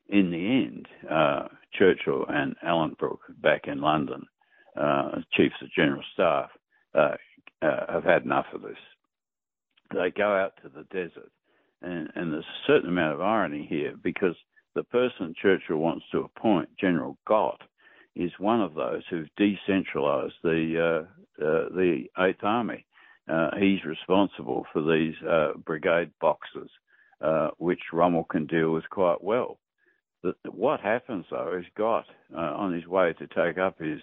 In 0.08 0.30
the 0.30 0.36
end, 0.36 0.86
uh, 1.10 1.48
Churchill 1.72 2.26
and 2.28 2.54
Alanbrooke 2.62 3.40
back 3.40 3.62
in 3.66 3.80
London, 3.80 4.26
uh, 4.76 5.22
chiefs 5.32 5.54
of 5.62 5.72
general 5.72 6.02
staff, 6.12 6.50
uh, 6.94 7.16
uh, 7.62 7.92
have 7.92 8.04
had 8.04 8.24
enough 8.24 8.46
of 8.52 8.60
this. 8.60 8.76
They 9.94 10.10
go 10.10 10.36
out 10.36 10.52
to 10.62 10.68
the 10.68 10.84
desert, 10.92 11.32
and, 11.80 12.10
and 12.14 12.32
there's 12.32 12.44
a 12.44 12.66
certain 12.66 12.90
amount 12.90 13.14
of 13.14 13.22
irony 13.22 13.66
here 13.68 13.94
because 14.02 14.36
the 14.74 14.84
person 14.84 15.34
Churchill 15.40 15.78
wants 15.78 16.04
to 16.12 16.20
appoint, 16.20 16.68
General 16.78 17.16
Gott, 17.26 17.62
is 18.14 18.32
one 18.38 18.60
of 18.60 18.74
those 18.74 19.02
who've 19.08 19.28
decentralised 19.40 20.32
the 20.42 21.06
uh, 21.40 21.44
uh, 21.44 21.68
the 21.70 22.04
Eighth 22.18 22.44
Army. 22.44 22.84
Uh, 23.28 23.50
he's 23.58 23.84
responsible 23.84 24.66
for 24.72 24.82
these 24.82 25.14
uh, 25.28 25.52
brigade 25.64 26.10
boxes, 26.20 26.70
uh, 27.20 27.50
which 27.58 27.80
Rommel 27.92 28.24
can 28.24 28.46
deal 28.46 28.70
with 28.70 28.88
quite 28.90 29.22
well. 29.22 29.58
The, 30.22 30.34
what 30.50 30.80
happens 30.80 31.24
though 31.30 31.56
is 31.58 31.66
Gott, 31.76 32.06
uh, 32.34 32.40
on 32.40 32.72
his 32.72 32.86
way 32.86 33.14
to 33.14 33.26
take 33.26 33.58
up 33.58 33.78
his 33.78 34.00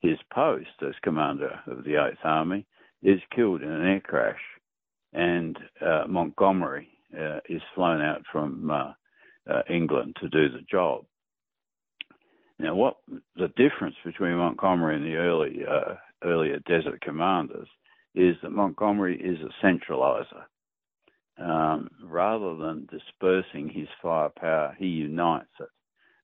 his 0.00 0.18
post 0.34 0.70
as 0.86 0.94
commander 1.02 1.60
of 1.66 1.84
the 1.84 2.04
Eighth 2.04 2.24
Army, 2.24 2.66
is 3.02 3.20
killed 3.34 3.62
in 3.62 3.70
an 3.70 3.86
air 3.86 4.00
crash, 4.00 4.40
and 5.12 5.56
Montgomery 6.08 6.88
is 7.48 7.62
flown 7.74 8.00
out 8.00 8.22
from 8.32 8.70
uh, 9.48 9.62
England 9.68 10.16
to 10.20 10.28
do 10.28 10.48
the 10.48 10.62
job. 10.70 11.04
Now, 12.58 12.74
what 12.74 12.96
the 13.36 13.48
difference 13.56 13.96
between 14.04 14.36
Montgomery 14.36 14.96
and 14.96 15.04
the 15.04 15.16
early 15.16 15.62
uh, 15.68 15.94
earlier 16.22 16.60
desert 16.60 17.00
commanders 17.00 17.68
is 18.14 18.36
that 18.42 18.50
Montgomery 18.50 19.20
is 19.20 19.38
a 19.40 19.66
centralizer. 19.66 20.44
Um, 21.38 21.88
rather 22.04 22.56
than 22.56 22.88
dispersing 22.90 23.68
his 23.68 23.88
firepower, 24.02 24.76
he 24.78 24.86
unites 24.86 25.48
it. 25.60 25.68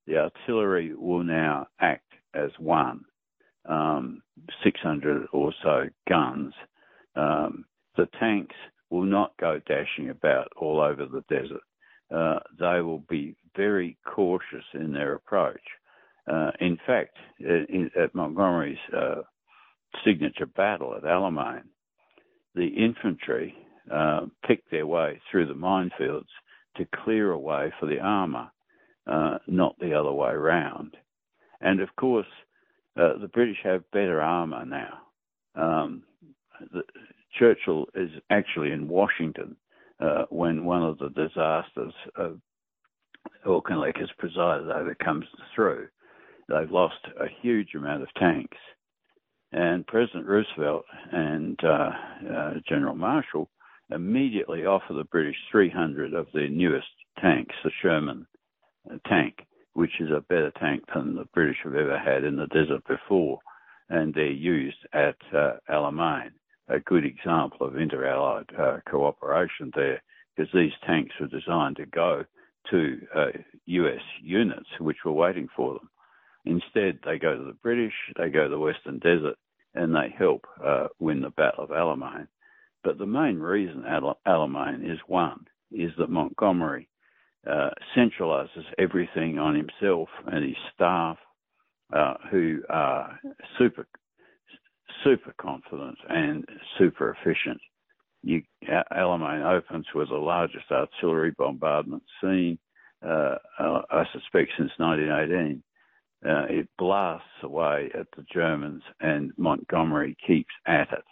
The 0.07 0.18
artillery 0.18 0.95
will 0.95 1.24
now 1.24 1.66
act 1.80 2.12
as 2.34 2.51
one, 2.59 3.05
um, 3.68 4.22
600 4.62 5.26
or 5.32 5.53
so 5.62 5.86
guns. 6.09 6.53
Um, 7.16 7.64
the 7.97 8.09
tanks 8.20 8.55
will 8.91 9.05
not 9.05 9.32
go 9.41 9.61
dashing 9.66 10.11
about 10.11 10.49
all 10.57 10.80
over 10.80 11.07
the 11.07 11.24
desert 11.28 11.62
uh, 12.14 12.39
they 12.59 12.80
will 12.80 13.05
be 13.09 13.36
very 13.57 13.99
cautious 14.07 14.64
in 14.74 14.93
their 14.93 15.14
approach. 15.14 15.61
Uh, 16.30 16.51
in 16.61 16.78
fact, 16.86 17.16
in, 17.41 17.91
at 18.01 18.14
Montgomery's 18.14 18.78
uh, 18.97 19.22
signature 20.05 20.47
battle 20.47 20.95
at 20.97 21.05
Alamein, 21.05 21.62
the 22.59 22.67
infantry 22.67 23.55
uh, 23.91 24.27
picked 24.47 24.71
their 24.71 24.87
way 24.87 25.21
through 25.31 25.47
the 25.47 25.55
minefields 25.55 26.27
to 26.77 26.87
clear 27.05 27.31
a 27.31 27.39
way 27.39 27.73
for 27.81 27.87
the 27.87 28.01
armour, 28.01 28.51
uh, 29.07 29.39
not 29.47 29.79
the 29.79 29.95
other 29.95 30.13
way 30.13 30.35
round. 30.35 30.97
And 31.61 31.81
of 31.81 31.89
course, 31.97 32.27
uh, 32.97 33.19
the 33.21 33.31
British 33.33 33.59
have 33.63 33.91
better 33.93 34.21
armour 34.21 34.65
now. 34.65 34.99
Um, 35.55 36.03
the, 36.73 36.83
Churchill 37.39 37.87
is 37.95 38.11
actually 38.31 38.73
in 38.73 38.89
Washington 38.89 39.57
uh, 40.01 40.25
when 40.31 40.65
one 40.65 40.83
of 40.83 40.99
the 40.99 41.11
disasters 41.11 41.95
of 42.17 42.41
Auchinleck 43.47 43.99
has 43.99 44.09
presided 44.19 44.69
over 44.71 44.95
comes 44.95 45.27
through. 45.55 45.89
they've 46.49 46.71
lost 46.71 47.07
a 47.21 47.27
huge 47.43 47.75
amount 47.75 48.03
of 48.03 48.09
tanks. 48.15 48.57
And 49.53 49.87
President 49.87 50.27
Roosevelt 50.27 50.85
and 51.11 51.59
uh, 51.65 51.91
uh, 52.31 52.55
General 52.69 52.95
Marshall 52.95 53.49
immediately 53.91 54.67
offer 54.67 54.93
the 54.93 55.05
British 55.05 55.37
300 55.51 56.13
of 56.13 56.27
their 56.35 56.49
newest 56.49 56.89
tanks, 57.21 57.55
the 57.65 57.71
Sherman 57.81 58.27
tank, 59.09 59.47
which 59.73 60.01
is 60.01 60.11
a 60.11 60.21
better 60.29 60.53
tank 60.61 60.83
than 60.95 61.15
the 61.15 61.25
British 61.33 61.59
have 61.65 61.75
ever 61.75 61.99
had 61.99 62.25
in 62.25 62.37
the 62.37 62.47
desert 62.49 62.87
before. 62.87 63.39
And 63.89 64.13
they're 64.13 64.31
used 64.31 64.87
at 64.93 65.17
uh, 65.35 65.55
Alamein, 65.71 66.31
a 66.69 66.81
good 66.81 67.07
example 67.07 67.67
of 67.67 67.77
inter-allied 67.77 68.51
uh, 68.59 68.79
cooperation 68.89 69.73
there, 69.75 70.03
because 70.37 70.53
these 70.53 70.73
tanks 70.87 71.15
were 71.19 71.27
designed 71.27 71.77
to 71.77 71.87
go 71.87 72.25
to 72.71 73.01
US 73.67 73.95
uh, 73.97 74.23
units 74.23 74.69
which 74.79 74.99
were 75.05 75.13
waiting 75.13 75.49
for 75.57 75.75
them. 75.75 75.89
Instead, 76.49 76.99
they 77.05 77.19
go 77.19 77.37
to 77.37 77.45
the 77.45 77.59
British, 77.63 77.93
they 78.17 78.31
go 78.31 78.45
to 78.45 78.49
the 78.49 78.59
Western 78.59 78.99
Desert, 79.01 79.37
and 79.75 79.95
they 79.95 80.15
help 80.19 80.47
uh, 80.65 80.87
win 80.99 81.21
the 81.21 81.29
Battle 81.31 81.65
of 81.65 81.71
Alamein. 81.71 82.27
But 82.83 82.97
the 82.97 83.07
main 83.07 83.39
reason 83.39 83.85
Al- 83.87 84.19
Alamein 84.27 84.91
is 84.91 84.99
won 85.09 85.45
is 85.71 85.91
that 85.99 86.09
Montgomery 86.09 86.89
uh, 87.47 87.69
centralizes 87.95 88.65
everything 88.79 89.39
on 89.39 89.55
himself 89.55 90.09
and 90.27 90.43
his 90.43 90.57
staff, 90.75 91.19
uh, 91.93 92.15
who 92.31 92.63
are 92.71 93.21
super, 93.59 93.87
super 95.05 95.35
confident 95.39 95.99
and 96.09 96.47
super 96.79 97.11
efficient. 97.11 97.61
You, 98.23 98.43
Alamein 98.91 99.45
opens 99.45 99.87
with 99.95 100.09
the 100.09 100.17
largest 100.17 100.71
artillery 100.71 101.33
bombardment 101.37 102.03
seen, 102.23 102.59
uh, 103.07 103.37
I 103.59 104.05
suspect, 104.13 104.53
since 104.57 104.73
1918. 104.79 105.63
Uh, 106.27 106.47
it 106.49 106.69
blasts 106.79 107.27
away 107.43 107.91
at 107.95 108.07
the 108.16 108.25
Germans, 108.33 108.83
and 109.01 109.33
Montgomery 109.37 110.16
keeps 110.27 110.53
at 110.66 110.89
it. 110.93 111.05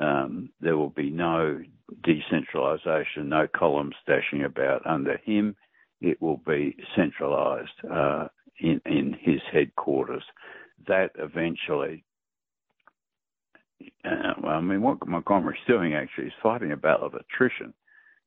Um, 0.00 0.50
there 0.60 0.76
will 0.76 0.90
be 0.90 1.10
no 1.10 1.60
decentralization, 2.04 3.28
no 3.28 3.48
columns 3.48 3.94
dashing 4.06 4.44
about 4.44 4.86
under 4.86 5.16
him. 5.18 5.56
It 6.00 6.20
will 6.20 6.40
be 6.46 6.76
centralized 6.94 7.84
uh, 7.90 8.28
in, 8.60 8.80
in 8.86 9.16
his 9.20 9.40
headquarters. 9.52 10.24
That 10.86 11.12
eventually, 11.18 12.04
uh, 14.04 14.34
well, 14.40 14.56
I 14.56 14.60
mean, 14.60 14.82
what 14.82 15.06
Montgomery's 15.06 15.60
doing 15.66 15.94
actually 15.94 16.28
is 16.28 16.32
fighting 16.42 16.72
a 16.72 16.76
battle 16.76 17.06
of 17.06 17.14
attrition 17.14 17.74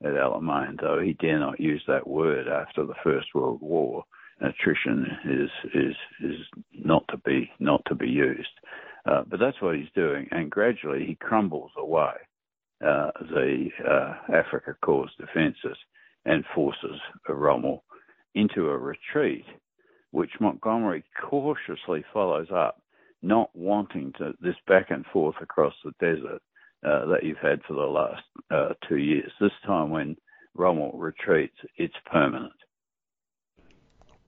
at 0.03 0.13
Alamein, 0.13 0.79
though 0.79 0.99
he 0.99 1.13
dare 1.13 1.39
not 1.39 1.59
use 1.59 1.83
that 1.87 2.07
word 2.07 2.47
after 2.47 2.85
the 2.85 2.95
First 3.03 3.27
World 3.33 3.61
War 3.61 4.03
attrition 4.41 5.05
is 5.25 5.49
is 5.73 5.95
is 6.23 6.39
not 6.73 7.03
to 7.09 7.17
be 7.17 7.49
not 7.59 7.81
to 7.87 7.95
be 7.95 8.07
used. 8.07 8.47
Uh, 9.05 9.23
but 9.27 9.39
that's 9.39 9.61
what 9.61 9.75
he's 9.75 9.87
doing, 9.95 10.27
and 10.31 10.51
gradually 10.51 11.05
he 11.05 11.15
crumbles 11.15 11.71
away 11.77 12.11
uh, 12.85 13.09
the 13.31 13.69
uh, 13.89 14.13
Afrika 14.29 14.75
Korps 14.83 15.09
defences 15.17 15.77
and 16.25 16.43
forces 16.53 16.99
Rommel 17.29 17.83
into 18.35 18.69
a 18.69 18.77
retreat, 18.77 19.45
which 20.11 20.29
Montgomery 20.39 21.03
cautiously 21.21 22.03
follows 22.13 22.47
up, 22.53 22.81
not 23.21 23.49
wanting 23.55 24.13
to 24.17 24.33
this 24.41 24.55
back 24.67 24.91
and 24.91 25.05
forth 25.07 25.35
across 25.41 25.73
the 25.83 25.91
desert 25.99 26.41
uh, 26.85 27.05
that 27.07 27.23
you've 27.23 27.37
had 27.37 27.61
for 27.67 27.73
the 27.73 27.81
last 27.81 28.23
uh, 28.51 28.73
two 28.87 28.97
years. 28.97 29.31
This 29.39 29.51
time 29.65 29.89
when 29.89 30.15
Rommel 30.53 30.91
retreats, 30.97 31.55
it's 31.77 31.95
permanent. 32.11 32.53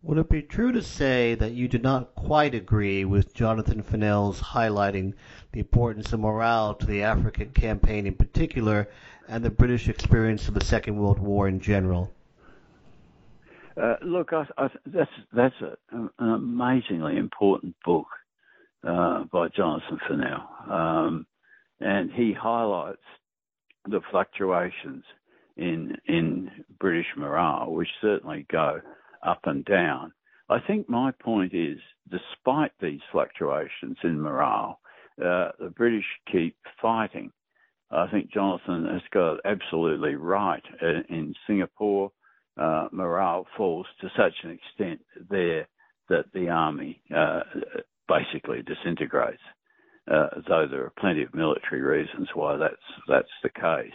Would 0.01 0.17
it 0.17 0.29
be 0.29 0.41
true 0.41 0.71
to 0.71 0.81
say 0.81 1.35
that 1.35 1.51
you 1.51 1.67
do 1.67 1.77
not 1.77 2.15
quite 2.15 2.55
agree 2.55 3.03
with 3.03 3.33
Jonathan 3.33 3.83
Fennell's 3.83 4.41
highlighting 4.41 5.13
the 5.51 5.59
importance 5.59 6.13
of 6.13 6.21
morale 6.21 6.73
to 6.75 6.85
the 6.85 7.03
African 7.03 7.49
campaign 7.49 8.07
in 8.07 8.15
particular 8.15 8.87
and 9.27 9.43
the 9.43 9.49
British 9.49 9.89
experience 9.89 10.47
of 10.47 10.53
the 10.53 10.63
Second 10.63 10.97
World 10.97 11.19
War 11.19 11.49
in 11.49 11.59
general? 11.59 12.13
Uh, 13.75 13.95
look, 14.01 14.31
I, 14.31 14.45
I, 14.57 14.69
that's 14.85 15.11
that's 15.33 15.55
a, 15.61 15.77
an 15.91 16.09
amazingly 16.17 17.17
important 17.17 17.75
book 17.83 18.07
uh, 18.87 19.25
by 19.25 19.49
Jonathan 19.49 19.99
Fennell, 20.07 20.49
um, 20.69 21.25
and 21.81 22.09
he 22.11 22.33
highlights 22.33 23.03
the 23.85 23.99
fluctuations 24.11 25.03
in 25.57 25.97
in 26.07 26.51
British 26.79 27.07
morale, 27.17 27.71
which 27.71 27.89
certainly 28.01 28.45
go 28.49 28.81
up 29.25 29.41
and 29.45 29.65
down. 29.65 30.13
I 30.49 30.59
think 30.59 30.89
my 30.89 31.11
point 31.11 31.53
is, 31.53 31.77
despite 32.09 32.71
these 32.81 33.01
fluctuations 33.11 33.97
in 34.03 34.19
morale, 34.19 34.79
uh, 35.19 35.51
the 35.59 35.71
British 35.75 36.05
keep 36.31 36.55
fighting. 36.81 37.31
I 37.91 38.07
think 38.07 38.31
Jonathan 38.31 38.85
has 38.85 39.01
got 39.11 39.39
absolutely 39.45 40.15
right. 40.15 40.63
Uh, 40.81 41.01
in 41.09 41.33
Singapore, 41.47 42.11
uh, 42.57 42.87
morale 42.91 43.47
falls 43.57 43.87
to 44.01 44.09
such 44.17 44.33
an 44.43 44.51
extent 44.51 45.01
there 45.29 45.67
that 46.09 46.25
the 46.33 46.49
army 46.49 47.01
uh, 47.15 47.41
basically 48.07 48.61
disintegrates. 48.63 49.41
Uh, 50.11 50.27
though 50.47 50.67
there 50.69 50.83
are 50.83 50.93
plenty 50.99 51.21
of 51.21 51.33
military 51.35 51.81
reasons 51.81 52.27
why 52.33 52.57
that's 52.57 52.75
that's 53.07 53.27
the 53.43 53.49
case. 53.49 53.93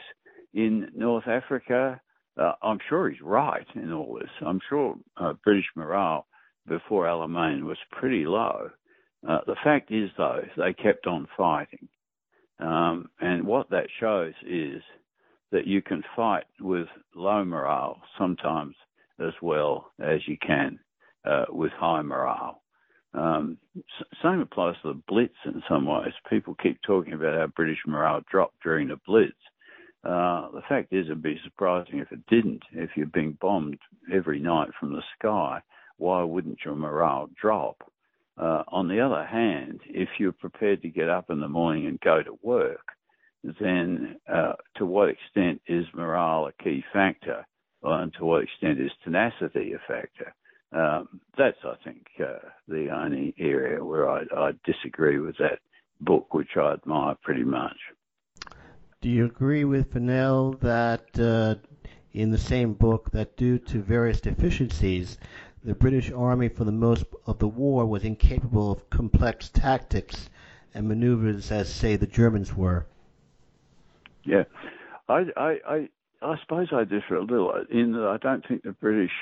In 0.52 0.88
North 0.94 1.26
Africa, 1.26 2.00
uh, 2.36 2.52
I'm 2.62 2.78
sure 2.88 3.10
he's 3.10 3.20
right 3.20 3.66
in 3.74 3.92
all 3.92 4.18
this. 4.20 4.30
I'm 4.44 4.60
sure 4.68 4.96
uh, 5.16 5.34
British 5.44 5.66
morale 5.76 6.26
before 6.66 7.06
Alamein 7.06 7.64
was 7.64 7.78
pretty 7.90 8.26
low. 8.26 8.70
Uh, 9.28 9.38
the 9.46 9.56
fact 9.62 9.90
is, 9.90 10.10
though, 10.16 10.42
they 10.56 10.72
kept 10.72 11.06
on 11.06 11.28
fighting. 11.36 11.88
Um, 12.58 13.08
and 13.20 13.46
what 13.46 13.70
that 13.70 13.86
shows 14.00 14.34
is 14.46 14.82
that 15.52 15.66
you 15.66 15.82
can 15.82 16.02
fight 16.16 16.44
with 16.60 16.88
low 17.14 17.44
morale 17.44 18.00
sometimes 18.18 18.74
as 19.20 19.32
well 19.40 19.92
as 20.00 20.20
you 20.26 20.36
can 20.44 20.78
uh, 21.24 21.44
with 21.50 21.72
high 21.72 22.02
morale. 22.02 22.62
Um, 23.14 23.58
same 24.22 24.40
applies 24.40 24.74
to 24.82 24.88
the 24.92 25.02
Blitz 25.06 25.34
in 25.44 25.62
some 25.68 25.86
ways. 25.86 26.12
People 26.28 26.56
keep 26.60 26.80
talking 26.82 27.12
about 27.12 27.38
how 27.38 27.46
British 27.46 27.78
morale 27.86 28.22
dropped 28.30 28.60
during 28.62 28.88
the 28.88 28.98
Blitz. 29.06 29.32
Uh, 30.04 30.50
the 30.50 30.62
fact 30.68 30.92
is, 30.92 31.06
it'd 31.06 31.22
be 31.22 31.40
surprising 31.44 31.98
if 31.98 32.12
it 32.12 32.26
didn't. 32.26 32.62
If 32.72 32.90
you're 32.96 33.06
being 33.06 33.38
bombed 33.40 33.78
every 34.12 34.38
night 34.38 34.68
from 34.78 34.92
the 34.92 35.02
sky, 35.18 35.60
why 35.96 36.22
wouldn't 36.22 36.58
your 36.64 36.74
morale 36.74 37.30
drop? 37.40 37.90
Uh, 38.36 38.64
on 38.68 38.88
the 38.88 39.00
other 39.00 39.24
hand, 39.24 39.80
if 39.86 40.08
you're 40.18 40.32
prepared 40.32 40.82
to 40.82 40.88
get 40.88 41.08
up 41.08 41.30
in 41.30 41.40
the 41.40 41.48
morning 41.48 41.86
and 41.86 42.00
go 42.00 42.22
to 42.22 42.38
work, 42.42 42.84
then 43.60 44.16
uh, 44.32 44.54
to 44.76 44.84
what 44.84 45.08
extent 45.08 45.60
is 45.68 45.86
morale 45.94 46.46
a 46.46 46.62
key 46.62 46.82
factor? 46.92 47.46
And 47.82 48.12
to 48.14 48.24
what 48.24 48.42
extent 48.42 48.80
is 48.80 48.90
tenacity 49.04 49.74
a 49.74 49.78
factor? 49.86 50.34
Um, 50.72 51.20
that's, 51.38 51.58
I 51.64 51.74
think, 51.84 52.06
uh, 52.20 52.48
the 52.66 52.88
only 52.90 53.34
area 53.38 53.84
where 53.84 54.08
I, 54.08 54.22
I 54.36 54.52
disagree 54.64 55.18
with 55.18 55.36
that 55.38 55.60
book, 56.00 56.34
which 56.34 56.56
I 56.56 56.72
admire 56.72 57.14
pretty 57.22 57.44
much. 57.44 57.76
Do 59.04 59.10
you 59.10 59.26
agree 59.26 59.64
with 59.64 59.92
Fennell 59.92 60.54
that 60.62 61.20
uh, 61.20 61.56
in 62.14 62.30
the 62.30 62.38
same 62.38 62.72
book 62.72 63.10
that 63.10 63.36
due 63.36 63.58
to 63.58 63.82
various 63.82 64.18
deficiencies, 64.18 65.18
the 65.62 65.74
British 65.74 66.10
Army 66.10 66.48
for 66.48 66.64
the 66.64 66.72
most 66.72 67.04
of 67.26 67.38
the 67.38 67.46
war 67.46 67.84
was 67.84 68.02
incapable 68.02 68.72
of 68.72 68.88
complex 68.88 69.50
tactics 69.50 70.30
and 70.72 70.88
maneuvers 70.88 71.52
as, 71.52 71.70
say, 71.70 71.96
the 71.96 72.06
Germans 72.06 72.56
were? 72.56 72.86
Yeah, 74.24 74.44
I, 75.06 75.26
I, 75.36 75.58
I, 75.68 75.88
I 76.22 76.36
suppose 76.40 76.68
I 76.72 76.84
differ 76.84 77.16
a 77.16 77.24
little 77.24 77.52
in 77.70 77.92
that 77.92 78.08
I 78.08 78.16
don't 78.16 78.48
think 78.48 78.62
the 78.62 78.72
British. 78.72 79.12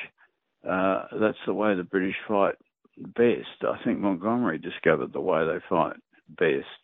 Uh, 0.64 1.06
that's 1.18 1.38
the 1.44 1.54
way 1.54 1.74
the 1.74 1.82
British 1.82 2.14
fight 2.28 2.54
best. 2.96 3.64
I 3.68 3.82
think 3.82 3.98
Montgomery 3.98 4.58
discovered 4.58 5.12
the 5.12 5.20
way 5.20 5.44
they 5.44 5.58
fight 5.68 5.96
best 6.28 6.81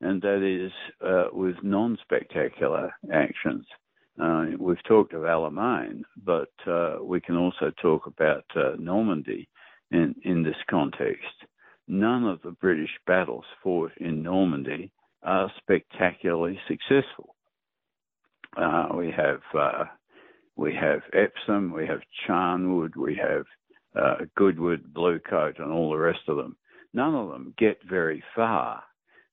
and 0.00 0.22
that 0.22 0.42
is 0.42 0.72
uh, 1.06 1.28
with 1.32 1.56
non-spectacular 1.62 2.92
actions. 3.12 3.66
Uh, 4.20 4.46
we've 4.58 4.82
talked 4.84 5.12
of 5.12 5.22
Alamein, 5.22 6.02
but 6.24 6.50
uh, 6.66 6.96
we 7.02 7.20
can 7.20 7.36
also 7.36 7.70
talk 7.80 8.06
about 8.06 8.44
uh, 8.56 8.72
Normandy 8.78 9.48
in, 9.90 10.14
in 10.24 10.42
this 10.42 10.56
context. 10.68 11.24
None 11.86 12.24
of 12.24 12.40
the 12.42 12.50
British 12.52 12.90
battles 13.06 13.44
fought 13.62 13.92
in 13.98 14.22
Normandy 14.22 14.90
are 15.22 15.50
spectacularly 15.58 16.58
successful. 16.68 17.34
Uh, 18.56 18.88
we 18.94 19.12
have 19.16 19.40
uh, 19.56 19.84
we 20.56 20.74
have 20.74 21.00
Epsom, 21.12 21.72
we 21.72 21.86
have 21.86 22.00
Charnwood, 22.26 22.96
we 22.96 23.16
have 23.16 23.44
Goodwood, 24.36 24.92
Bluecoat, 24.92 25.60
and 25.60 25.72
all 25.72 25.90
the 25.90 25.96
rest 25.96 26.20
of 26.26 26.36
them. 26.36 26.56
None 26.92 27.14
of 27.14 27.28
them 27.28 27.54
get 27.56 27.78
very 27.88 28.22
far 28.34 28.82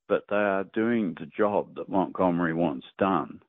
but 0.08 0.24
they 0.30 0.36
are 0.36 0.66
doing 0.74 1.16
the 1.20 1.26
job 1.26 1.76
that 1.76 1.90
Montgomery 1.90 2.54
wants 2.54 2.86
done, 2.98 3.42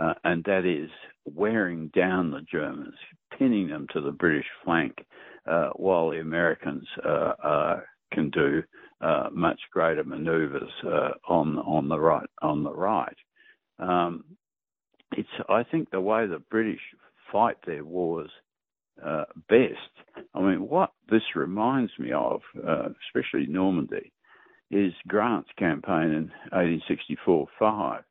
uh, 0.00 0.14
and 0.24 0.44
that 0.44 0.64
is 0.64 0.90
wearing 1.24 1.88
down 1.94 2.30
the 2.30 2.42
Germans, 2.50 2.94
pinning 3.38 3.68
them 3.68 3.86
to 3.92 4.00
the 4.00 4.12
British 4.12 4.46
flank, 4.64 5.04
uh, 5.46 5.70
while 5.76 6.10
the 6.10 6.20
Americans 6.20 6.86
uh, 7.04 7.32
are 7.42 7.86
can 8.12 8.30
do 8.30 8.62
uh, 9.00 9.28
much 9.32 9.60
greater 9.72 10.04
manoeuvres 10.04 10.70
uh, 10.84 11.10
on 11.28 11.58
on 11.58 11.88
the 11.88 11.98
right 11.98 12.28
on 12.42 12.62
the 12.62 12.72
right. 12.72 13.16
Um, 13.78 14.24
it's 15.16 15.28
I 15.48 15.62
think 15.62 15.90
the 15.90 16.00
way 16.00 16.26
the 16.26 16.42
British 16.50 16.80
fight 17.32 17.56
their 17.66 17.84
wars 17.84 18.30
uh, 19.04 19.24
best. 19.48 20.26
I 20.34 20.40
mean, 20.40 20.68
what 20.68 20.92
this 21.10 21.22
reminds 21.34 21.92
me 21.98 22.12
of, 22.12 22.40
uh, 22.66 22.88
especially 23.06 23.46
Normandy, 23.46 24.12
is 24.70 24.92
Grant's 25.08 25.50
campaign 25.58 26.30
in 26.52 26.80
1864-5, 27.20 28.02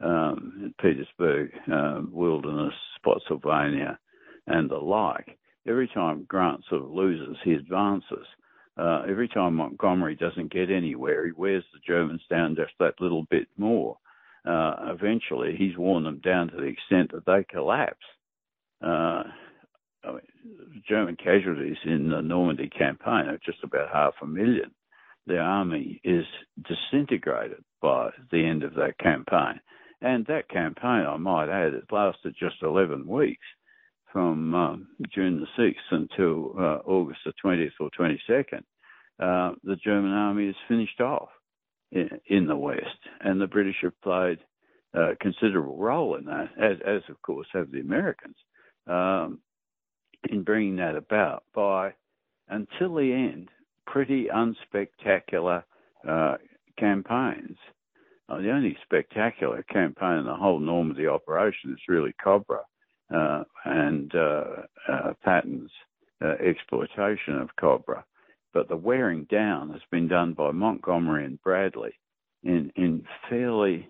um, 0.00 0.74
Petersburg, 0.80 1.50
uh, 1.72 2.00
Wilderness, 2.10 2.74
Spotsylvania, 2.96 3.98
and 4.46 4.68
the 4.70 4.76
like. 4.76 5.38
Every 5.66 5.88
time 5.88 6.24
Grant 6.26 6.62
sort 6.68 6.82
of 6.82 6.90
loses, 6.90 7.36
he 7.44 7.52
advances. 7.52 8.26
Uh, 8.76 9.02
every 9.08 9.28
time 9.28 9.56
Montgomery 9.56 10.16
doesn't 10.16 10.52
get 10.52 10.70
anywhere, 10.70 11.26
he 11.26 11.32
wears 11.32 11.64
the 11.72 11.80
Germans 11.86 12.22
down 12.30 12.56
just 12.56 12.72
that 12.78 13.00
little 13.00 13.24
bit 13.30 13.46
more. 13.56 13.98
Uh, 14.44 14.74
eventually, 14.88 15.54
he's 15.56 15.76
worn 15.76 16.04
them 16.04 16.20
down 16.24 16.48
to 16.48 16.56
the 16.56 16.62
extent 16.62 17.12
that 17.12 17.26
they 17.26 17.44
collapse. 17.44 18.06
Uh, 18.82 19.24
I 20.02 20.12
mean, 20.12 20.82
German 20.88 21.16
casualties 21.16 21.76
in 21.84 22.08
the 22.08 22.22
Normandy 22.22 22.70
campaign 22.70 23.28
are 23.28 23.38
just 23.44 23.62
about 23.62 23.92
half 23.92 24.14
a 24.22 24.26
million. 24.26 24.70
The 25.26 25.38
army 25.38 26.00
is 26.02 26.24
disintegrated 26.68 27.62
by 27.80 28.10
the 28.30 28.44
end 28.44 28.62
of 28.62 28.74
that 28.74 28.98
campaign. 28.98 29.60
And 30.02 30.26
that 30.26 30.48
campaign, 30.48 31.06
I 31.06 31.16
might 31.16 31.48
add, 31.48 31.74
it 31.74 31.84
lasted 31.92 32.34
just 32.38 32.62
11 32.62 33.06
weeks 33.06 33.46
from 34.12 34.54
um, 34.54 34.88
June 35.14 35.40
the 35.40 35.62
6th 35.62 35.74
until 35.90 36.54
uh, 36.58 36.78
August 36.86 37.20
the 37.24 37.32
20th 37.44 37.72
or 37.78 37.90
22nd. 37.98 38.62
Uh, 39.20 39.54
the 39.62 39.76
German 39.76 40.12
army 40.12 40.48
is 40.48 40.56
finished 40.68 41.00
off 41.00 41.28
in, 41.92 42.08
in, 42.26 42.46
the 42.46 42.56
West, 42.56 42.86
and 43.20 43.40
the 43.40 43.46
British 43.46 43.76
have 43.82 44.00
played 44.00 44.38
a 44.94 45.14
considerable 45.20 45.76
role 45.76 46.16
in 46.16 46.24
that, 46.24 46.48
as, 46.58 46.78
as 46.86 47.02
of 47.10 47.20
course 47.22 47.46
have 47.52 47.70
the 47.70 47.80
Americans. 47.80 48.36
Um, 48.86 49.40
in 50.28 50.42
bringing 50.42 50.76
that 50.76 50.96
about 50.96 51.44
by, 51.54 51.94
until 52.48 52.94
the 52.94 53.12
end, 53.12 53.48
pretty 53.86 54.26
unspectacular 54.26 55.62
uh, 56.08 56.36
campaigns. 56.78 57.56
Uh, 58.28 58.38
the 58.38 58.50
only 58.50 58.76
spectacular 58.84 59.62
campaign 59.64 60.18
in 60.18 60.26
the 60.26 60.34
whole 60.34 60.60
Normandy 60.60 61.06
operation 61.06 61.72
is 61.72 61.88
really 61.88 62.14
Cobra 62.22 62.60
uh, 63.14 63.42
and 63.64 64.14
uh, 64.14 64.44
uh, 64.88 65.12
Patton's 65.24 65.70
uh, 66.22 66.34
exploitation 66.44 67.36
of 67.36 67.48
Cobra. 67.58 68.04
But 68.52 68.68
the 68.68 68.76
wearing 68.76 69.24
down 69.30 69.70
has 69.70 69.82
been 69.90 70.08
done 70.08 70.34
by 70.34 70.52
Montgomery 70.52 71.24
and 71.24 71.40
Bradley 71.42 71.92
in, 72.42 72.72
in 72.76 73.04
fairly 73.28 73.88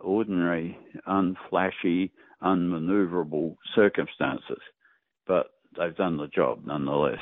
ordinary, 0.00 0.76
unflashy, 1.06 2.10
unmaneuverable 2.42 3.56
circumstances 3.74 4.58
but 5.30 5.52
they've 5.78 5.96
done 5.96 6.16
the 6.16 6.26
job 6.26 6.66
nonetheless. 6.66 7.20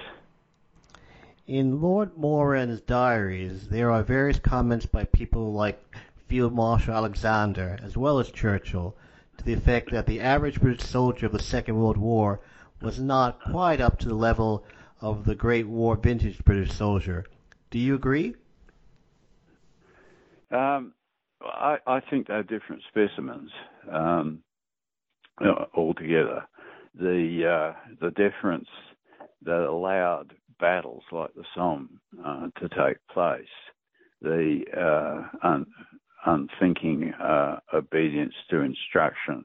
In 1.49 1.80
Lord 1.80 2.14
Moran's 2.18 2.82
diaries, 2.82 3.68
there 3.68 3.90
are 3.90 4.03
various 4.03 4.38
comments 4.38 4.84
by 4.84 5.05
people 5.05 5.55
like 5.55 5.82
Field 6.26 6.53
Marshal 6.53 6.92
Alexander, 6.92 7.78
as 7.82 7.96
well 7.96 8.18
as 8.18 8.30
Churchill, 8.30 8.94
to 9.38 9.44
the 9.46 9.55
effect 9.55 9.90
that 9.92 10.05
the 10.05 10.20
average 10.20 10.61
British 10.61 10.84
soldier 10.84 11.24
of 11.24 11.32
the 11.32 11.38
Second 11.38 11.78
World 11.78 11.96
War 11.96 12.40
was 12.82 13.01
not 13.01 13.40
quite 13.40 13.80
up 13.80 13.99
to 14.01 14.09
the 14.09 14.14
level 14.14 14.62
of 15.01 15.24
the 15.24 15.34
Great 15.34 15.66
War 15.66 15.96
vintage 15.96 16.44
British 16.44 16.70
soldier. 16.70 17.24
Do 17.70 17.78
you 17.78 17.94
agree? 17.94 18.34
Um, 20.51 20.92
I, 21.40 21.78
I, 21.86 22.01
think 22.01 22.26
they're 22.26 22.42
different 22.42 22.82
specimens 22.88 23.51
um, 23.90 24.42
altogether 25.74 26.46
the 26.94 27.72
uh, 27.74 27.94
the 28.03 28.11
difference 28.11 28.68
that 29.44 29.61
allowed 29.61 30.34
battles 30.59 31.02
like 31.12 31.34
the 31.34 31.44
Somme 31.54 32.00
uh, 32.24 32.48
to 32.61 32.68
take 32.68 32.98
place, 33.12 33.46
the 34.20 34.62
uh, 34.76 35.46
un- 35.46 35.66
unthinking 36.26 37.12
uh, 37.14 37.59
obedience 37.72 38.34
to 38.50 38.61
instruction 38.61 39.44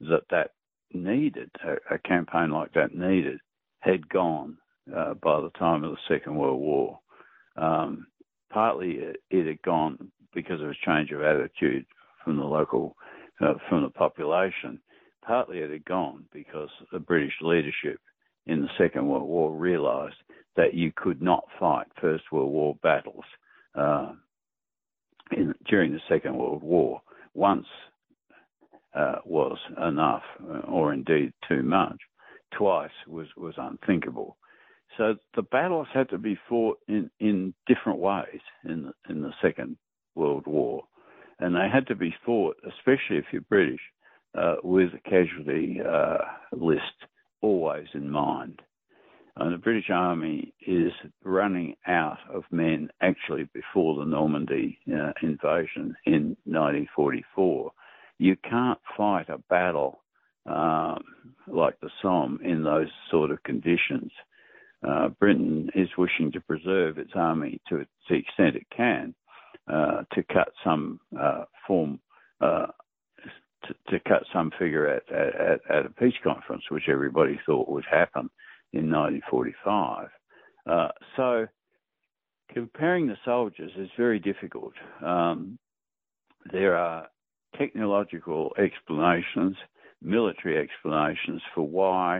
that 0.00 0.22
that 0.30 0.50
needed, 0.92 1.50
a, 1.64 1.94
a, 1.94 1.98
campaign 1.98 2.50
like 2.50 2.72
that 2.72 2.94
needed, 2.94 3.38
had 3.80 4.08
gone 4.08 4.56
uh, 4.94 5.14
by 5.14 5.40
the 5.40 5.50
time 5.58 5.84
of 5.84 5.92
the 5.92 6.14
Second 6.14 6.36
World 6.36 6.60
War. 6.60 6.98
Um, 7.56 8.06
partly 8.50 8.92
it, 8.92 9.16
it, 9.30 9.46
had 9.46 9.62
gone 9.62 10.10
because 10.34 10.60
of 10.60 10.68
a 10.68 10.74
change 10.86 11.10
of 11.12 11.22
attitude 11.22 11.84
from 12.24 12.36
the 12.36 12.44
local, 12.44 12.96
uh, 13.40 13.54
from 13.68 13.82
the 13.82 13.90
population, 13.90 14.80
partly 15.24 15.58
it 15.58 15.70
had 15.70 15.84
gone 15.84 16.24
because 16.32 16.70
the 16.92 16.98
British 16.98 17.34
leadership 17.40 18.00
in 18.46 18.62
the 18.62 18.68
Second 18.78 19.06
World 19.06 19.28
War 19.28 19.52
realised 19.52 20.16
that 20.56 20.74
you 20.74 20.92
could 20.94 21.22
not 21.22 21.44
fight 21.58 21.86
First 22.00 22.24
World 22.32 22.52
War 22.52 22.76
battles 22.82 23.24
uh, 23.74 24.12
in, 25.32 25.54
during 25.68 25.92
the 25.92 26.00
Second 26.08 26.36
World 26.36 26.62
War. 26.62 27.00
Once 27.34 27.66
uh, 28.94 29.16
was 29.24 29.58
enough, 29.80 30.22
uh, 30.42 30.58
or 30.66 30.92
indeed 30.92 31.32
too 31.48 31.62
much. 31.62 31.96
Twice 32.56 32.90
was, 33.06 33.28
was 33.36 33.54
unthinkable. 33.56 34.36
So 34.98 35.14
the 35.36 35.42
battles 35.42 35.86
had 35.94 36.08
to 36.10 36.18
be 36.18 36.36
fought 36.48 36.78
in, 36.88 37.10
in 37.20 37.54
different 37.68 38.00
ways 38.00 38.40
in 38.64 38.86
the, 38.86 38.92
in 39.08 39.22
the 39.22 39.32
Second 39.40 39.76
World 40.16 40.46
War. 40.46 40.82
And 41.38 41.54
they 41.54 41.68
had 41.72 41.86
to 41.86 41.94
be 41.94 42.14
fought, 42.26 42.56
especially 42.66 43.18
if 43.18 43.26
you're 43.32 43.42
British, 43.42 43.80
uh, 44.36 44.56
with 44.62 44.90
a 44.94 45.08
casualty 45.08 45.80
uh, 45.80 46.18
list 46.52 46.82
always 47.42 47.86
in 47.94 48.10
mind. 48.10 48.62
And 49.36 49.54
the 49.54 49.58
British 49.58 49.90
Army 49.90 50.52
is 50.66 50.92
running 51.24 51.76
out 51.86 52.18
of 52.32 52.44
men 52.50 52.90
actually 53.00 53.48
before 53.54 53.96
the 53.98 54.04
Normandy 54.04 54.78
uh, 54.88 55.12
invasion 55.22 55.96
in 56.04 56.36
1944. 56.44 57.72
You 58.18 58.36
can't 58.36 58.78
fight 58.96 59.28
a 59.28 59.38
battle 59.38 60.00
um, 60.46 61.02
like 61.46 61.78
the 61.80 61.90
Somme 62.02 62.40
in 62.44 62.64
those 62.64 62.88
sort 63.10 63.30
of 63.30 63.42
conditions. 63.44 64.10
Uh, 64.86 65.08
Britain 65.08 65.70
is 65.74 65.88
wishing 65.96 66.32
to 66.32 66.40
preserve 66.40 66.98
its 66.98 67.12
army 67.14 67.60
to 67.68 67.84
the 68.08 68.14
extent 68.14 68.56
it 68.56 68.66
can 68.74 69.14
uh, 69.72 70.02
to 70.14 70.22
cut 70.32 70.48
some 70.64 71.00
uh, 71.18 71.44
form 71.66 72.00
uh, 72.40 72.66
to, 73.88 74.00
cut 74.00 74.24
some 74.32 74.50
figure 74.58 74.86
at, 74.86 75.02
at, 75.12 75.60
at, 75.70 75.86
a 75.86 75.90
peace 75.90 76.14
conference, 76.22 76.64
which 76.70 76.88
everybody 76.88 77.38
thought 77.46 77.68
would 77.68 77.84
happen 77.90 78.30
in 78.72 78.90
1945. 78.90 80.08
Uh, 80.66 80.88
so 81.16 81.46
comparing 82.52 83.06
the 83.06 83.16
soldiers 83.24 83.72
is 83.76 83.88
very 83.96 84.18
difficult. 84.18 84.72
Um, 85.04 85.58
there 86.52 86.76
are 86.76 87.08
technological 87.58 88.52
explanations, 88.58 89.56
military 90.02 90.58
explanations 90.58 91.42
for 91.54 91.66
why 91.66 92.18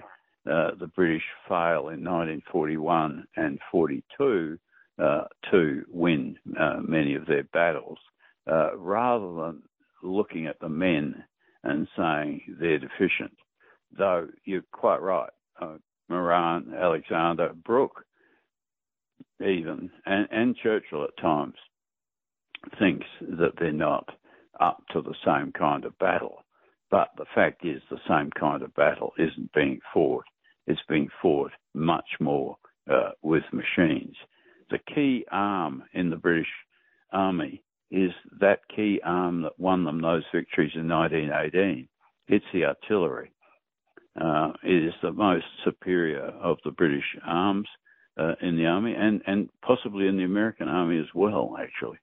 uh, 0.51 0.71
the 0.79 0.91
British 0.95 1.23
fail 1.49 1.89
in 1.89 2.05
1941 2.05 3.27
and 3.37 3.59
42 3.71 4.59
uh, 4.99 5.25
to 5.51 5.85
win 5.91 6.37
uh, 6.59 6.79
many 6.87 7.15
of 7.15 7.27
their 7.27 7.45
battles, 7.45 7.99
uh, 8.51 8.77
rather 8.77 9.35
than 9.35 9.63
looking 10.03 10.47
at 10.47 10.59
the 10.61 10.69
men 10.69 11.25
and 11.65 11.89
saying 11.97 12.43
they're 12.61 12.79
deficient. 12.79 13.37
Though 13.97 14.29
you're 14.45 14.65
quite 14.73 15.03
right, 15.03 15.31
uh, 15.61 15.77
Moran, 16.09 16.75
Alexander, 16.75 17.53
Brooke, 17.65 18.05
even, 19.41 19.91
and, 20.07 20.29
and 20.31 20.57
Churchill 20.57 21.05
at 21.05 21.17
times 21.21 21.55
thinks 22.79 23.07
that 23.21 23.53
they're 23.59 23.73
not 23.73 24.09
up 24.61 24.83
to 24.93 25.01
the 25.01 25.15
same 25.25 25.53
kind 25.53 25.85
of 25.85 25.99
battle. 25.99 26.45
But 26.91 27.11
the 27.17 27.25
fact 27.35 27.65
is, 27.65 27.81
the 27.89 28.01
same 28.09 28.31
kind 28.39 28.63
of 28.63 28.75
battle 28.75 29.13
isn't 29.19 29.53
being 29.53 29.81
fought. 29.95 30.25
It's 30.67 30.81
being 30.89 31.09
fought 31.23 31.53
much 31.75 32.09
more 32.21 32.57
uh, 32.91 33.11
with 33.23 33.45
machines. 33.53 34.17
The 34.71 34.81
key 34.95 35.25
arm 35.31 35.85
in 35.95 36.11
the 36.11 36.17
British 36.17 36.49
Army 37.13 37.63
is 37.91 38.13
that 38.41 38.61
key 38.75 39.01
arm 39.05 39.43
that 39.43 39.59
won 39.59 39.85
them 39.85 40.01
those 40.01 40.23
victories 40.33 40.73
in 40.75 40.89
1918. 40.89 41.89
It's 42.29 42.45
the 42.53 42.65
artillery. 42.65 43.33
Uh, 44.21 44.53
it 44.63 44.85
is 44.85 44.95
the 45.03 45.13
most 45.13 45.45
superior 45.65 46.25
of 46.25 46.59
the 46.65 46.71
British 46.71 47.05
arms 47.27 47.69
uh, 48.19 48.35
in 48.41 48.57
the 48.57 48.67
army 48.67 48.95
and, 48.95 49.23
and 49.27 49.49
possibly 49.63 50.07
in 50.07 50.17
the 50.17 50.25
American 50.25 50.69
army 50.69 50.99
as 50.99 51.07
well, 51.15 51.57
actually. 51.61 51.99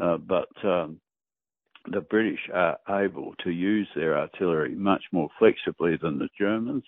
Uh, 0.00 0.16
but 0.16 0.48
um, 0.64 1.00
the 1.90 2.00
British 2.00 2.40
are 2.52 2.78
able 2.88 3.34
to 3.44 3.50
use 3.50 3.88
their 3.94 4.18
artillery 4.18 4.74
much 4.74 5.02
more 5.12 5.28
flexibly 5.38 5.96
than 6.00 6.18
the 6.18 6.28
Germans. 6.38 6.84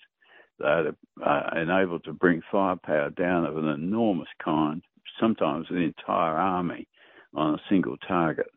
They're 0.59 0.93
uh, 1.25 1.49
enabled 1.55 2.03
to 2.05 2.13
bring 2.13 2.41
firepower 2.51 3.09
down 3.11 3.45
of 3.45 3.57
an 3.57 3.67
enormous 3.67 4.27
kind, 4.43 4.81
sometimes 5.19 5.67
an 5.69 5.77
entire 5.77 6.37
army 6.37 6.87
on 7.35 7.55
a 7.55 7.61
single 7.69 7.97
target. 8.07 8.47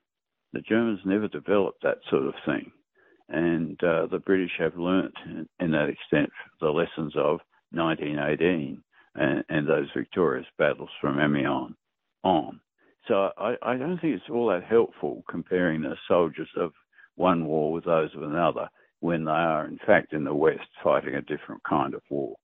The 0.53 0.61
Germans 0.61 1.01
never 1.05 1.29
developed 1.29 1.83
that 1.83 1.99
sort 2.11 2.27
of 2.27 2.35
thing. 2.47 2.70
And 3.29 3.83
uh, 3.83 4.07
the 4.07 4.18
British 4.18 4.53
have 4.59 4.77
learnt, 4.77 5.14
in, 5.25 5.49
in 5.59 5.70
that 5.72 5.89
extent, 5.89 6.31
the 6.61 6.68
lessons 6.68 7.14
of 7.16 7.41
1918 7.72 8.83
and, 9.14 9.45
and 9.49 9.68
those 9.68 9.89
victorious 9.97 10.47
battles 10.59 10.91
from 11.01 11.18
Amiens 11.18 11.75
on. 12.22 12.61
So 13.09 13.31
I, 13.37 13.57
I 13.62 13.77
don't 13.77 13.99
think 13.99 14.14
it's 14.14 14.31
all 14.31 14.49
that 14.49 14.64
helpful 14.64 15.25
comparing 15.29 15.83
the 15.83 15.97
soldiers 16.09 16.49
of 16.57 16.72
one 17.16 17.47
war 17.47 17.72
with 17.72 17.85
those 17.85 18.11
of 18.14 18.22
another 18.22 18.68
when 19.01 19.25
they 19.25 19.31
are, 19.31 19.66
in 19.66 19.79
fact, 19.87 20.12
in 20.12 20.25
the 20.25 20.35
West 20.35 20.68
fighting 20.83 21.14
a 21.14 21.22
different 21.22 21.62
kind 21.68 21.95
of 21.95 22.03
war. 22.09 22.37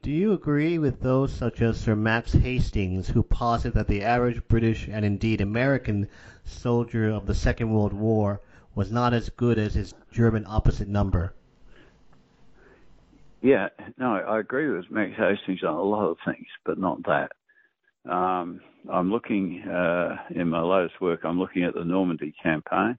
Do 0.00 0.12
you 0.12 0.32
agree 0.32 0.78
with 0.78 1.00
those 1.00 1.32
such 1.32 1.60
as 1.60 1.80
Sir 1.80 1.96
Max 1.96 2.32
Hastings 2.32 3.08
who 3.08 3.22
posit 3.22 3.74
that 3.74 3.88
the 3.88 4.02
average 4.02 4.46
British 4.46 4.88
and 4.88 5.04
indeed 5.04 5.40
American 5.40 6.08
soldier 6.44 7.10
of 7.10 7.26
the 7.26 7.34
Second 7.34 7.72
World 7.72 7.92
War 7.92 8.40
was 8.76 8.92
not 8.92 9.12
as 9.12 9.28
good 9.28 9.58
as 9.58 9.74
his 9.74 9.94
German 10.12 10.44
opposite 10.46 10.86
number? 10.86 11.34
Yeah, 13.40 13.68
no, 13.98 14.14
I 14.14 14.38
agree 14.38 14.70
with 14.70 14.88
Max 14.88 15.16
Hastings 15.16 15.64
on 15.64 15.74
a 15.74 15.82
lot 15.82 16.06
of 16.06 16.16
things, 16.24 16.46
but 16.64 16.78
not 16.78 17.02
that. 17.04 17.32
Um, 18.08 18.60
I'm 18.90 19.10
looking 19.10 19.62
uh, 19.62 20.16
in 20.30 20.48
my 20.48 20.62
latest 20.62 21.00
work. 21.00 21.20
I'm 21.24 21.40
looking 21.40 21.64
at 21.64 21.74
the 21.74 21.84
Normandy 21.84 22.32
campaign, 22.40 22.96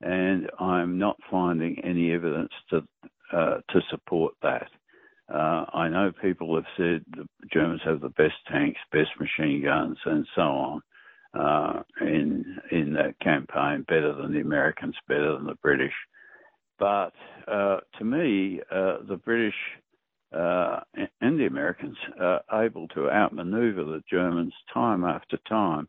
and 0.00 0.48
I'm 0.60 0.98
not 0.98 1.16
finding 1.30 1.80
any 1.84 2.12
evidence 2.12 2.52
to 2.70 2.84
uh, 3.32 3.58
to 3.70 3.80
support 3.90 4.34
that. 4.42 4.68
Uh, 5.32 5.64
I 5.74 5.88
know 5.88 6.10
people 6.22 6.54
have 6.54 6.64
said 6.76 7.04
the 7.10 7.26
Germans 7.52 7.82
have 7.84 8.00
the 8.00 8.08
best 8.10 8.36
tanks, 8.50 8.80
best 8.92 9.10
machine 9.20 9.62
guns, 9.62 9.98
and 10.06 10.26
so 10.34 10.42
on 10.42 10.82
uh, 11.34 11.82
in 12.00 12.58
in 12.70 12.94
that 12.94 13.18
campaign, 13.20 13.84
better 13.88 14.14
than 14.14 14.32
the 14.32 14.40
Americans, 14.40 14.96
better 15.06 15.34
than 15.34 15.46
the 15.46 15.58
British. 15.62 15.92
But 16.78 17.12
uh, 17.46 17.80
to 17.98 18.04
me, 18.04 18.60
uh, 18.70 18.98
the 19.06 19.20
British 19.22 19.54
uh, 20.34 20.80
and 21.20 21.38
the 21.38 21.46
Americans 21.46 21.96
are 22.20 22.42
able 22.64 22.88
to 22.88 23.10
outmaneuver 23.10 23.84
the 23.84 24.02
Germans 24.10 24.54
time 24.72 25.04
after 25.04 25.38
time. 25.48 25.88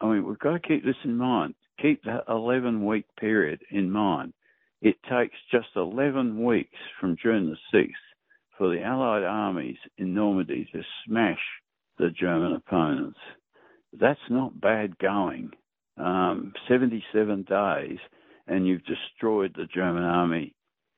I 0.00 0.06
mean, 0.06 0.24
we've 0.24 0.38
got 0.38 0.60
to 0.60 0.68
keep 0.68 0.84
this 0.84 0.96
in 1.04 1.16
mind. 1.16 1.54
Keep 1.80 2.02
that 2.04 2.24
11 2.28 2.84
week 2.84 3.04
period 3.20 3.60
in 3.70 3.90
mind. 3.90 4.32
It 4.82 4.96
takes 5.08 5.36
just 5.52 5.68
11 5.76 6.42
weeks 6.42 6.78
from 7.00 7.16
June 7.22 7.56
the 7.72 7.78
6th 7.78 8.07
for 8.58 8.68
the 8.68 8.82
Allied 8.82 9.22
armies 9.22 9.78
in 9.96 10.12
Normandy 10.12 10.68
to 10.72 10.82
smash 11.06 11.40
the 11.98 12.10
German 12.10 12.52
opponents. 12.52 13.18
That's 13.98 14.20
not 14.28 14.60
bad 14.60 14.98
going. 14.98 15.52
Um, 15.96 16.52
77 16.68 17.44
days, 17.44 17.98
and 18.46 18.66
you've 18.66 18.84
destroyed 18.84 19.54
the 19.56 19.66
German 19.72 20.04
army 20.04 20.54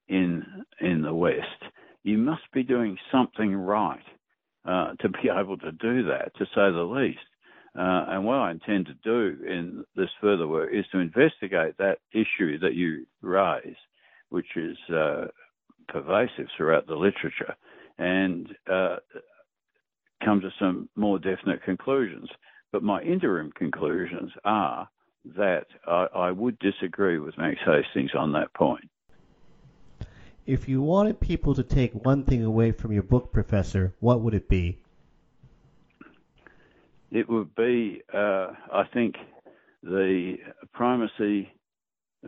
in 0.08 0.44
in 0.80 1.02
the 1.02 1.14
West. 1.14 1.62
You 2.02 2.18
must 2.18 2.42
be 2.52 2.62
doing 2.62 2.98
something 3.12 3.54
right 3.54 4.02
uh, 4.66 4.92
to 5.00 5.08
be 5.08 5.30
able 5.40 5.56
to 5.58 5.72
do 5.72 6.04
that, 6.04 6.34
to 6.36 6.44
say 6.46 6.70
the 6.70 6.82
least. 6.82 7.18
Uh, 7.78 8.04
and 8.08 8.24
what 8.24 8.34
I 8.34 8.50
intend 8.50 8.86
to 8.86 8.94
do 9.04 9.44
in 9.46 9.84
this 9.94 10.10
further 10.20 10.48
work 10.48 10.70
is 10.72 10.84
to 10.90 10.98
investigate 10.98 11.76
that 11.78 11.98
issue 12.12 12.58
that 12.58 12.74
you 12.74 13.06
raise, 13.22 13.76
which 14.30 14.56
is 14.56 14.76
uh, 14.92 15.26
pervasive 15.90 16.46
throughout 16.56 16.86
the 16.86 16.94
literature 16.94 17.54
and 17.98 18.48
uh, 18.70 18.96
come 20.24 20.40
to 20.40 20.50
some 20.58 20.88
more 20.96 21.18
definite 21.18 21.62
conclusions. 21.64 22.28
But 22.72 22.82
my 22.82 23.02
interim 23.02 23.52
conclusions 23.52 24.30
are 24.44 24.88
that 25.36 25.66
I, 25.86 26.06
I 26.14 26.30
would 26.30 26.58
disagree 26.58 27.18
with 27.18 27.36
Max 27.36 27.58
Hastings 27.64 28.12
on 28.16 28.32
that 28.32 28.52
point. 28.54 28.88
If 30.46 30.68
you 30.68 30.80
wanted 30.80 31.20
people 31.20 31.54
to 31.54 31.62
take 31.62 31.92
one 31.92 32.24
thing 32.24 32.44
away 32.44 32.72
from 32.72 32.92
your 32.92 33.02
book, 33.02 33.32
Professor, 33.32 33.94
what 34.00 34.20
would 34.20 34.34
it 34.34 34.48
be? 34.48 34.78
It 37.10 37.28
would 37.28 37.54
be, 37.54 38.02
uh, 38.12 38.48
I 38.72 38.84
think, 38.92 39.16
the 39.82 40.36
primacy 40.72 41.52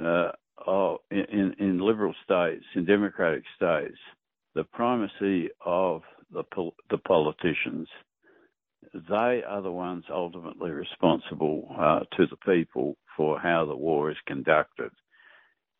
uh, 0.01 0.33
of, 0.67 0.99
in, 1.11 1.55
in 1.59 1.79
liberal 1.79 2.15
states, 2.25 2.65
in 2.75 2.85
democratic 2.85 3.45
states, 3.57 3.99
the 4.55 4.65
primacy 4.65 5.49
of 5.65 6.03
the, 6.33 6.45
the 6.91 6.99
politicians. 6.99 7.89
They 8.93 9.43
are 9.47 9.63
the 9.63 9.71
ones 9.71 10.05
ultimately 10.11 10.71
responsible 10.71 11.75
uh, 11.79 12.01
to 12.17 12.27
the 12.27 12.37
people 12.45 12.97
for 13.17 13.39
how 13.39 13.65
the 13.65 13.77
war 13.77 14.11
is 14.11 14.17
conducted. 14.27 14.91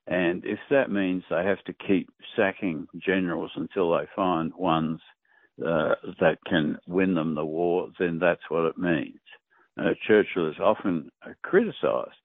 And 0.07 0.45
if 0.45 0.59
that 0.71 0.91
means 0.91 1.23
they 1.29 1.45
have 1.45 1.63
to 1.65 1.87
keep 1.87 2.09
sacking 2.37 2.87
generals 3.05 3.51
until 3.57 3.93
they 3.93 4.07
find 4.17 4.53
ones 4.55 5.01
uh, 5.61 5.95
that 6.21 6.39
can 6.47 6.79
win 6.87 7.15
them 7.15 7.35
the 7.35 7.45
war, 7.45 7.89
then 7.99 8.19
that's 8.19 8.43
what 8.49 8.65
it 8.65 8.79
means. 8.79 9.21
Uh, 9.79 9.91
Churchill 10.07 10.51
is 10.51 10.59
often 10.61 11.11
criticised 11.43 12.17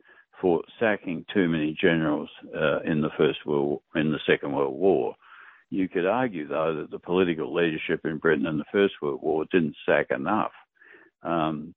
for 0.41 0.61
sacking 0.79 1.25
too 1.33 1.47
many 1.47 1.75
generals 1.79 2.29
uh, 2.55 2.79
in 2.81 3.01
the 3.01 3.09
First 3.17 3.45
World, 3.45 3.81
in 3.95 4.11
the 4.11 4.19
Second 4.27 4.53
World 4.53 4.77
War. 4.77 5.15
You 5.69 5.89
could 5.89 6.05
argue, 6.05 6.47
though, 6.47 6.75
that 6.75 6.91
the 6.91 6.99
political 6.99 7.53
leadership 7.53 8.01
in 8.05 8.17
Britain 8.17 8.45
in 8.45 8.57
the 8.57 8.65
First 8.71 8.95
World 9.01 9.21
War 9.21 9.45
didn't 9.51 9.75
sack 9.85 10.07
enough. 10.11 10.51
Um, 11.23 11.73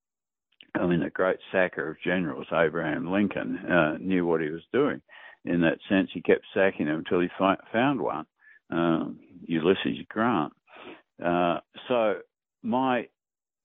I 0.74 0.86
mean, 0.86 1.00
the 1.00 1.10
great 1.10 1.38
sacker 1.50 1.90
of 1.90 2.00
generals, 2.04 2.46
Abraham 2.52 3.10
Lincoln, 3.10 3.58
uh, 3.58 3.96
knew 3.98 4.26
what 4.26 4.40
he 4.40 4.50
was 4.50 4.62
doing. 4.72 5.00
In 5.44 5.60
that 5.62 5.78
sense, 5.88 6.10
he 6.12 6.20
kept 6.20 6.44
sacking 6.54 6.86
them 6.86 6.98
until 6.98 7.20
he 7.20 7.28
fi- 7.38 7.56
found 7.72 8.00
one, 8.00 8.26
um, 8.70 9.18
Ulysses 9.46 9.98
Grant. 10.08 10.52
Uh, 11.24 11.58
so, 11.88 12.18
my 12.62 13.08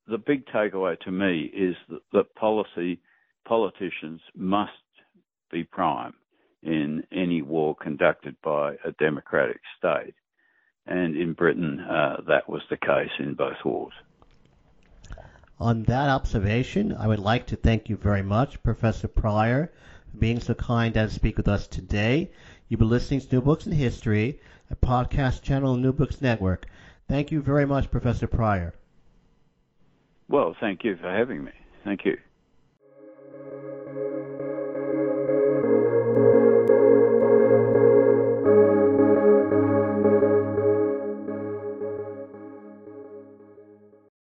the 0.07 0.17
big 0.17 0.45
takeaway 0.47 0.99
to 0.99 1.11
me 1.11 1.51
is 1.53 1.75
that, 1.89 2.01
that 2.13 2.35
policy 2.35 2.99
politicians 3.47 4.21
must 4.35 4.71
be 5.51 5.63
prime 5.63 6.13
in 6.63 7.03
any 7.11 7.41
war 7.41 7.75
conducted 7.75 8.35
by 8.43 8.75
a 8.83 8.91
democratic 8.99 9.61
state. 9.77 10.15
And 10.87 11.15
in 11.15 11.33
Britain, 11.33 11.79
uh, 11.79 12.21
that 12.27 12.49
was 12.49 12.61
the 12.69 12.77
case 12.77 13.11
in 13.19 13.33
both 13.35 13.57
wars. 13.63 13.93
On 15.59 15.83
that 15.83 16.09
observation, 16.09 16.93
I 16.93 17.07
would 17.07 17.19
like 17.19 17.47
to 17.47 17.55
thank 17.55 17.89
you 17.89 17.95
very 17.95 18.21
much, 18.21 18.61
Professor 18.61 19.07
Prior, 19.07 19.71
for 20.11 20.17
being 20.17 20.39
so 20.39 20.53
kind 20.53 20.97
as 20.97 21.11
to 21.11 21.15
speak 21.15 21.37
with 21.37 21.47
us 21.47 21.67
today. 21.67 22.31
You've 22.67 22.79
been 22.79 22.89
listening 22.89 23.21
to 23.21 23.35
New 23.35 23.41
Books 23.41 23.65
in 23.65 23.71
History, 23.71 24.39
a 24.69 24.75
podcast 24.75 25.43
channel 25.43 25.73
on 25.73 25.81
New 25.81 25.93
Books 25.93 26.21
Network. 26.21 26.65
Thank 27.07 27.31
you 27.31 27.41
very 27.41 27.65
much, 27.65 27.91
Professor 27.91 28.27
Prior. 28.27 28.73
Well, 30.27 30.55
thank 30.59 30.83
you 30.83 30.97
for 30.97 31.09
having 31.09 31.43
me. 31.43 31.51
Thank 31.83 32.05
you. 32.05 32.17